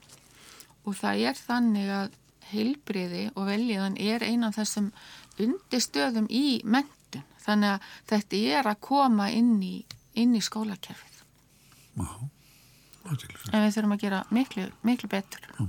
Og 0.86 0.95
það 0.95 1.15
er 1.30 1.36
þannig 1.36 1.89
að 1.89 2.10
heilbriði 2.52 3.32
og 3.36 3.45
veljiðan 3.45 3.98
er 3.98 4.24
einan 4.24 4.54
þessum 4.54 4.91
undirstöðum 5.39 6.28
í 6.30 6.62
ment 6.63 6.91
þannig 7.50 7.76
að 7.76 7.88
þetta 8.14 8.42
er 8.60 8.70
að 8.72 8.82
koma 8.90 9.30
inn 9.36 9.56
í, 9.66 9.76
inn 10.22 10.36
í 10.38 10.42
skólakerfið 10.46 11.22
Já, 12.00 12.10
en 13.10 13.64
við 13.66 13.74
þurfum 13.76 13.96
að 13.96 14.04
gera 14.06 14.24
miklu, 14.36 14.68
miklu 14.88 15.10
betur 15.12 15.47
Já. 15.50 15.64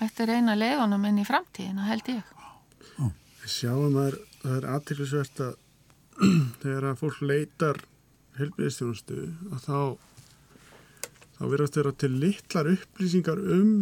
þetta 0.00 0.24
er 0.26 0.34
eina 0.38 0.56
leiðunum 0.58 1.04
inn 1.10 1.20
í 1.22 1.26
framtíðina 1.28 1.88
held 1.90 2.08
ég 2.12 2.22
Já. 2.22 3.10
Við 3.44 3.52
sjáum 3.58 3.98
að 4.00 4.18
það 4.40 4.56
er 4.56 4.70
aðtillisvert 4.74 5.44
að 5.44 5.60
þegar 6.62 6.88
að 6.92 7.00
fólk 7.02 7.22
leitar 7.26 7.80
helbiðistjónustu 8.38 9.20
og 9.50 9.60
þá 9.62 9.78
þá 11.34 11.42
verðast 11.50 11.76
þeirra 11.76 11.92
til 11.98 12.12
litlar 12.22 12.70
upplýsingar 12.70 13.40
um 13.56 13.72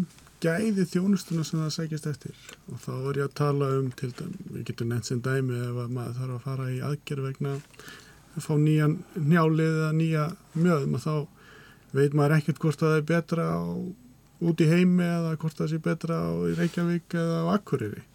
gæði 0.42 0.86
þjónustuna 0.90 1.44
sem 1.46 1.60
það 1.62 1.74
sækist 1.76 2.08
eftir 2.10 2.38
og 2.72 2.80
þá 2.82 2.92
er 2.96 3.20
ég 3.20 3.28
að 3.28 3.36
tala 3.38 3.68
um 3.78 3.90
til 3.98 4.10
dæmi, 4.18 4.46
við 4.56 4.64
getum 4.70 4.92
nefnt 4.92 5.10
sem 5.10 5.22
dæmi 5.22 5.58
ef 5.68 5.80
maður 5.92 6.18
þarf 6.18 6.36
að 6.36 6.46
fara 6.46 6.70
í 6.72 6.80
aðgerð 6.88 7.28
vegna 7.28 7.56
að 8.32 8.46
fá 8.46 8.52
nýjan 8.58 8.98
njálið 9.16 9.78
eða 9.78 9.90
nýja 9.98 10.28
mjöðum 10.56 10.96
og 10.98 11.04
þá 11.06 11.14
veit 11.92 12.16
maður 12.16 12.38
ekkert 12.38 12.62
hvort 12.62 12.80
það 12.82 12.96
er 12.98 13.10
betra 13.12 13.48
á, 13.52 13.62
út 14.42 14.62
í 14.64 14.70
heimi 14.70 15.04
eða 15.06 15.36
hvort 15.42 15.60
það 15.60 15.72
sé 15.72 15.82
betra 15.84 16.18
á 16.18 16.30
Reykjavík 16.58 17.18
eða 17.20 17.44
á 17.44 17.52
Akureyri 17.58 18.06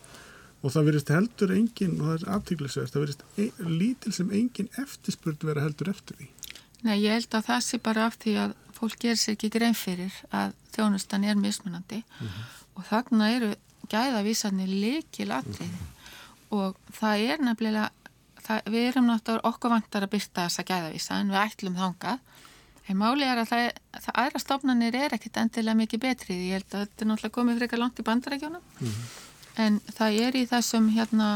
og 0.65 0.73
það 0.73 0.87
verist 0.89 1.11
heldur 1.13 1.53
engin, 1.53 1.99
og 2.01 2.07
það 2.07 2.15
er 2.17 2.31
aftíklisverst, 2.37 2.95
það 2.95 3.03
verist 3.05 3.25
ein, 3.37 3.75
lítil 3.79 4.13
sem 4.15 4.31
engin 4.33 4.71
eftirspurt 4.81 5.45
vera 5.45 5.63
heldur 5.63 5.91
eftir 5.93 6.17
því. 6.17 6.29
Nei, 6.87 6.95
ég 7.03 7.13
held 7.13 7.37
að 7.37 7.45
það 7.51 7.61
sé 7.65 7.79
bara 7.83 8.07
af 8.09 8.17
því 8.21 8.33
að 8.41 8.55
fólk 8.77 8.97
gerir 9.01 9.19
sér 9.19 9.35
ekki 9.35 9.51
grein 9.53 9.77
fyrir 9.77 10.13
að 10.31 10.55
þjónustan 10.75 11.25
er 11.25 11.35
mismunandi 11.35 12.01
mm 12.03 12.27
-hmm. 12.27 12.49
og 12.75 12.89
þarna 12.89 13.29
eru 13.35 13.53
gæðavísarnir 13.91 14.67
likil 14.67 15.31
atrið 15.31 15.71
mm 15.71 15.77
-hmm. 15.77 16.57
og 16.59 16.75
það 16.99 17.15
er 17.31 17.43
nefnilega 17.49 17.89
það, 18.47 18.61
við 18.73 18.87
erum 18.89 19.09
náttúrulega 19.09 19.49
okkur 19.51 19.73
vantar 19.75 20.03
að 20.03 20.13
byrta 20.15 20.47
þessa 20.47 20.67
gæðavísa 20.71 21.19
en 21.21 21.31
við 21.33 21.43
ætlum 21.45 21.75
þangað 21.75 22.19
en 22.87 22.97
máli 22.97 23.27
er 23.27 23.41
að 23.41 23.49
það, 23.51 23.69
það 24.03 24.19
aðra 24.23 24.39
stofnanir 24.39 24.95
er 24.95 25.15
ekkit 25.17 25.37
endilega 25.41 25.79
mikið 25.81 26.03
betrið 26.05 26.43
ég 26.47 26.53
held 26.57 26.73
að 26.73 26.85
þetta 26.85 27.03
er 27.03 27.09
náttúrulega 27.11 27.37
komið 27.37 27.59
frekar 27.61 27.81
langt 27.81 27.99
í 27.99 28.07
bandarækjunum 28.09 28.63
mm 28.79 28.87
-hmm. 28.87 29.05
en 29.65 29.79
það 29.99 30.19
er 30.25 30.35
í 30.35 30.43
þessum 30.53 30.89
hérna 30.95 31.29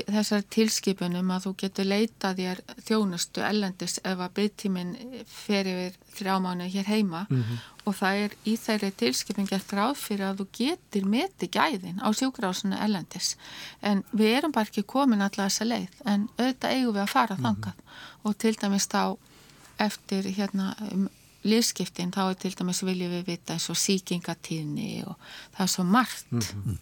þessar 0.00 0.44
tilskipunum 0.54 1.30
að 1.34 1.46
þú 1.46 1.52
getur 1.62 1.88
leitað 1.88 2.40
þér 2.40 2.60
þjónustu 2.86 3.44
ellendis 3.44 3.98
ef 4.00 4.18
að 4.18 4.34
byggtíminn 4.38 4.92
fer 5.28 5.68
yfir 5.68 5.98
þrjá 6.16 6.34
mánu 6.44 6.68
hér 6.72 6.88
heima 6.88 7.26
mm 7.28 7.42
-hmm. 7.42 7.58
og 7.84 7.96
það 8.00 8.20
er 8.24 8.36
í 8.44 8.56
þeirri 8.64 8.90
tilskipin 9.02 9.48
gert 9.50 9.72
ráð 9.72 9.94
fyrir 9.96 10.26
að 10.26 10.38
þú 10.40 10.46
getur 10.58 11.08
meti 11.14 11.48
gæðin 11.48 12.00
á 12.00 12.08
sjúkrásinu 12.12 12.76
ellendis 12.78 13.36
en 13.82 14.04
við 14.12 14.36
erum 14.36 14.52
bara 14.52 14.68
ekki 14.68 14.82
komin 14.82 15.22
alltaf 15.22 15.52
þessa 15.52 15.64
leið 15.64 15.90
en 16.04 16.28
auðvitað 16.38 16.70
eigum 16.70 16.94
við 16.94 17.02
að 17.02 17.14
fara 17.16 17.34
mm 17.34 17.44
-hmm. 17.44 17.46
þangað 17.46 17.74
og 18.24 18.38
til 18.38 18.54
dæmis 18.54 18.86
þá 18.88 19.16
eftir 19.78 20.24
hérna 20.24 20.74
um, 20.92 21.08
lífskiptin 21.42 22.12
þá 22.12 22.30
er 22.30 22.34
til 22.34 22.54
dæmis 22.58 22.82
viljum 22.82 23.10
við 23.10 23.26
vita 23.26 23.52
eins 23.52 23.70
og 23.70 23.76
síkingatíðni 23.76 25.04
og 25.06 25.16
það 25.52 25.64
er 25.64 25.66
svo 25.66 25.84
margt 25.84 26.32
mm 26.32 26.40
-hmm. 26.40 26.76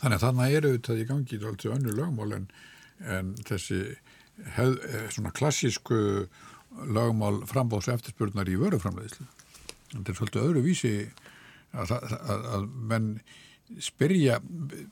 Þannig 0.00 0.18
að 0.18 0.24
þannig 0.26 0.56
eru 0.58 0.72
þetta 0.74 0.96
í 0.96 1.06
gangi 1.08 1.38
alltaf 1.40 1.76
önnu 1.76 1.94
lögmál 1.96 2.36
en, 2.36 2.50
en 3.00 3.32
þessi 3.48 3.80
hef, 4.56 4.76
eh, 4.90 5.08
svona 5.14 5.32
klassísku 5.36 6.00
lögmál 6.92 7.40
frambóðs 7.48 7.88
eftirspurnar 7.94 8.50
í 8.52 8.58
vöruframleðislu. 8.60 9.26
Þetta 9.94 10.12
er 10.12 10.18
svolítið 10.18 10.44
öðru 10.44 10.62
vísi 10.66 10.92
að, 11.72 11.96
að, 11.96 12.48
að 12.58 12.68
menn 12.92 13.10
spyrja, 13.82 14.38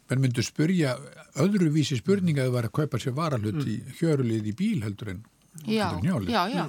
menn 0.09 0.23
myndu 0.23 0.43
spyrja 0.43 0.97
öðru 1.41 1.69
vísi 1.75 1.99
spurninga 2.01 2.43
að 2.43 2.49
það 2.49 2.57
var 2.57 2.69
að 2.69 2.77
kaupa 2.81 3.01
sér 3.03 3.15
varalut 3.17 3.61
mm. 3.61 3.69
í 3.71 3.99
hjörulið 4.01 4.49
í 4.51 4.57
bíl 4.59 4.81
heldur 4.87 5.15
en 5.15 5.25
Já, 5.71 5.87
já, 6.03 6.41
já. 6.51 6.65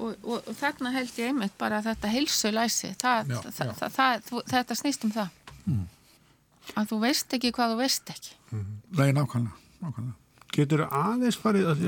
Og, 0.00 0.14
og, 0.24 0.46
þarna 0.56 0.88
held 0.94 1.18
ég 1.20 1.28
einmitt 1.28 1.52
bara 1.60 1.82
að 1.82 1.90
þetta 1.90 2.12
heilsulæsi, 2.14 2.94
þetta 2.96 4.76
snýst 4.78 5.04
um 5.04 5.12
það. 5.12 5.34
Mm 5.66 5.82
að 6.76 6.92
þú 6.92 7.00
veist 7.06 7.34
ekki 7.36 7.52
hvað 7.56 7.74
þú 7.74 7.80
veist 7.82 8.10
ekki 8.10 8.34
mm 8.50 8.60
-hmm. 8.60 8.98
Nei, 8.98 9.12
nákvæmlega, 9.12 9.56
nákvæmlega. 9.80 10.16
Getur 10.52 10.80
þú 10.80 10.88
aðeins 10.92 11.36
farið 11.36 11.66
að 11.66 11.78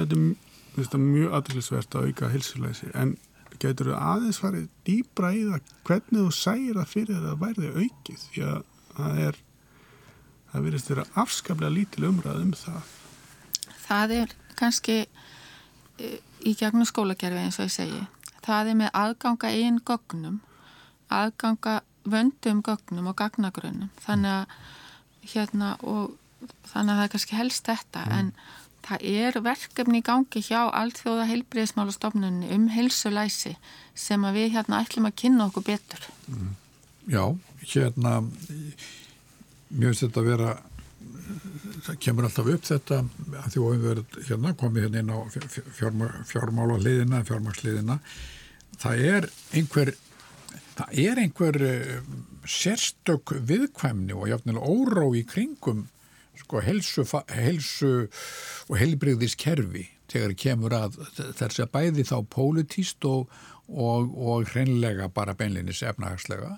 þetta 0.75 0.97
er 0.97 1.01
mjög 1.01 1.33
aðeinsvært 1.39 1.95
að 1.95 2.07
auka 2.07 2.29
hilsulæsi 2.29 2.91
en 2.95 3.17
getur 3.59 3.87
þú 3.93 3.97
aðeins 3.99 4.41
farið 4.43 4.69
dýbra 4.87 5.33
í 5.35 5.43
það 5.51 5.61
hvernig 5.85 6.21
þú 6.21 6.31
sæir 6.35 6.81
að 6.81 6.93
fyrir 6.95 7.21
það 7.23 7.41
værði 7.43 7.69
aukið 7.83 8.19
því 8.25 8.43
að 8.49 8.63
það 8.97 9.21
er 9.27 9.37
það 10.53 10.67
verist 10.67 10.91
að 10.91 10.97
vera 10.97 11.07
afskaplega 11.23 11.75
lítil 11.75 12.09
umræð 12.09 12.43
um 12.43 12.53
það 12.59 12.83
Það 13.85 14.13
er 14.17 14.35
kannski 14.57 14.97
e, 15.05 16.11
í 16.41 16.55
gegnum 16.57 16.89
skólakerfi 16.89 17.43
eins 17.45 17.59
og 17.61 17.69
ég 17.69 17.75
segi 17.75 18.03
það 18.45 18.71
er 18.71 18.79
með 18.83 18.91
aðganga 19.01 19.51
einn 19.51 19.81
gögnum 19.87 20.41
aðganga 21.13 21.81
vöndum 22.05 22.61
gögnum 22.65 23.09
og 23.11 23.17
gagnagrunum 23.21 23.93
þannig 24.05 24.35
að 24.41 25.33
hérna 25.35 25.71
og 25.83 26.15
þannig 26.69 26.93
að 26.93 26.99
það 26.99 27.07
er 27.07 27.15
kannski 27.15 27.39
helst 27.39 27.71
þetta 27.71 28.05
mm. 28.05 28.19
en 28.19 28.33
það 28.85 29.07
er 29.09 29.41
verkefni 29.45 30.03
í 30.03 30.05
gangi 30.05 30.43
hjá 30.45 30.61
allþjóða 30.67 31.29
heilbreyðismálastofnunni 31.31 32.51
um 32.57 32.69
helsulæsi 32.73 33.55
sem 33.97 34.27
að 34.29 34.41
við 34.41 34.53
hérna 34.59 34.83
ætlum 34.85 35.09
að 35.09 35.19
kynna 35.23 35.49
okkur 35.49 35.67
betur 35.71 36.07
mm. 36.29 36.53
Já, 37.09 37.25
hérna 37.73 38.21
mjög 39.69 39.91
finnst 39.93 40.07
þetta 40.07 40.23
að 40.23 40.31
vera 40.31 40.55
það 41.85 41.99
kemur 42.05 42.29
alltaf 42.29 42.49
upp 42.53 42.65
þetta 42.69 43.01
að 43.41 43.51
því 43.53 43.65
verðum 43.83 44.25
hérna 44.29 44.55
komið 44.61 44.87
hérna 44.87 45.03
inn 45.03 45.13
á 45.13 45.19
fjármála 46.31 46.79
hliðina, 46.81 47.23
fjármaksliðina 47.29 47.99
það 48.81 49.05
er 49.11 49.29
einhver 49.57 49.95
það 50.79 51.01
er 51.05 51.23
einhver 51.23 51.59
uh, 51.65 52.13
sérstök 52.51 53.37
viðkvæmni 53.49 54.17
og 54.17 54.31
jáfnilega 54.31 54.71
óró 54.71 55.11
í 55.17 55.25
kringum 55.29 55.87
sko 56.39 56.61
helsu, 56.65 57.05
helsu 57.31 57.93
og 58.69 58.79
helbriðiskerfi 58.81 59.89
þegar 60.11 60.35
kemur 60.39 60.75
að 60.77 60.99
þess 61.39 61.63
að 61.63 61.71
bæði 61.75 62.07
þá 62.07 62.17
pólitíst 62.31 63.07
og, 63.09 63.31
og, 63.69 64.11
og 64.15 64.51
hreinlega 64.53 65.09
bara 65.15 65.35
beinlinis 65.39 65.83
efnahagslega. 65.87 66.57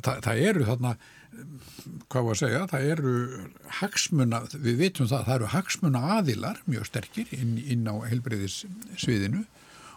Þa, 0.00 0.14
það 0.24 0.42
eru 0.48 0.66
þarna, 0.68 0.92
hvað 2.12 2.26
var 2.28 2.36
að 2.36 2.40
segja, 2.40 2.60
það 2.70 2.86
eru 2.94 3.14
hagsmuna, 3.80 4.42
við 4.54 4.84
vitum 4.84 5.10
það, 5.10 5.26
það 5.26 5.34
eru 5.36 5.50
hagsmuna 5.56 6.04
aðilar 6.18 6.62
mjög 6.70 6.88
sterkir 6.88 7.34
inn, 7.36 7.56
inn 7.60 7.90
á 7.90 7.94
helbriðissviðinu 8.06 9.44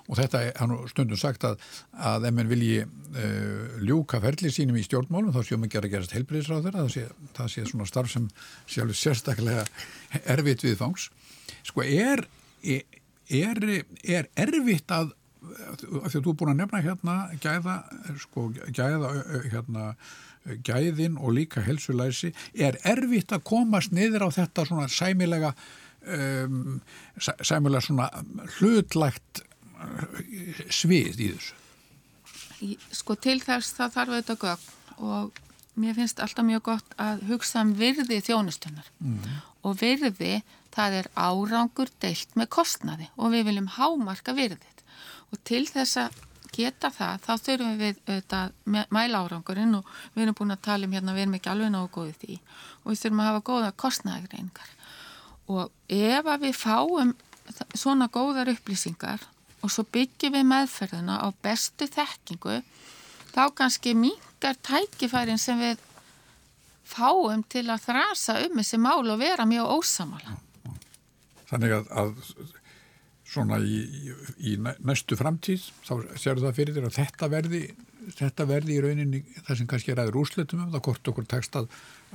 og 0.09 0.19
þetta 0.19 0.41
er 0.49 0.75
stundum 0.91 1.19
sagt 1.19 1.45
að, 1.47 1.61
að 1.95 2.27
ef 2.27 2.35
mann 2.35 2.51
vilji 2.51 2.81
uh, 2.83 3.77
ljúka 3.83 4.19
ferli 4.23 4.51
sínum 4.53 4.79
í 4.79 4.85
stjórnmálum 4.87 5.33
þá 5.35 5.41
séum 5.47 5.67
ekki 5.67 5.79
að 5.79 5.89
gerast 5.93 6.15
heilbriðisráð 6.17 6.67
þeirra, 6.67 6.85
það 6.85 6.93
sé, 6.95 7.05
það 7.37 7.51
sé 7.53 7.65
svona 7.69 7.89
starf 7.89 8.13
sem 8.13 8.29
sjálf 8.75 8.99
sérstaklega 8.99 9.65
erfitt 10.35 10.65
viðfangs. 10.65 11.09
Sko 11.63 11.85
er, 11.87 12.25
er, 12.63 13.63
er 14.03 14.29
erfitt 14.35 14.91
að, 14.91 15.15
af 15.43 15.79
því 15.79 16.19
að 16.19 16.19
þú 16.19 16.33
er 16.33 16.37
búin 16.41 16.53
að 16.53 16.59
nefna 16.63 16.83
hérna 16.83 17.17
gæða, 17.43 17.79
sko 18.25 18.49
gæða 18.75 19.15
hérna 19.53 19.87
gæðin 20.67 21.15
og 21.15 21.37
líka 21.37 21.63
helsulæsi, 21.63 22.33
er 22.53 22.75
erfitt 22.83 23.31
að 23.31 23.45
komast 23.47 23.95
niður 23.95 24.27
á 24.27 24.29
þetta 24.35 24.67
svona 24.67 24.89
sæmilega 24.91 25.53
um, 26.03 26.81
sæmilega 27.15 27.85
svona 27.85 28.09
hlutlægt 28.57 29.43
svið 30.69 31.21
í 31.21 31.29
þessu? 31.33 31.59
Sko 32.95 33.17
til 33.19 33.39
þess 33.43 33.75
það 33.75 33.95
þarf 33.97 34.13
auðvitað 34.13 34.43
gögn 34.43 34.69
og 35.03 35.41
mér 35.79 35.95
finnst 35.97 36.21
alltaf 36.21 36.45
mjög 36.45 36.65
gott 36.69 36.93
að 37.01 37.23
hugsa 37.31 37.63
um 37.65 37.73
virði 37.77 38.19
þjónustunnar 38.23 38.91
mm. 39.01 39.39
og 39.65 39.79
virði 39.81 40.35
það 40.73 40.99
er 40.99 41.09
árangur 41.17 41.89
deilt 42.01 42.37
með 42.39 42.51
kostnaði 42.53 43.09
og 43.17 43.33
við 43.33 43.49
viljum 43.49 43.71
hámarka 43.73 44.35
virðið 44.37 44.85
og 45.33 45.41
til 45.47 45.65
þess 45.69 45.99
að 46.05 46.21
geta 46.53 46.91
það 46.93 47.23
þá 47.23 47.33
þurfum 47.47 47.77
við 47.79 47.99
auðvitað 48.05 48.53
mæla 48.93 49.23
árangurinn 49.23 49.79
og 49.79 49.89
við 50.13 50.25
erum 50.27 50.37
búin 50.37 50.53
að 50.53 50.65
tala 50.67 50.87
um 50.87 50.93
hérna 50.93 51.15
við 51.15 51.25
erum 51.25 51.37
ekki 51.39 51.51
alveg 51.53 51.73
náðu 51.73 51.91
góðið 51.97 52.19
því 52.21 52.39
og 52.83 52.91
við 52.91 53.01
þurfum 53.01 53.21
að 53.23 53.29
hafa 53.29 53.45
góða 53.49 53.71
kostnæðagreiningar 53.83 54.73
og 55.53 55.71
ef 55.89 56.29
að 56.29 56.45
við 56.45 56.59
fáum 56.59 57.15
svona 57.73 58.09
góðar 58.13 58.53
upplýsingar 58.53 59.25
og 59.63 59.71
svo 59.71 59.85
byggjum 59.95 60.35
við 60.35 60.47
meðferðina 60.49 61.19
á 61.23 61.27
bestu 61.43 61.87
þekkingu 61.87 62.59
þá 63.33 63.43
kannski 63.57 63.95
mingar 63.97 64.59
tækifærin 64.65 65.41
sem 65.41 65.59
við 65.61 65.81
fáum 66.93 67.45
til 67.49 67.65
að 67.71 67.85
þrasa 67.87 68.41
um 68.43 68.59
þessi 68.59 68.79
mál 68.81 69.07
og 69.07 69.21
vera 69.21 69.47
mjög 69.49 69.71
ósamala. 69.79 70.35
Þannig 71.49 71.77
að, 71.77 71.89
að 72.01 72.11
svona 73.33 73.59
í, 73.63 73.79
í 74.45 74.57
næstu 74.59 75.17
framtíð 75.17 75.65
þá 75.87 75.93
sér 76.19 76.43
það 76.43 76.59
fyrir 76.59 76.77
þér 76.77 76.89
að 76.89 76.99
þetta 76.99 77.29
verði 77.31 77.63
þetta 78.17 78.45
verði 78.49 78.75
í 78.75 78.83
rauninni 78.83 79.21
það 79.39 79.57
sem 79.59 79.69
kannski 79.71 79.95
ræður 79.95 80.19
úrslutum 80.23 80.65
um 80.65 80.71
það 80.73 80.85
hvort 80.89 81.11
okkur 81.13 81.27
tekst 81.31 81.55
að, 81.55 81.69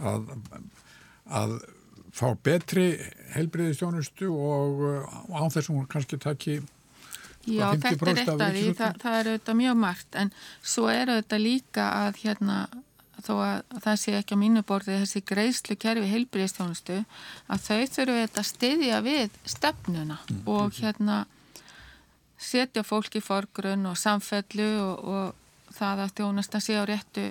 að, 0.04 0.26
að 1.40 1.54
fá 2.14 2.26
betri 2.44 2.90
helbriðistjónustu 3.34 4.28
og 4.28 4.84
á 5.32 5.42
þessum 5.54 5.86
kannski 5.90 6.20
takki 6.20 6.58
Já, 7.48 7.70
þetta 7.74 8.10
er 8.12 8.20
eitt 8.22 8.34
af 8.34 8.52
því, 8.56 8.66
það, 8.78 9.00
það 9.02 9.16
er 9.20 9.30
auðvitað 9.32 9.58
mjög 9.62 9.80
margt 9.84 10.20
en 10.20 10.34
svo 10.74 10.90
er 10.92 11.14
auðvitað 11.14 11.44
líka 11.44 11.88
að 12.04 12.20
hérna 12.24 12.58
þó 13.24 13.32
að 13.42 13.80
það 13.82 13.98
sé 14.02 14.14
ekki 14.18 14.36
á 14.38 14.42
mínu 14.42 14.62
borði 14.66 15.00
þessi 15.02 15.22
greiðslu 15.26 15.76
kerfi 15.80 16.10
heilbríðstjónustu 16.12 17.00
að 17.50 17.64
þau 17.64 17.80
þurfu 17.96 18.20
þetta 18.20 18.44
stiðja 18.46 19.00
við 19.06 19.40
stefnuna 19.48 20.20
mm, 20.20 20.40
og 20.46 20.68
mm, 20.68 20.70
mm. 20.70 20.78
hérna 20.78 21.18
setja 22.38 22.84
fólk 22.86 23.18
í 23.18 23.24
forgrunn 23.24 23.88
og 23.90 23.98
samfellu 23.98 24.68
og, 24.84 25.02
og 25.02 25.74
það 25.74 26.04
að 26.04 26.14
þjónusta 26.20 26.62
sé 26.62 26.78
á 26.78 26.84
réttu 26.88 27.26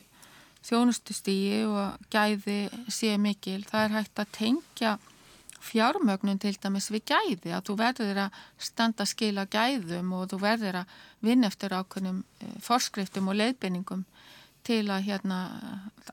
þjónustustígi 0.68 1.62
og 1.70 2.10
gæði 2.12 2.60
sé 2.92 3.14
mikil, 3.22 3.62
það 3.68 3.86
er 3.86 3.96
hægt 3.96 4.20
að 4.20 4.34
tengja 4.36 4.98
fjármögnun 5.68 6.40
til 6.42 6.56
dæmis 6.64 6.90
við 6.94 7.04
gæði 7.12 7.54
að 7.56 7.70
þú 7.70 7.78
verður 7.82 8.22
að 8.26 8.42
standa 8.70 9.06
skila 9.08 9.46
gæðum 9.52 10.14
og 10.18 10.30
þú 10.32 10.42
verður 10.42 10.82
að 10.82 10.96
vinna 11.26 11.52
eftir 11.52 11.76
ákveðnum 11.76 12.24
eh, 12.42 12.58
forskriftum 12.64 13.30
og 13.32 13.40
leiðbenningum 13.42 14.06
til 14.68 14.84
að, 14.92 15.06
hérna, 15.08 15.38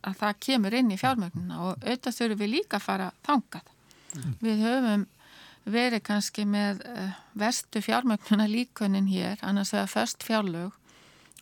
að 0.02 0.20
það 0.20 0.38
kemur 0.46 0.76
inn 0.78 0.92
í 0.94 1.00
fjármögnuna 1.00 1.60
og 1.64 1.72
auðvitað 1.82 2.18
þurfum 2.20 2.42
við 2.44 2.52
líka 2.52 2.78
að 2.78 2.86
fara 2.86 3.10
þangað. 3.26 3.72
Mm. 4.14 4.36
Við 4.44 4.62
höfum 4.62 5.06
verið 5.74 6.02
kannski 6.04 6.44
með 6.46 6.84
uh, 6.86 7.18
vestu 7.40 7.82
fjármögnuna 7.82 8.46
líkunin 8.50 9.08
hér, 9.10 9.40
annars 9.42 9.72
vegar 9.72 9.90
först 9.90 10.22
fjárlög 10.22 10.72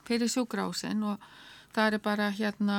fyrir 0.07 0.31
sjúgrásin 0.31 1.03
og 1.05 1.23
það 1.75 1.99
er 1.99 2.03
bara 2.03 2.31
hérna 2.31 2.79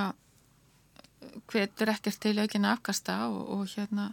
hvetur 1.52 1.92
ekkert 1.94 2.20
til 2.24 2.38
aukinn 2.40 2.68
afkasta 2.68 3.28
og, 3.28 3.42
og 3.54 3.68
hérna 3.76 4.12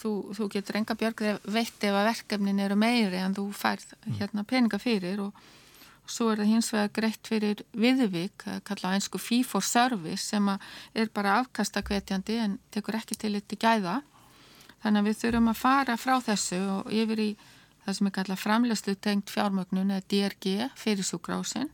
þú, 0.00 0.12
þú 0.36 0.48
getur 0.52 0.80
enga 0.80 0.96
björg 1.00 1.24
veitt 1.44 1.84
ef 1.84 1.98
að 1.98 2.08
verkefnin 2.10 2.62
eru 2.64 2.78
meiri 2.78 3.20
en 3.22 3.36
þú 3.36 3.48
færð 3.54 3.92
mm. 4.04 4.16
hérna, 4.20 4.46
peninga 4.48 4.80
fyrir 4.82 5.22
og, 5.24 5.44
og 6.04 6.14
svo 6.16 6.30
er 6.32 6.42
það 6.42 6.50
hins 6.52 6.72
vegar 6.74 6.96
greitt 7.00 7.30
fyrir 7.30 7.62
viðvík, 7.72 8.48
kallað 8.66 8.98
einsku 8.98 9.20
fee 9.22 9.44
for 9.46 9.64
service 9.64 10.30
sem 10.32 10.50
er 10.50 11.12
bara 11.14 11.38
afkastakvetjandi 11.44 12.40
en 12.42 12.58
tekur 12.74 12.98
ekki 13.00 13.18
til 13.18 13.34
eitt 13.38 13.54
í 13.54 13.60
gæða 13.60 14.00
Þannig 14.84 15.00
að 15.00 15.06
við 15.08 15.20
þurfum 15.22 15.46
að 15.48 15.56
fara 15.56 15.94
frá 15.96 16.14
þessu 16.20 16.56
og 16.68 16.88
yfir 16.92 17.20
í 17.24 17.30
það 17.86 17.94
sem 17.96 18.08
er 18.08 18.12
kallað 18.18 18.40
framlegslu 18.42 18.94
tengt 19.00 19.30
fjármögnun 19.32 19.94
eða 19.96 20.04
DRG 20.12 20.66
fyrir 20.76 21.06
sjúkrásinn 21.08 21.70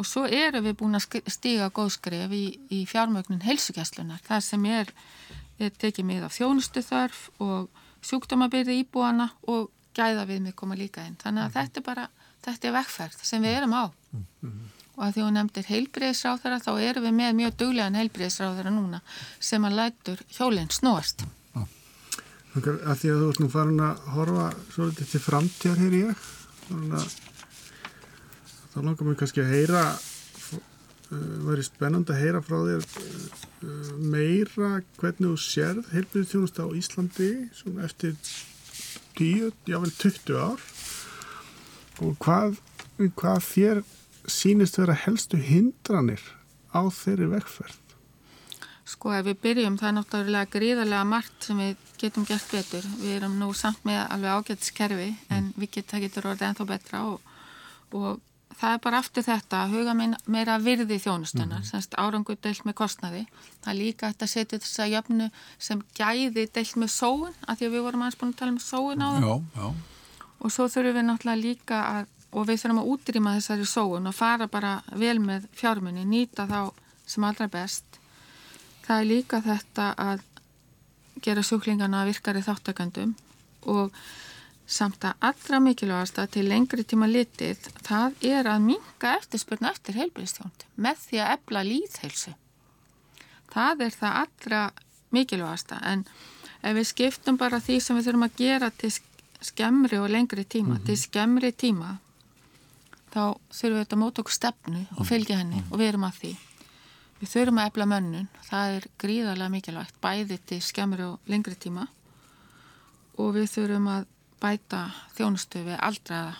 og 0.00 0.08
svo 0.08 0.22
erum 0.24 0.64
við 0.64 0.78
búin 0.80 0.96
að 0.96 1.18
stiga 1.28 1.68
góðskref 1.76 2.32
í, 2.32 2.44
í 2.72 2.78
fjármögnun 2.88 3.44
heilsugjastlunar. 3.44 4.22
Það 4.24 4.44
sem 4.46 4.64
er, 4.72 4.92
er 5.66 5.76
tekið 5.84 6.08
með 6.08 6.26
af 6.26 6.36
þjónustu 6.36 6.82
þarf 6.82 7.22
og 7.38 7.68
sjúkdómabyrði 8.06 8.80
íbúana 8.82 9.30
og 9.50 9.70
gæða 9.96 10.26
við 10.28 10.44
með 10.46 10.56
koma 10.60 10.78
líka 10.78 11.04
inn. 11.06 11.16
Þannig 11.20 11.42
að 11.42 11.48
mm 11.48 11.52
-hmm. 11.52 11.56
þetta 11.60 11.80
er 11.80 11.86
bara, 11.88 12.08
þetta 12.44 12.68
er 12.68 12.76
vekkferð 12.78 13.24
sem 13.24 13.42
við 13.42 13.56
erum 13.56 13.74
á. 13.74 13.84
Mm 14.12 14.26
-hmm. 14.42 14.68
Og 14.96 15.04
að 15.06 15.12
því 15.14 15.22
hún 15.24 15.36
nefndir 15.38 15.66
heilbreyðsráðara 15.72 16.58
þá 16.60 16.72
erum 16.80 17.04
við 17.04 17.14
með 17.14 17.34
mjög 17.34 17.56
duglegan 17.56 17.94
heilbreyðsráðara 17.94 18.70
núna 18.70 19.00
sem 19.40 19.64
að 19.64 19.76
lætur 19.78 20.18
hjólinn 20.28 20.70
snúast. 20.70 21.24
Þannig 22.50 22.82
að 22.82 22.98
því 22.98 23.10
að 23.10 23.20
þú 23.20 23.26
ert 23.30 23.40
nú 23.40 23.48
farin 23.48 23.80
að 23.80 24.06
horfa 24.10 24.46
svolítið 24.74 25.10
til 25.12 25.20
framtíðar, 25.22 25.78
heyr 25.78 25.94
ég. 25.94 26.16
Þannig 26.66 26.94
að 26.98 27.14
þá 28.72 28.78
langar 28.82 29.06
mér 29.06 29.18
kannski 29.20 29.44
að 29.44 29.52
heyra 29.54 29.82
væri 31.10 31.64
spennand 31.66 32.10
að 32.12 32.20
heyra 32.22 32.40
frá 32.44 32.58
þér 32.68 32.84
uh, 32.86 33.92
meira 33.98 34.70
hvernig 35.00 35.26
þú 35.26 35.36
sérð 35.42 35.90
heilbyrðistjónust 35.94 36.60
á 36.62 36.66
Íslandi 36.78 37.30
eftir 37.84 38.14
10, 39.18 39.50
jável 39.66 39.90
20 39.90 40.38
ár 40.38 40.62
og 42.00 42.14
hvað, 42.22 42.60
hvað 43.18 43.42
þér 43.48 43.82
sínist 44.30 44.78
vera 44.78 44.96
helstu 44.96 45.40
hindranir 45.42 46.22
á 46.70 46.86
þeirri 46.94 47.28
vekkferð? 47.34 47.76
Sko 48.90 49.12
ef 49.14 49.26
við 49.26 49.36
byrjum 49.44 49.76
það 49.78 49.88
er 49.88 49.96
náttúrulega 49.98 50.50
gríðarlega 50.50 51.06
margt 51.06 51.46
sem 51.46 51.58
við 51.60 51.84
getum 52.00 52.24
gert 52.26 52.48
betur. 52.50 52.86
Við 52.98 53.18
erum 53.20 53.36
nú 53.38 53.52
samt 53.54 53.84
með 53.86 54.00
alveg 54.06 54.40
ágættiskerfi 54.40 55.10
en 55.30 55.52
við 55.56 55.76
getum 55.76 55.92
það 55.92 56.04
getur 56.06 56.28
orðið 56.32 56.48
ennþá 56.48 56.66
betra 56.70 57.02
og, 57.10 57.28
og 57.94 58.18
það 58.60 58.74
er 58.74 58.80
bara 58.84 59.00
aftur 59.00 59.24
þetta 59.24 59.62
að 59.64 59.74
huga 59.74 59.94
meira 59.96 60.58
virði 60.60 60.98
þjónustunar, 61.00 61.46
mm 61.46 61.62
-hmm. 61.62 61.68
semst 61.70 61.94
árangur 61.96 62.36
deilt 62.42 62.64
með 62.68 62.76
kostnaði. 62.80 63.22
Það 63.62 63.72
er 63.72 63.78
líka 63.78 64.10
þetta 64.10 64.26
að 64.26 64.32
setja 64.34 64.58
þess 64.58 64.80
að 64.84 64.92
jöfnu 64.94 65.28
sem 65.58 65.82
gæði 65.96 66.46
deilt 66.54 66.76
með 66.76 66.90
sóun, 66.94 67.34
af 67.46 67.58
því 67.58 67.66
að 67.66 67.74
við 67.74 67.84
vorum 67.86 68.02
aðeins 68.02 68.20
búin 68.20 68.32
að 68.32 68.40
tala 68.40 68.52
um 68.52 68.58
sóun 68.58 69.04
á 69.04 69.08
það. 69.08 69.28
Já, 69.28 69.34
já. 69.56 69.68
Og 70.40 70.52
svo 70.52 70.68
þurfum 70.68 70.96
við 70.96 71.06
náttúrulega 71.08 71.44
líka 71.44 71.78
að, 71.84 72.06
og 72.32 72.46
við 72.46 72.60
þurfum 72.60 72.82
að 72.82 72.90
útrýma 72.92 73.36
þessari 73.36 73.66
sóun 73.66 74.06
og 74.06 74.14
fara 74.14 74.46
bara 74.46 74.82
vel 74.92 75.18
með 75.20 75.48
fjármunni, 75.52 76.04
nýta 76.04 76.46
þá 76.46 76.72
sem 77.06 77.24
allra 77.24 77.48
best. 77.48 77.84
Það 78.84 79.00
er 79.00 79.06
líka 79.06 79.40
þetta 79.40 79.94
að 79.96 80.20
gera 81.22 81.42
sjúklingarna 81.42 82.04
virkari 82.08 82.42
þáttakandum 82.42 83.14
og 83.68 83.92
samt 84.70 85.04
að 85.04 85.24
allra 85.30 85.58
mikilvægast 85.64 86.18
að 86.22 86.34
til 86.36 86.44
lengri 86.48 86.84
tíma 86.86 87.08
litið 87.10 87.64
það 87.82 88.26
er 88.28 88.48
að 88.50 88.66
minga 88.68 89.14
eftirspurna 89.18 89.72
eftir 89.74 89.98
heilbríðstjónd 89.98 90.66
með 90.78 91.00
því 91.06 91.22
að 91.22 91.32
ebla 91.34 91.62
líðheilsu. 91.66 92.34
Það 93.50 93.82
er 93.86 93.96
það 93.98 94.18
allra 94.20 94.60
mikilvægasta 95.10 95.80
en 95.90 96.04
ef 96.62 96.76
við 96.76 96.86
skiptum 96.92 97.40
bara 97.40 97.58
því 97.64 97.80
sem 97.82 97.98
við 97.98 98.06
þurfum 98.08 98.28
að 98.28 98.38
gera 98.38 98.70
til 98.70 98.92
skemmri 99.40 99.98
og 99.98 100.10
lengri 100.12 100.44
tíma, 100.44 100.74
mm 100.74 100.76
-hmm. 100.76 100.86
til 100.86 100.98
skemmri 100.98 101.52
tíma 101.52 101.98
þá 103.10 103.34
þurfum 103.50 103.74
við 103.74 103.82
þetta 103.84 103.96
mót 103.96 104.18
okkur 104.22 104.32
stefnu 104.32 104.86
og 104.96 105.06
fylgja 105.06 105.38
henni 105.38 105.56
mm 105.56 105.62
-hmm. 105.62 105.72
og 105.72 105.78
við 105.78 105.88
erum 105.88 106.04
að 106.04 106.18
því. 106.20 106.36
Við 107.20 107.28
þurfum 107.28 107.58
að 107.58 107.66
ebla 107.66 107.86
mönnun, 107.86 108.28
það 108.42 108.76
er 108.76 108.84
gríðarlega 108.98 109.50
mikilvægt 109.50 110.00
bæði 110.00 110.38
til 110.46 110.62
skemmri 110.62 111.02
og 111.02 111.18
lengri 111.26 111.54
tíma 111.54 111.88
og 113.16 113.34
við 113.34 113.50
þurfum 113.50 113.88
að 113.88 114.06
bæta 114.40 114.84
þjónustu 115.16 115.64
við 115.66 115.80
aldraða 115.80 116.36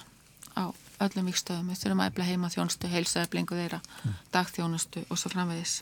á 0.56 0.64
öllum 1.00 1.30
vikstöðum. 1.30 1.72
Við 1.72 1.82
þurfum 1.82 2.02
að 2.04 2.12
efla 2.12 2.28
heima 2.28 2.52
þjónustu, 2.52 2.90
heilsaðeflingu 2.92 3.58
þeirra, 3.58 3.80
mm. 3.80 4.16
dagþjónustu 4.34 5.04
og 5.08 5.20
svo 5.20 5.32
framvegis. 5.32 5.80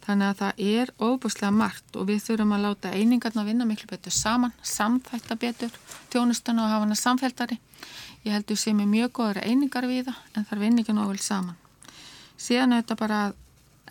Þannig 0.00 0.30
að 0.30 0.38
það 0.40 0.62
er 0.64 0.92
óbúslega 0.96 1.52
margt 1.52 1.96
og 2.00 2.06
við 2.08 2.22
þurfum 2.24 2.54
að 2.56 2.64
láta 2.64 2.92
einingarna 2.96 3.44
vinna 3.44 3.66
miklu 3.68 3.90
betur 3.90 4.14
saman, 4.16 4.54
samþætta 4.64 5.36
betur 5.36 5.74
þjónustuna 6.12 6.64
og 6.64 6.72
hafa 6.72 6.86
hana 6.86 6.96
samféltari. 6.98 7.60
Ég 8.24 8.34
heldur 8.34 8.58
sem 8.58 8.80
er 8.80 8.88
mjög 8.88 9.12
góður 9.20 9.42
einingar 9.44 9.86
við 9.88 10.08
það 10.08 10.38
en 10.38 10.48
þar 10.48 10.62
vinni 10.64 10.84
ekki 10.84 10.96
nógu 10.96 11.12
vel 11.12 11.22
saman. 11.24 11.60
Síðan 12.40 12.72
er 12.74 12.82
þetta 12.82 12.96
bara 13.00 13.20
að 13.26 13.36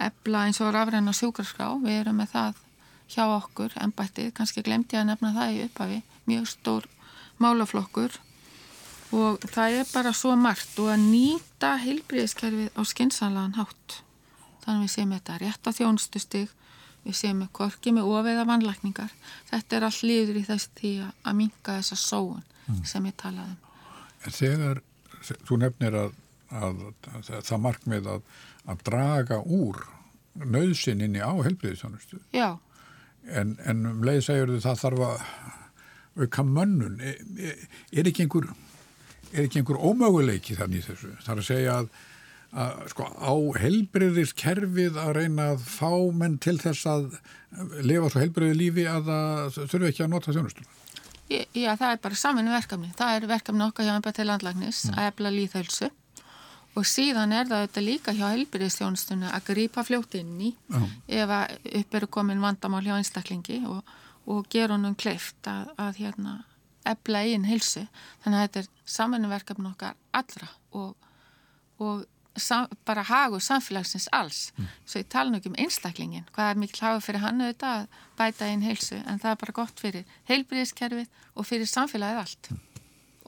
efla 0.10 0.46
eins 0.48 0.60
og 0.64 0.74
rafræna 0.74 1.14
sjúkarskrá. 1.14 1.70
Við 1.84 2.02
erum 2.02 2.20
með 2.22 2.34
það 2.34 2.64
hjá 3.10 3.24
okkur, 3.26 3.74
en 3.82 3.94
bættið, 3.94 4.34
kannski 4.38 4.66
glemti 4.66 4.98
ég 4.98 5.04
að 5.04 5.12
nefna 5.12 5.34
það 5.38 5.54
í 5.54 5.62
upphafi, 5.66 6.02
mjög 6.30 6.50
stór 6.50 6.90
málaflokkur 7.44 8.20
og 9.16 9.42
það 9.50 9.80
er 9.80 9.90
bara 9.90 10.14
svo 10.14 10.36
margt 10.38 10.78
og 10.82 10.92
að 10.94 11.06
nýta 11.08 11.74
heilbríðiskerfið 11.82 12.78
á 12.78 12.82
skynnsanlegan 12.86 13.58
hátt. 13.58 14.00
Þannig 14.66 14.86
við 14.86 14.94
séum 14.94 15.14
þetta 15.16 15.38
rétt 15.42 15.70
á 15.70 15.72
þjónustustig, 15.74 16.52
við 17.06 17.18
séum 17.18 17.42
með 17.42 17.52
korki 17.58 17.94
með 17.96 18.12
ofeða 18.12 18.46
vannlækningar. 18.50 19.16
Þetta 19.50 19.78
er 19.78 19.88
all 19.88 20.00
líður 20.04 20.42
í 20.42 20.46
þess 20.46 20.72
því 20.78 20.94
að 21.08 21.40
minga 21.42 21.80
þessa 21.80 21.98
sóun 21.98 22.44
mm. 22.68 22.84
sem 22.86 23.10
ég 23.10 23.18
talaði 23.18 23.56
um. 23.56 23.60
En 24.20 24.36
þegar 24.36 24.82
þú 25.48 25.60
nefnir 25.64 25.96
að, 25.96 26.18
að, 26.52 26.84
að 27.16 27.30
það 27.48 27.64
markmið 27.66 28.10
að, 28.14 28.34
að 28.70 28.84
draga 28.92 29.40
úr 29.46 29.86
nöðsininni 30.40 31.24
á 31.24 31.34
heilbríðisjónustu. 31.34 32.20
Já. 32.36 32.60
En, 33.30 33.58
en 33.66 33.88
um 33.90 34.04
leið 34.06 34.22
segjur 34.28 34.54
þau 34.56 34.68
það 34.70 34.84
þarf 34.84 35.06
að 35.08 35.24
auka 36.26 36.46
mönnun. 36.46 37.00
Er, 37.02 37.66
er 37.94 38.12
ekki 38.12 38.28
einhver 38.28 38.50
er 39.34 39.46
ekki 39.46 39.62
einhver 39.62 39.82
ómöguleiki 39.82 40.58
þannig 40.58 40.88
þessu? 40.88 41.12
Það 41.24 41.34
er 41.34 41.42
að 41.44 41.50
segja 41.50 41.76
að, 41.80 41.90
að 42.64 42.80
sko, 42.94 43.10
á 43.14 43.34
helbriðiskerfið 43.66 44.98
að 45.04 45.14
reyna 45.20 45.52
að 45.54 45.68
fá 45.70 45.92
menn 46.18 46.40
til 46.42 46.58
þess 46.62 46.90
að 46.90 47.12
lifa 47.86 48.10
svo 48.10 48.22
helbriði 48.24 48.58
lífi 48.58 48.86
að 48.90 49.08
það 49.10 49.58
þurfi 49.72 49.90
ekki 49.92 50.06
að 50.06 50.12
nota 50.14 50.36
þjónustum 50.36 50.76
Já, 51.30 51.76
það 51.78 51.92
er 51.92 52.02
bara 52.02 52.18
saminu 52.18 52.54
verkefni 52.54 52.92
það 52.98 53.16
er 53.16 53.30
verkefni 53.30 53.66
okkar 53.68 53.86
hjá 53.86 53.96
ennbæð 53.96 54.18
til 54.18 54.28
landlagnis 54.30 54.84
mm. 54.88 54.98
að 54.98 55.10
efla 55.12 55.32
líðhölsu 55.34 55.90
og 56.78 56.86
síðan 56.90 57.34
er 57.36 57.50
það 57.50 57.64
þetta 57.66 57.84
líka 57.86 58.14
hjá 58.18 58.26
helbriðistjónustunni 58.34 59.30
að 59.30 59.48
grýpa 59.50 59.86
fljótt 59.86 60.18
inn 60.20 60.36
í 60.42 60.52
mm. 60.54 60.88
ef 61.22 61.34
að 61.40 61.72
upp 61.82 61.98
eru 62.00 62.12
komin 62.18 62.42
vandamál 62.42 62.84
hjá 62.86 62.96
einstaklingi 62.98 63.62
og 63.70 63.98
og 64.30 64.48
gera 64.52 64.76
honum 64.76 64.96
kleift 65.00 65.48
að, 65.50 65.72
að 65.80 66.02
hérna, 66.04 66.36
ebla 66.90 67.24
einn 67.26 67.48
hilsu. 67.50 67.86
Þannig 68.24 68.40
að 68.40 68.46
þetta 68.46 68.62
er 68.64 68.70
samanverkefni 68.96 69.70
okkar 69.72 69.98
allra 70.16 70.50
og, 70.78 70.96
og 71.80 72.06
sam, 72.40 72.70
bara 72.88 73.04
hagu 73.08 73.40
samfélagsins 73.44 74.08
alls. 74.16 74.50
Mm. 74.58 74.72
Svo 74.86 75.04
ég 75.04 75.10
tala 75.12 75.32
nú 75.32 75.40
ekki 75.40 75.52
um 75.52 75.60
einstaklingin, 75.60 76.28
hvað 76.36 76.54
er 76.54 76.64
mikil 76.64 76.86
hafa 76.88 77.04
fyrir 77.06 77.24
hann 77.26 77.44
auðvitað 77.44 77.84
að 77.84 78.00
bæta 78.20 78.50
einn 78.50 78.66
hilsu 78.66 79.00
en 79.00 79.22
það 79.22 79.34
er 79.34 79.44
bara 79.44 79.58
gott 79.62 79.84
fyrir 79.84 80.18
heilbríðiskerfið 80.32 81.22
og 81.36 81.50
fyrir 81.50 81.70
samfélagið 81.70 82.24
allt. 82.24 82.52
Mm. 82.52 82.66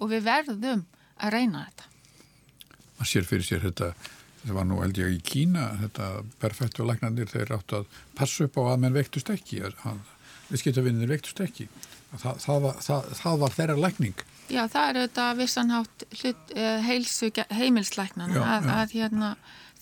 Og 0.01 0.11
við 0.11 0.25
verðum 0.25 0.87
að 1.21 1.37
reyna 1.37 1.67
þetta. 1.67 1.89
Man 2.97 3.09
sér 3.09 3.25
fyrir 3.27 3.45
sér 3.45 3.63
þetta 3.65 3.93
það 4.41 4.55
var 4.57 4.67
nú 4.67 4.79
held 4.81 4.97
ég 5.01 5.13
í 5.15 5.19
Kína 5.25 5.67
þetta 5.83 6.07
perfektu 6.41 6.85
lagnandir 6.87 7.29
þeir 7.29 7.53
átt 7.57 7.75
að 7.77 7.99
passa 8.17 8.47
upp 8.47 8.57
á 8.57 8.73
að 8.73 8.81
menn 8.83 8.97
vektust 8.97 9.29
ekki 9.33 9.61
að 9.65 9.77
viðskiptavinnir 10.51 11.09
veiktust 11.11 11.41
ekki. 11.43 11.67
Það, 12.11 12.37
það, 12.43 12.61
var, 12.65 12.79
það, 12.83 13.09
það 13.21 13.41
var 13.41 13.57
þeirra 13.57 13.79
lækning. 13.79 14.23
Já, 14.51 14.61
það 14.67 14.89
er 14.89 14.99
auðvitað 14.99 15.37
vissanhátt 15.39 16.05
eh, 16.11 16.81
heilsu 16.83 17.29
heimilslæknana 17.55 18.35
já, 18.35 18.41
að, 18.43 18.67
já. 18.67 18.73
að 18.75 18.95
hérna, 18.97 19.29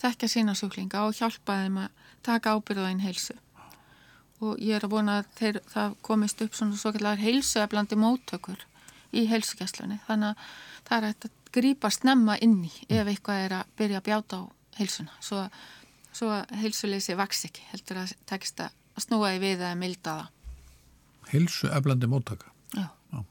þekka 0.00 0.28
sína 0.30 0.54
sjúklinga 0.58 1.04
og 1.08 1.16
hjálpa 1.18 1.56
þeim 1.64 1.80
að 1.82 2.04
taka 2.26 2.54
ábyrðaðinn 2.54 3.02
heilsu. 3.02 3.36
Og 4.40 4.60
ég 4.62 4.78
er 4.78 4.86
að 4.86 4.94
vona 4.94 5.18
að 5.20 5.32
þeir, 5.40 5.60
það 5.68 5.98
komist 6.06 6.44
upp 6.44 6.54
svona 6.56 6.78
svo 6.78 6.94
kallar 6.94 7.20
heilsueflandi 7.20 7.98
móttökur 8.00 8.62
í 9.10 9.26
heilsugjastlunni. 9.28 9.98
Þannig 10.06 10.30
að 10.30 10.48
það 10.86 10.96
er 10.96 11.08
að 11.10 11.30
grípa 11.50 11.90
snemma 11.90 12.38
inni 12.40 12.70
ef 12.88 13.10
eitthvað 13.10 13.44
er 13.44 13.56
að 13.58 13.76
byrja 13.80 14.00
að 14.00 14.06
bjáta 14.06 14.38
á 14.38 14.42
heilsuna. 14.78 15.16
Svo, 15.24 15.44
svo 16.14 16.30
heilsuleysi 16.62 17.16
vaks 17.18 17.48
ekki, 17.50 17.66
heldur 17.72 18.04
að 18.04 18.14
tekst 18.30 18.62
að 18.64 18.76
snúa 19.02 19.34
í 19.34 19.42
við 19.42 19.64
að 19.66 19.80
milda 19.80 20.20
það. 20.20 20.36
Hilsu 21.30 21.68
eflandi 21.68 22.08
móttaka. 22.10 22.50
Já. 22.74 22.88
já. 23.12 23.24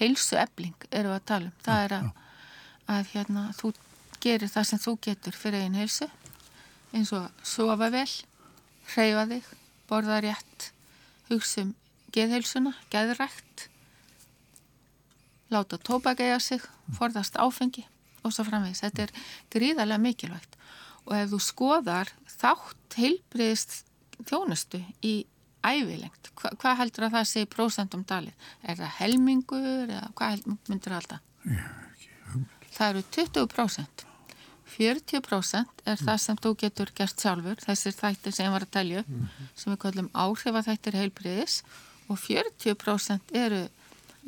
Hilsu 0.00 0.36
efling 0.40 0.88
eru 0.90 1.14
að 1.14 1.24
tala 1.30 1.50
um. 1.50 1.56
Það 1.64 1.78
já, 1.78 1.84
er 1.84 1.96
að, 1.98 2.10
að 2.96 3.12
hérna, 3.14 3.44
þú 3.56 3.72
gerir 4.20 4.52
það 4.52 4.68
sem 4.68 4.82
þú 4.82 4.96
getur 5.06 5.36
fyrir 5.36 5.64
einn 5.64 5.78
hilsu 5.78 6.10
eins 6.92 7.12
og 7.14 7.28
sofa 7.46 7.88
vel, 7.92 8.08
hreyfa 8.94 9.26
þig, 9.30 9.50
borða 9.90 10.20
rétt, 10.24 10.70
hugsa 11.30 11.64
um 11.64 11.74
geðhilsuna, 12.14 12.72
geðrækt, 12.90 13.68
láta 15.50 15.78
tópak 15.78 16.22
eiga 16.22 16.40
sig, 16.42 16.62
forðast 16.98 17.38
áfengi 17.38 17.84
og 18.24 18.34
svo 18.34 18.44
framvegis. 18.46 18.82
Þetta 18.82 19.06
er 19.06 19.14
gríðarlega 19.54 20.02
mikilvægt 20.02 20.58
og 21.06 21.14
ef 21.16 21.30
þú 21.32 21.40
skoðar 21.42 22.10
þátt 22.28 22.98
heilbriðist 22.98 23.80
þjónustu 24.26 24.82
í 25.06 25.14
ævilengt. 25.66 26.30
Hva, 26.38 26.52
hvað 26.60 26.78
heldur 26.82 27.06
að 27.06 27.16
það 27.16 27.26
sé 27.30 27.44
í 27.44 27.50
prósentum 27.50 28.04
dalið? 28.08 28.46
Er 28.62 28.78
það 28.80 28.94
helmingur 29.00 29.90
eða 29.90 30.12
hvað 30.18 30.46
myndur 30.68 30.94
það 30.94 31.00
alltaf? 31.00 31.20
Það 32.70 32.88
eru 32.88 33.02
20%. 33.18 34.06
40% 34.70 35.84
er 35.90 35.98
það 35.98 36.18
sem 36.22 36.38
þú 36.38 36.52
getur 36.62 36.92
gert 36.94 37.20
sjálfur, 37.20 37.58
þessir 37.58 37.96
þættir 37.96 38.34
sem 38.36 38.46
ég 38.46 38.54
var 38.54 38.64
að 38.64 38.74
telja, 38.76 39.02
mm 39.02 39.22
-hmm. 39.26 39.48
sem 39.54 39.72
við 39.72 39.80
kallum 39.82 40.10
áhrifaþættir 40.14 40.98
heilbriðis 41.00 41.62
og 42.08 42.18
40% 42.18 43.34
eru 43.34 43.68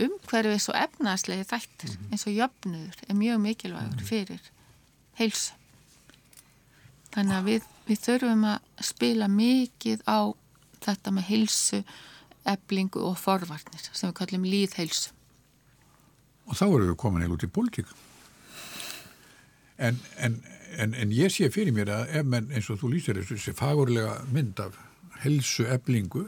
umhverfis 0.01 0.69
og 0.69 0.77
efnaðslegi 0.77 1.45
þættir 1.45 1.91
mm 1.91 1.97
-hmm. 1.97 2.11
eins 2.13 2.27
og 2.27 2.33
jöfnuður 2.33 2.97
er 3.09 3.15
mjög 3.15 3.39
mikilvægur 3.41 3.97
mhm. 3.97 4.05
fyrir 4.05 4.43
heilsu. 5.15 5.53
Þannig 7.13 7.37
að 7.37 7.45
við, 7.45 7.63
við 7.87 7.99
þurfum 8.07 8.45
að 8.45 8.59
spila 8.81 9.29
mikið 9.29 9.99
á 10.09 10.33
þetta 10.87 11.15
með 11.15 11.29
heilsu, 11.31 11.83
eblingu 12.49 13.03
og 13.07 13.19
forvarnir 13.21 13.85
sem 13.89 14.09
við 14.09 14.17
kallum 14.19 14.47
líðheilsu. 14.49 15.13
Og 16.51 16.59
þá 16.59 16.65
erum 16.67 16.89
við 16.91 16.99
komin 16.99 17.25
eða 17.27 17.37
út 17.37 17.47
í 17.47 17.51
pólitík. 17.55 17.93
En, 19.83 19.99
en, 20.19 20.41
en, 20.79 20.95
en 20.95 21.15
ég 21.15 21.33
sé 21.33 21.49
fyrir 21.55 21.75
mér 21.75 21.93
að 21.95 22.17
ef 22.19 22.29
menn 22.35 22.51
eins 22.53 22.71
og 22.71 22.81
þú 22.83 22.95
lýsir 22.97 23.21
þessu 23.23 23.55
fagurlega 23.57 24.19
mynd 24.35 24.61
af 24.63 24.79
heilsu, 25.23 25.69
eblingu, 25.71 26.27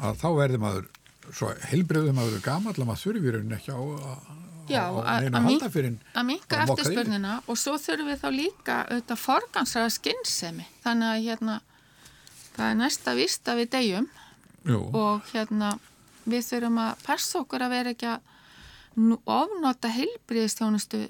að 0.00 0.20
þá 0.22 0.28
verður 0.40 0.64
maður 0.64 0.88
svo 1.32 1.50
helbreyðum 1.70 2.20
að 2.20 2.32
vera 2.32 2.44
gammal 2.44 2.74
að 2.74 2.88
maður 2.88 3.04
þurfir 3.04 3.38
henni 3.40 3.56
ekki 3.56 3.76
á 3.76 3.80
að 3.80 4.32
fyrir 4.64 5.94
að 6.14 6.26
minka 6.28 6.62
eftirspörnina 6.64 7.36
og 7.44 7.58
svo 7.60 7.76
þurfum 7.80 8.10
við 8.10 8.20
þá 8.22 8.28
líka 8.32 8.76
auðvitað 8.88 9.20
forgansraða 9.20 9.92
skinnsemi 9.92 10.66
þannig 10.84 11.08
að 11.10 11.24
hérna 11.28 11.56
það 12.54 12.70
er 12.70 12.78
næsta 12.80 13.16
vist 13.18 13.48
að 13.50 13.62
við 13.62 13.72
deyjum. 13.78 14.12
Jú. 14.64 14.78
og 14.96 15.26
hérna 15.28 15.74
við 16.24 16.46
þurfum 16.46 16.78
að 16.80 17.02
passa 17.04 17.40
okkur 17.42 17.66
að 17.66 17.74
vera 17.74 17.92
ekki 17.92 18.08
að 18.08 18.30
ofnota 19.28 19.90
heilbriðistjónustu 19.92 21.02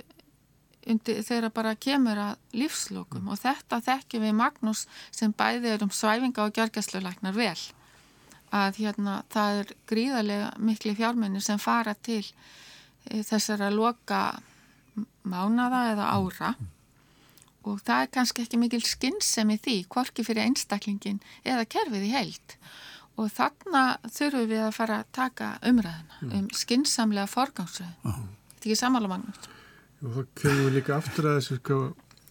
þegar 0.85 1.49
bara 1.55 1.77
kemur 1.81 2.19
að 2.19 2.59
lífslokum. 2.59 3.23
Mm. 3.25 3.31
og 3.33 3.39
þetta 3.41 3.81
þekkjum 3.87 4.27
við 4.27 4.35
Magnús 4.41 4.85
sem 5.11 5.33
bæði 5.33 5.71
er 5.73 5.85
um 5.85 5.93
svæfinga 5.95 6.45
og 6.45 6.59
gjörgæsluleiknar 6.59 7.37
vel. 7.37 7.61
Að 8.55 8.83
hérna 8.83 9.23
það 9.33 9.61
er 9.61 9.73
gríðarlega 9.89 10.51
miklu 10.59 10.95
fjármenni 10.99 11.41
sem 11.41 11.59
fara 11.59 11.95
til 11.95 12.25
e, 13.09 13.23
þessara 13.23 13.71
loka 13.71 14.41
mánada 15.25 15.89
eða 15.95 16.11
ára 16.13 16.55
og 17.65 17.81
það 17.85 18.05
er 18.05 18.11
kannski 18.17 18.45
ekki 18.45 18.61
mikil 18.61 18.83
skinnsemi 18.85 19.59
því, 19.65 19.77
hvorki 19.93 20.25
fyrir 20.27 20.45
einstaklingin 20.45 21.21
eða 21.45 21.67
kerfið 21.75 22.07
í 22.09 22.13
heilt 22.15 22.57
og 23.21 23.31
þarna 23.31 23.83
þurfum 24.11 24.49
við 24.51 24.63
að 24.65 24.73
fara 24.75 25.01
að 25.03 25.11
taka 25.15 25.51
umræðina 25.71 26.21
mm. 26.21 26.33
um 26.39 26.49
skinnsamlega 26.53 27.31
forgangsröðu. 27.31 27.95
-huh. 28.05 28.25
Þetta 28.55 28.65
er 28.65 28.71
ekki 28.71 28.81
samála 28.81 29.09
magnum. 29.09 29.37
Og 30.05 30.17
þá 30.17 30.23
kemur 30.41 30.65
við 30.65 30.75
líka 30.79 30.97
aftur 30.97 31.29
að 31.31 31.39
þessu, 31.39 31.61
sko, 31.61 31.79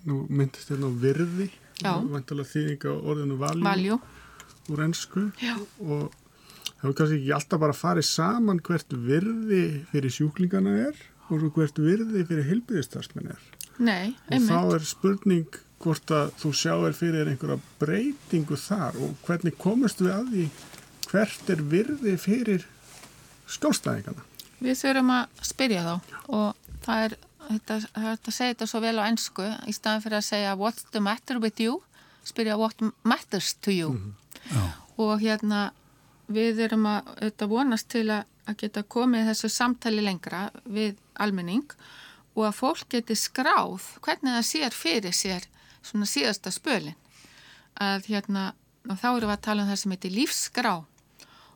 nú 0.03 0.25
myndist 0.29 0.69
hérna 0.69 0.91
á 0.91 0.93
virði, 1.05 1.47
vantalega 1.83 2.51
þýðinga 2.51 2.91
á 2.91 2.95
orðinu 2.99 3.39
valjú. 3.39 3.63
Valjú 3.63 3.99
úr 4.71 4.83
ennsku 4.85 5.27
og 5.83 6.13
það 6.79 6.87
er 6.89 6.95
kannski 6.99 7.17
ekki 7.19 7.33
alltaf 7.37 7.63
bara 7.63 7.75
að 7.75 7.81
fara 7.81 8.05
saman 8.07 8.61
hvert 8.63 8.95
virði 9.07 9.63
fyrir 9.91 10.13
sjúklingana 10.13 10.75
er 10.87 11.01
og 11.33 11.49
hvert 11.55 11.79
virði 11.81 12.23
fyrir 12.29 12.47
helbiðistarsmenn 12.51 13.33
er. 13.33 13.43
Nei, 13.77 14.15
einmitt. 14.29 14.51
Og 14.51 14.73
þá 14.73 14.75
er 14.75 14.85
spurning 14.87 15.59
hvort 15.83 16.13
að 16.15 16.31
þú 16.39 16.51
sjáir 16.55 16.95
fyrir 16.97 17.29
einhverja 17.31 17.59
breytingu 17.81 18.57
þar 18.59 18.97
og 19.03 19.15
hvernig 19.25 19.57
komist 19.59 20.01
við 20.03 20.13
að 20.15 20.31
því 20.33 20.45
hvert 21.09 21.51
er 21.53 21.63
virði 21.73 22.15
fyrir 22.21 22.67
skjólstæðingana? 23.51 24.23
Við 24.63 24.79
þurfum 24.79 25.13
að 25.17 25.45
spyrja 25.49 25.85
þá 25.85 25.93
Já. 25.93 26.19
og 26.37 26.75
það 26.85 27.05
er 27.07 27.15
þetta, 27.49 27.79
það 27.87 28.09
er 28.11 28.13
að 28.13 28.35
segja 28.37 28.53
þetta 28.53 28.69
svo 28.71 28.83
vel 28.85 28.95
á 28.95 29.03
ennsku 29.09 29.47
í 29.67 29.75
staðan 29.75 30.05
fyrir 30.05 30.19
að 30.19 30.29
segja 30.29 30.57
what's 30.59 30.87
the 30.95 31.03
matter 31.03 31.41
with 31.43 31.63
you 31.63 31.81
spyrja 32.23 32.59
what 32.59 32.85
matters 33.03 33.53
to 33.59 33.71
you 33.71 33.89
mm 33.91 34.13
-hmm. 34.49 34.71
Og 34.97 35.19
hérna 35.19 35.71
við 36.27 36.59
erum 36.59 36.85
að 36.85 37.07
auðvitað 37.07 37.49
vonast 37.49 37.87
til 37.89 38.09
að, 38.09 38.23
að 38.45 38.57
geta 38.57 38.83
komið 38.83 39.27
þessu 39.27 39.49
samtali 39.49 40.01
lengra 40.01 40.49
við 40.65 40.95
almenning 41.15 41.65
og 41.65 42.02
að 42.41 42.57
fólk 42.57 42.87
geti 42.89 43.15
skráð 43.17 43.85
hvernig 44.01 44.33
það 44.33 44.49
sér 44.49 44.73
fyrir 44.73 45.13
sér 45.13 45.45
svona 45.83 46.07
síðasta 46.09 46.51
spölin 46.53 46.97
að 47.81 48.09
hérna 48.09 48.53
og 48.89 48.99
þá 48.99 49.07
erum 49.13 49.29
við 49.29 49.35
að 49.35 49.45
tala 49.45 49.63
um 49.63 49.69
það 49.71 49.79
sem 49.81 49.93
heitir 49.95 50.13
lífsskrá. 50.17 50.73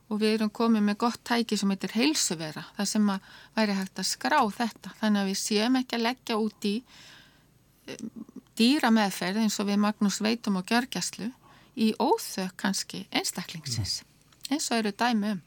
Og 0.07 0.21
við 0.21 0.37
erum 0.37 0.51
komið 0.55 0.85
með 0.87 0.99
gott 1.03 1.19
tæki 1.27 1.57
sem 1.59 1.71
heitir 1.73 1.95
heilsuvera 1.97 2.63
það 2.77 2.89
sem 2.93 3.09
að 3.11 3.31
væri 3.57 3.75
hægt 3.75 3.99
að 3.99 4.07
skrá 4.07 4.39
þetta. 4.55 4.93
Þannig 5.01 5.21
að 5.21 5.31
við 5.31 5.39
séum 5.41 5.79
ekki 5.81 5.97
að 5.97 6.05
leggja 6.05 6.37
út 6.39 6.67
í 6.69 6.75
um, 7.91 8.13
dýra 8.57 8.91
meðferð 8.95 9.41
eins 9.43 9.59
og 9.59 9.67
við 9.67 9.81
Magnús 9.83 10.21
veitum 10.23 10.61
og 10.61 10.71
gjörgjastlu 10.71 11.27
í 11.75 11.91
óþök 11.99 12.55
kannski 12.57 13.03
einstaklingsins. 13.11 13.99
Eins 14.47 14.71
og 14.71 14.79
eru 14.79 14.95
dæmi 14.95 15.35
um. 15.35 15.43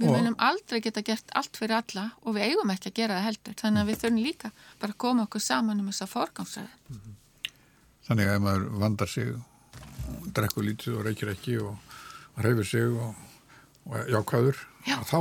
Við 0.00 0.14
munum 0.14 0.36
aldrei 0.40 0.80
geta 0.80 1.02
gert 1.04 1.32
allt 1.36 1.58
fyrir 1.60 1.76
alla 1.76 2.06
og 2.24 2.36
við 2.36 2.46
eigum 2.48 2.70
ekki 2.72 2.88
að 2.88 2.98
gera 3.02 3.18
það 3.18 3.26
heldur 3.28 3.56
þannig 3.60 3.82
að 3.82 3.90
við 3.90 3.98
þurfum 4.00 4.20
líka 4.24 4.50
bara 4.80 4.94
að 4.94 5.00
koma 5.04 5.26
okkur 5.26 5.44
saman 5.44 5.82
um 5.82 5.90
þessa 5.90 6.08
forgámsræði. 6.08 6.78
Mm 6.88 7.00
-hmm. 7.00 7.18
Þannig 8.08 8.30
að 8.30 8.34
ef 8.34 8.44
maður 8.46 8.64
vandar 8.80 9.08
sig, 9.08 9.34
drekkur 10.34 10.64
lítið 10.64 10.96
og 10.96 11.04
reykir 11.04 11.32
ekki 11.34 11.58
og 11.60 11.76
reyfur 12.40 12.64
sig 12.64 12.86
og, 12.88 13.14
og 13.84 14.08
jákvæður, 14.14 14.56
Já. 14.86 14.96
þá 15.04 15.18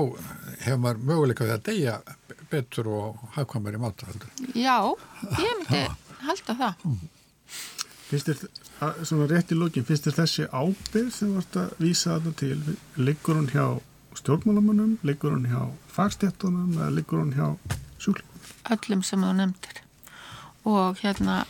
hefur 0.63 0.81
maður 0.85 1.03
möguleika 1.11 1.43
því 1.43 1.53
að 1.57 1.65
deyja 1.67 1.99
betur 2.49 2.87
og 2.87 3.19
hafkvæmur 3.35 3.75
í 3.75 3.81
mátahaldur. 3.83 4.31
Já, 4.55 4.79
ég 5.43 5.59
myndi 5.59 5.83
halda 6.23 6.55
það. 6.55 6.85
Mm. 6.85 7.09
Finnst 8.09 8.29
þér, 8.31 8.47
svona 9.03 9.27
rétt 9.29 9.51
í 9.53 9.59
lókin, 9.59 9.85
finnst 9.85 10.07
þér 10.07 10.17
þessi 10.23 10.47
ábyrg 10.49 11.11
sem 11.13 11.35
vart 11.35 11.59
að 11.61 11.73
vísa 11.83 12.15
þetta 12.17 12.33
til, 12.39 12.77
liggur 12.97 13.37
hún 13.37 13.51
hjá 13.51 13.65
stjórnmálamannum, 14.17 14.97
liggur 15.03 15.35
hún 15.35 15.45
hjá 15.49 15.61
fagstjættunum 15.93 16.73
eða 16.77 16.89
liggur 16.95 17.23
hún 17.23 17.35
hjá 17.35 17.47
sjúklingum? 18.01 18.49
Öllum 18.73 19.03
sem 19.05 19.23
þú 19.23 19.35
nefndir 19.37 19.83
og 20.69 20.99
hérna 21.03 21.43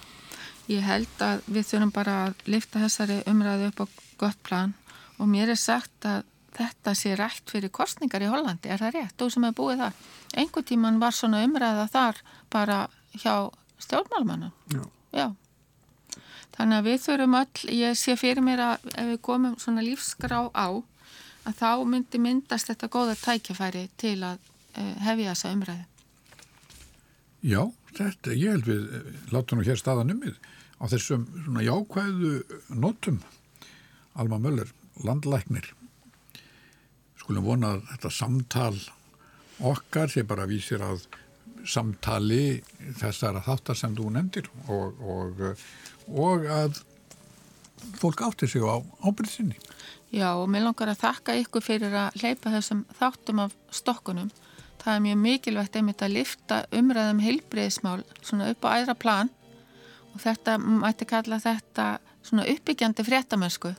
ég 0.70 0.86
held 0.86 1.24
að 1.24 1.42
við 1.50 1.72
þurfum 1.72 1.94
bara 1.96 2.18
að 2.28 2.44
lifta 2.46 2.84
þessari 2.84 3.22
umræðu 3.30 3.72
upp 3.72 3.84
á 3.84 3.86
gott 4.22 4.44
plan 4.46 4.76
og 5.18 5.32
mér 5.32 5.54
er 5.54 5.60
sagt 5.60 6.06
að 6.08 6.28
þetta 6.60 6.94
sé 6.98 7.16
rætt 7.18 7.52
fyrir 7.52 7.72
kostningar 7.74 8.24
í 8.24 8.30
Hollandi, 8.30 8.70
er 8.70 8.82
það 8.82 8.96
rétt? 8.98 9.16
Þú 9.20 9.28
sem 9.32 9.46
hefur 9.48 9.58
búið 9.60 9.84
þar. 9.84 10.00
Engu 10.42 10.64
tíman 10.66 11.00
var 11.02 11.16
svona 11.16 11.44
umræða 11.46 11.86
þar 11.94 12.22
bara 12.52 12.80
hjá 13.16 13.36
stjórnmálamannum. 13.80 14.52
Já. 14.74 14.84
Já. 15.16 15.28
Þannig 16.58 16.78
að 16.82 16.88
við 16.90 17.02
þurfum 17.06 17.38
öll, 17.40 17.66
ég 17.80 18.00
sé 18.00 18.16
fyrir 18.20 18.44
mér 18.44 18.64
að 18.66 18.90
ef 18.92 19.12
við 19.14 19.22
komum 19.24 19.56
svona 19.62 19.86
lífsgrá 19.86 20.42
á 20.52 20.68
að 21.48 21.58
þá 21.60 21.72
myndi 21.88 22.22
myndast 22.22 22.70
þetta 22.72 22.92
góða 22.92 23.16
tækjafæri 23.20 23.88
til 24.00 24.18
að 24.28 24.38
uh, 24.78 24.96
hefja 25.06 25.34
þessa 25.34 25.54
umræðu. 25.56 25.86
Já, 27.40 27.62
þetta, 27.96 28.36
ég 28.36 28.56
held 28.58 28.68
við 28.68 28.88
eh, 28.98 29.12
látum 29.32 29.60
nú 29.60 29.68
hér 29.68 29.80
staðan 29.80 30.12
um 30.12 30.24
við 30.26 30.40
á 30.80 30.84
þessum 30.92 31.24
svona 31.46 31.64
jákvæðu 31.64 32.34
notum 32.76 33.22
Alma 34.20 34.40
Möller, 34.44 34.68
landlæknir 35.08 35.70
skulum 37.22 37.48
vona 37.48 37.76
að 37.78 37.86
þetta 37.94 38.12
samtal 38.12 38.76
okkar 39.70 40.12
sé 40.12 40.26
bara 40.28 40.48
vísir 40.50 40.84
að 40.84 41.06
samtali 41.68 42.60
þessara 43.00 43.44
þáttar 43.46 43.80
sem 43.80 43.96
þú 43.96 44.12
nefndir 44.16 44.48
og, 44.68 45.00
og 45.00 45.42
og 46.10 46.46
að 46.50 46.80
fólk 48.00 48.24
áttir 48.26 48.50
sig 48.50 48.64
á 48.66 48.82
ábyrðinni. 49.06 49.58
Já 50.10 50.30
og 50.34 50.48
mér 50.50 50.66
langar 50.66 50.90
að 50.90 51.04
þakka 51.04 51.36
ykkur 51.44 51.64
fyrir 51.64 51.94
að 51.94 52.22
hleypa 52.22 52.54
þessum 52.54 52.86
þáttum 52.98 53.44
af 53.46 53.52
stokkunum. 53.72 54.32
Það 54.80 54.96
er 54.96 55.04
mjög 55.06 55.20
mikilvægt 55.26 55.76
einmitt 55.76 56.02
að 56.02 56.16
lifta 56.16 56.62
umræðum 56.74 57.20
heilbreyðismál 57.22 58.00
svona 58.22 58.50
upp 58.54 58.66
á 58.66 58.70
æðra 58.80 58.96
plan 58.98 59.30
og 60.14 60.24
þetta 60.24 60.56
mætti 60.58 61.08
kalla 61.10 61.40
þetta 61.44 61.88
svona 62.26 62.48
uppbyggjandi 62.50 63.06
fréttamennsku 63.06 63.74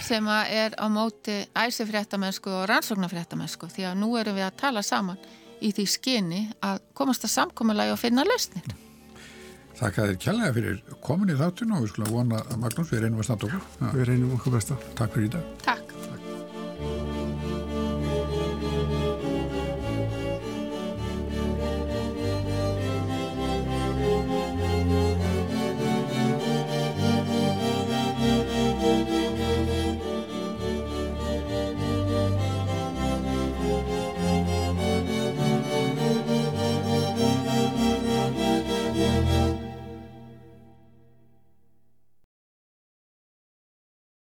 sem 0.00 0.28
er 0.48 0.76
á 0.80 0.86
móti 0.88 1.42
æsi 1.52 1.84
fréttamennsku 1.84 2.50
og 2.50 2.68
rannsóknar 2.70 3.12
fréttamennsku 3.12 3.68
því 3.68 3.88
að 3.90 4.00
nú 4.00 4.14
erum 4.16 4.38
við 4.38 4.46
að 4.46 4.56
tala 4.62 4.82
saman 4.82 5.20
í 5.60 5.72
því 5.74 5.86
skinni 5.90 6.40
að 6.64 6.80
komast 6.96 7.26
að 7.26 7.34
samkomiðlagi 7.34 7.92
og 7.92 8.00
finna 8.00 8.24
lausnir. 8.24 8.83
Þakka 9.74 10.08
þér 10.08 10.20
kjærlega 10.22 10.56
fyrir 10.58 10.82
komin 11.04 11.32
í 11.34 11.38
þáttun 11.40 11.74
og 11.74 11.84
við 11.84 11.94
skulum 11.94 12.12
vona 12.14 12.44
að 12.44 12.60
Magnús 12.62 12.92
við 12.92 13.06
reynum 13.06 13.24
að 13.24 13.30
standa 13.30 13.50
okkur. 13.50 13.64
Við 13.96 14.06
reynum 14.12 14.36
okkur 14.38 14.58
besta. 14.58 14.78
Takk 14.94 15.16
fyrir 15.16 15.30
í 15.30 15.34
dag. 15.34 15.50
Takk. 15.66 15.83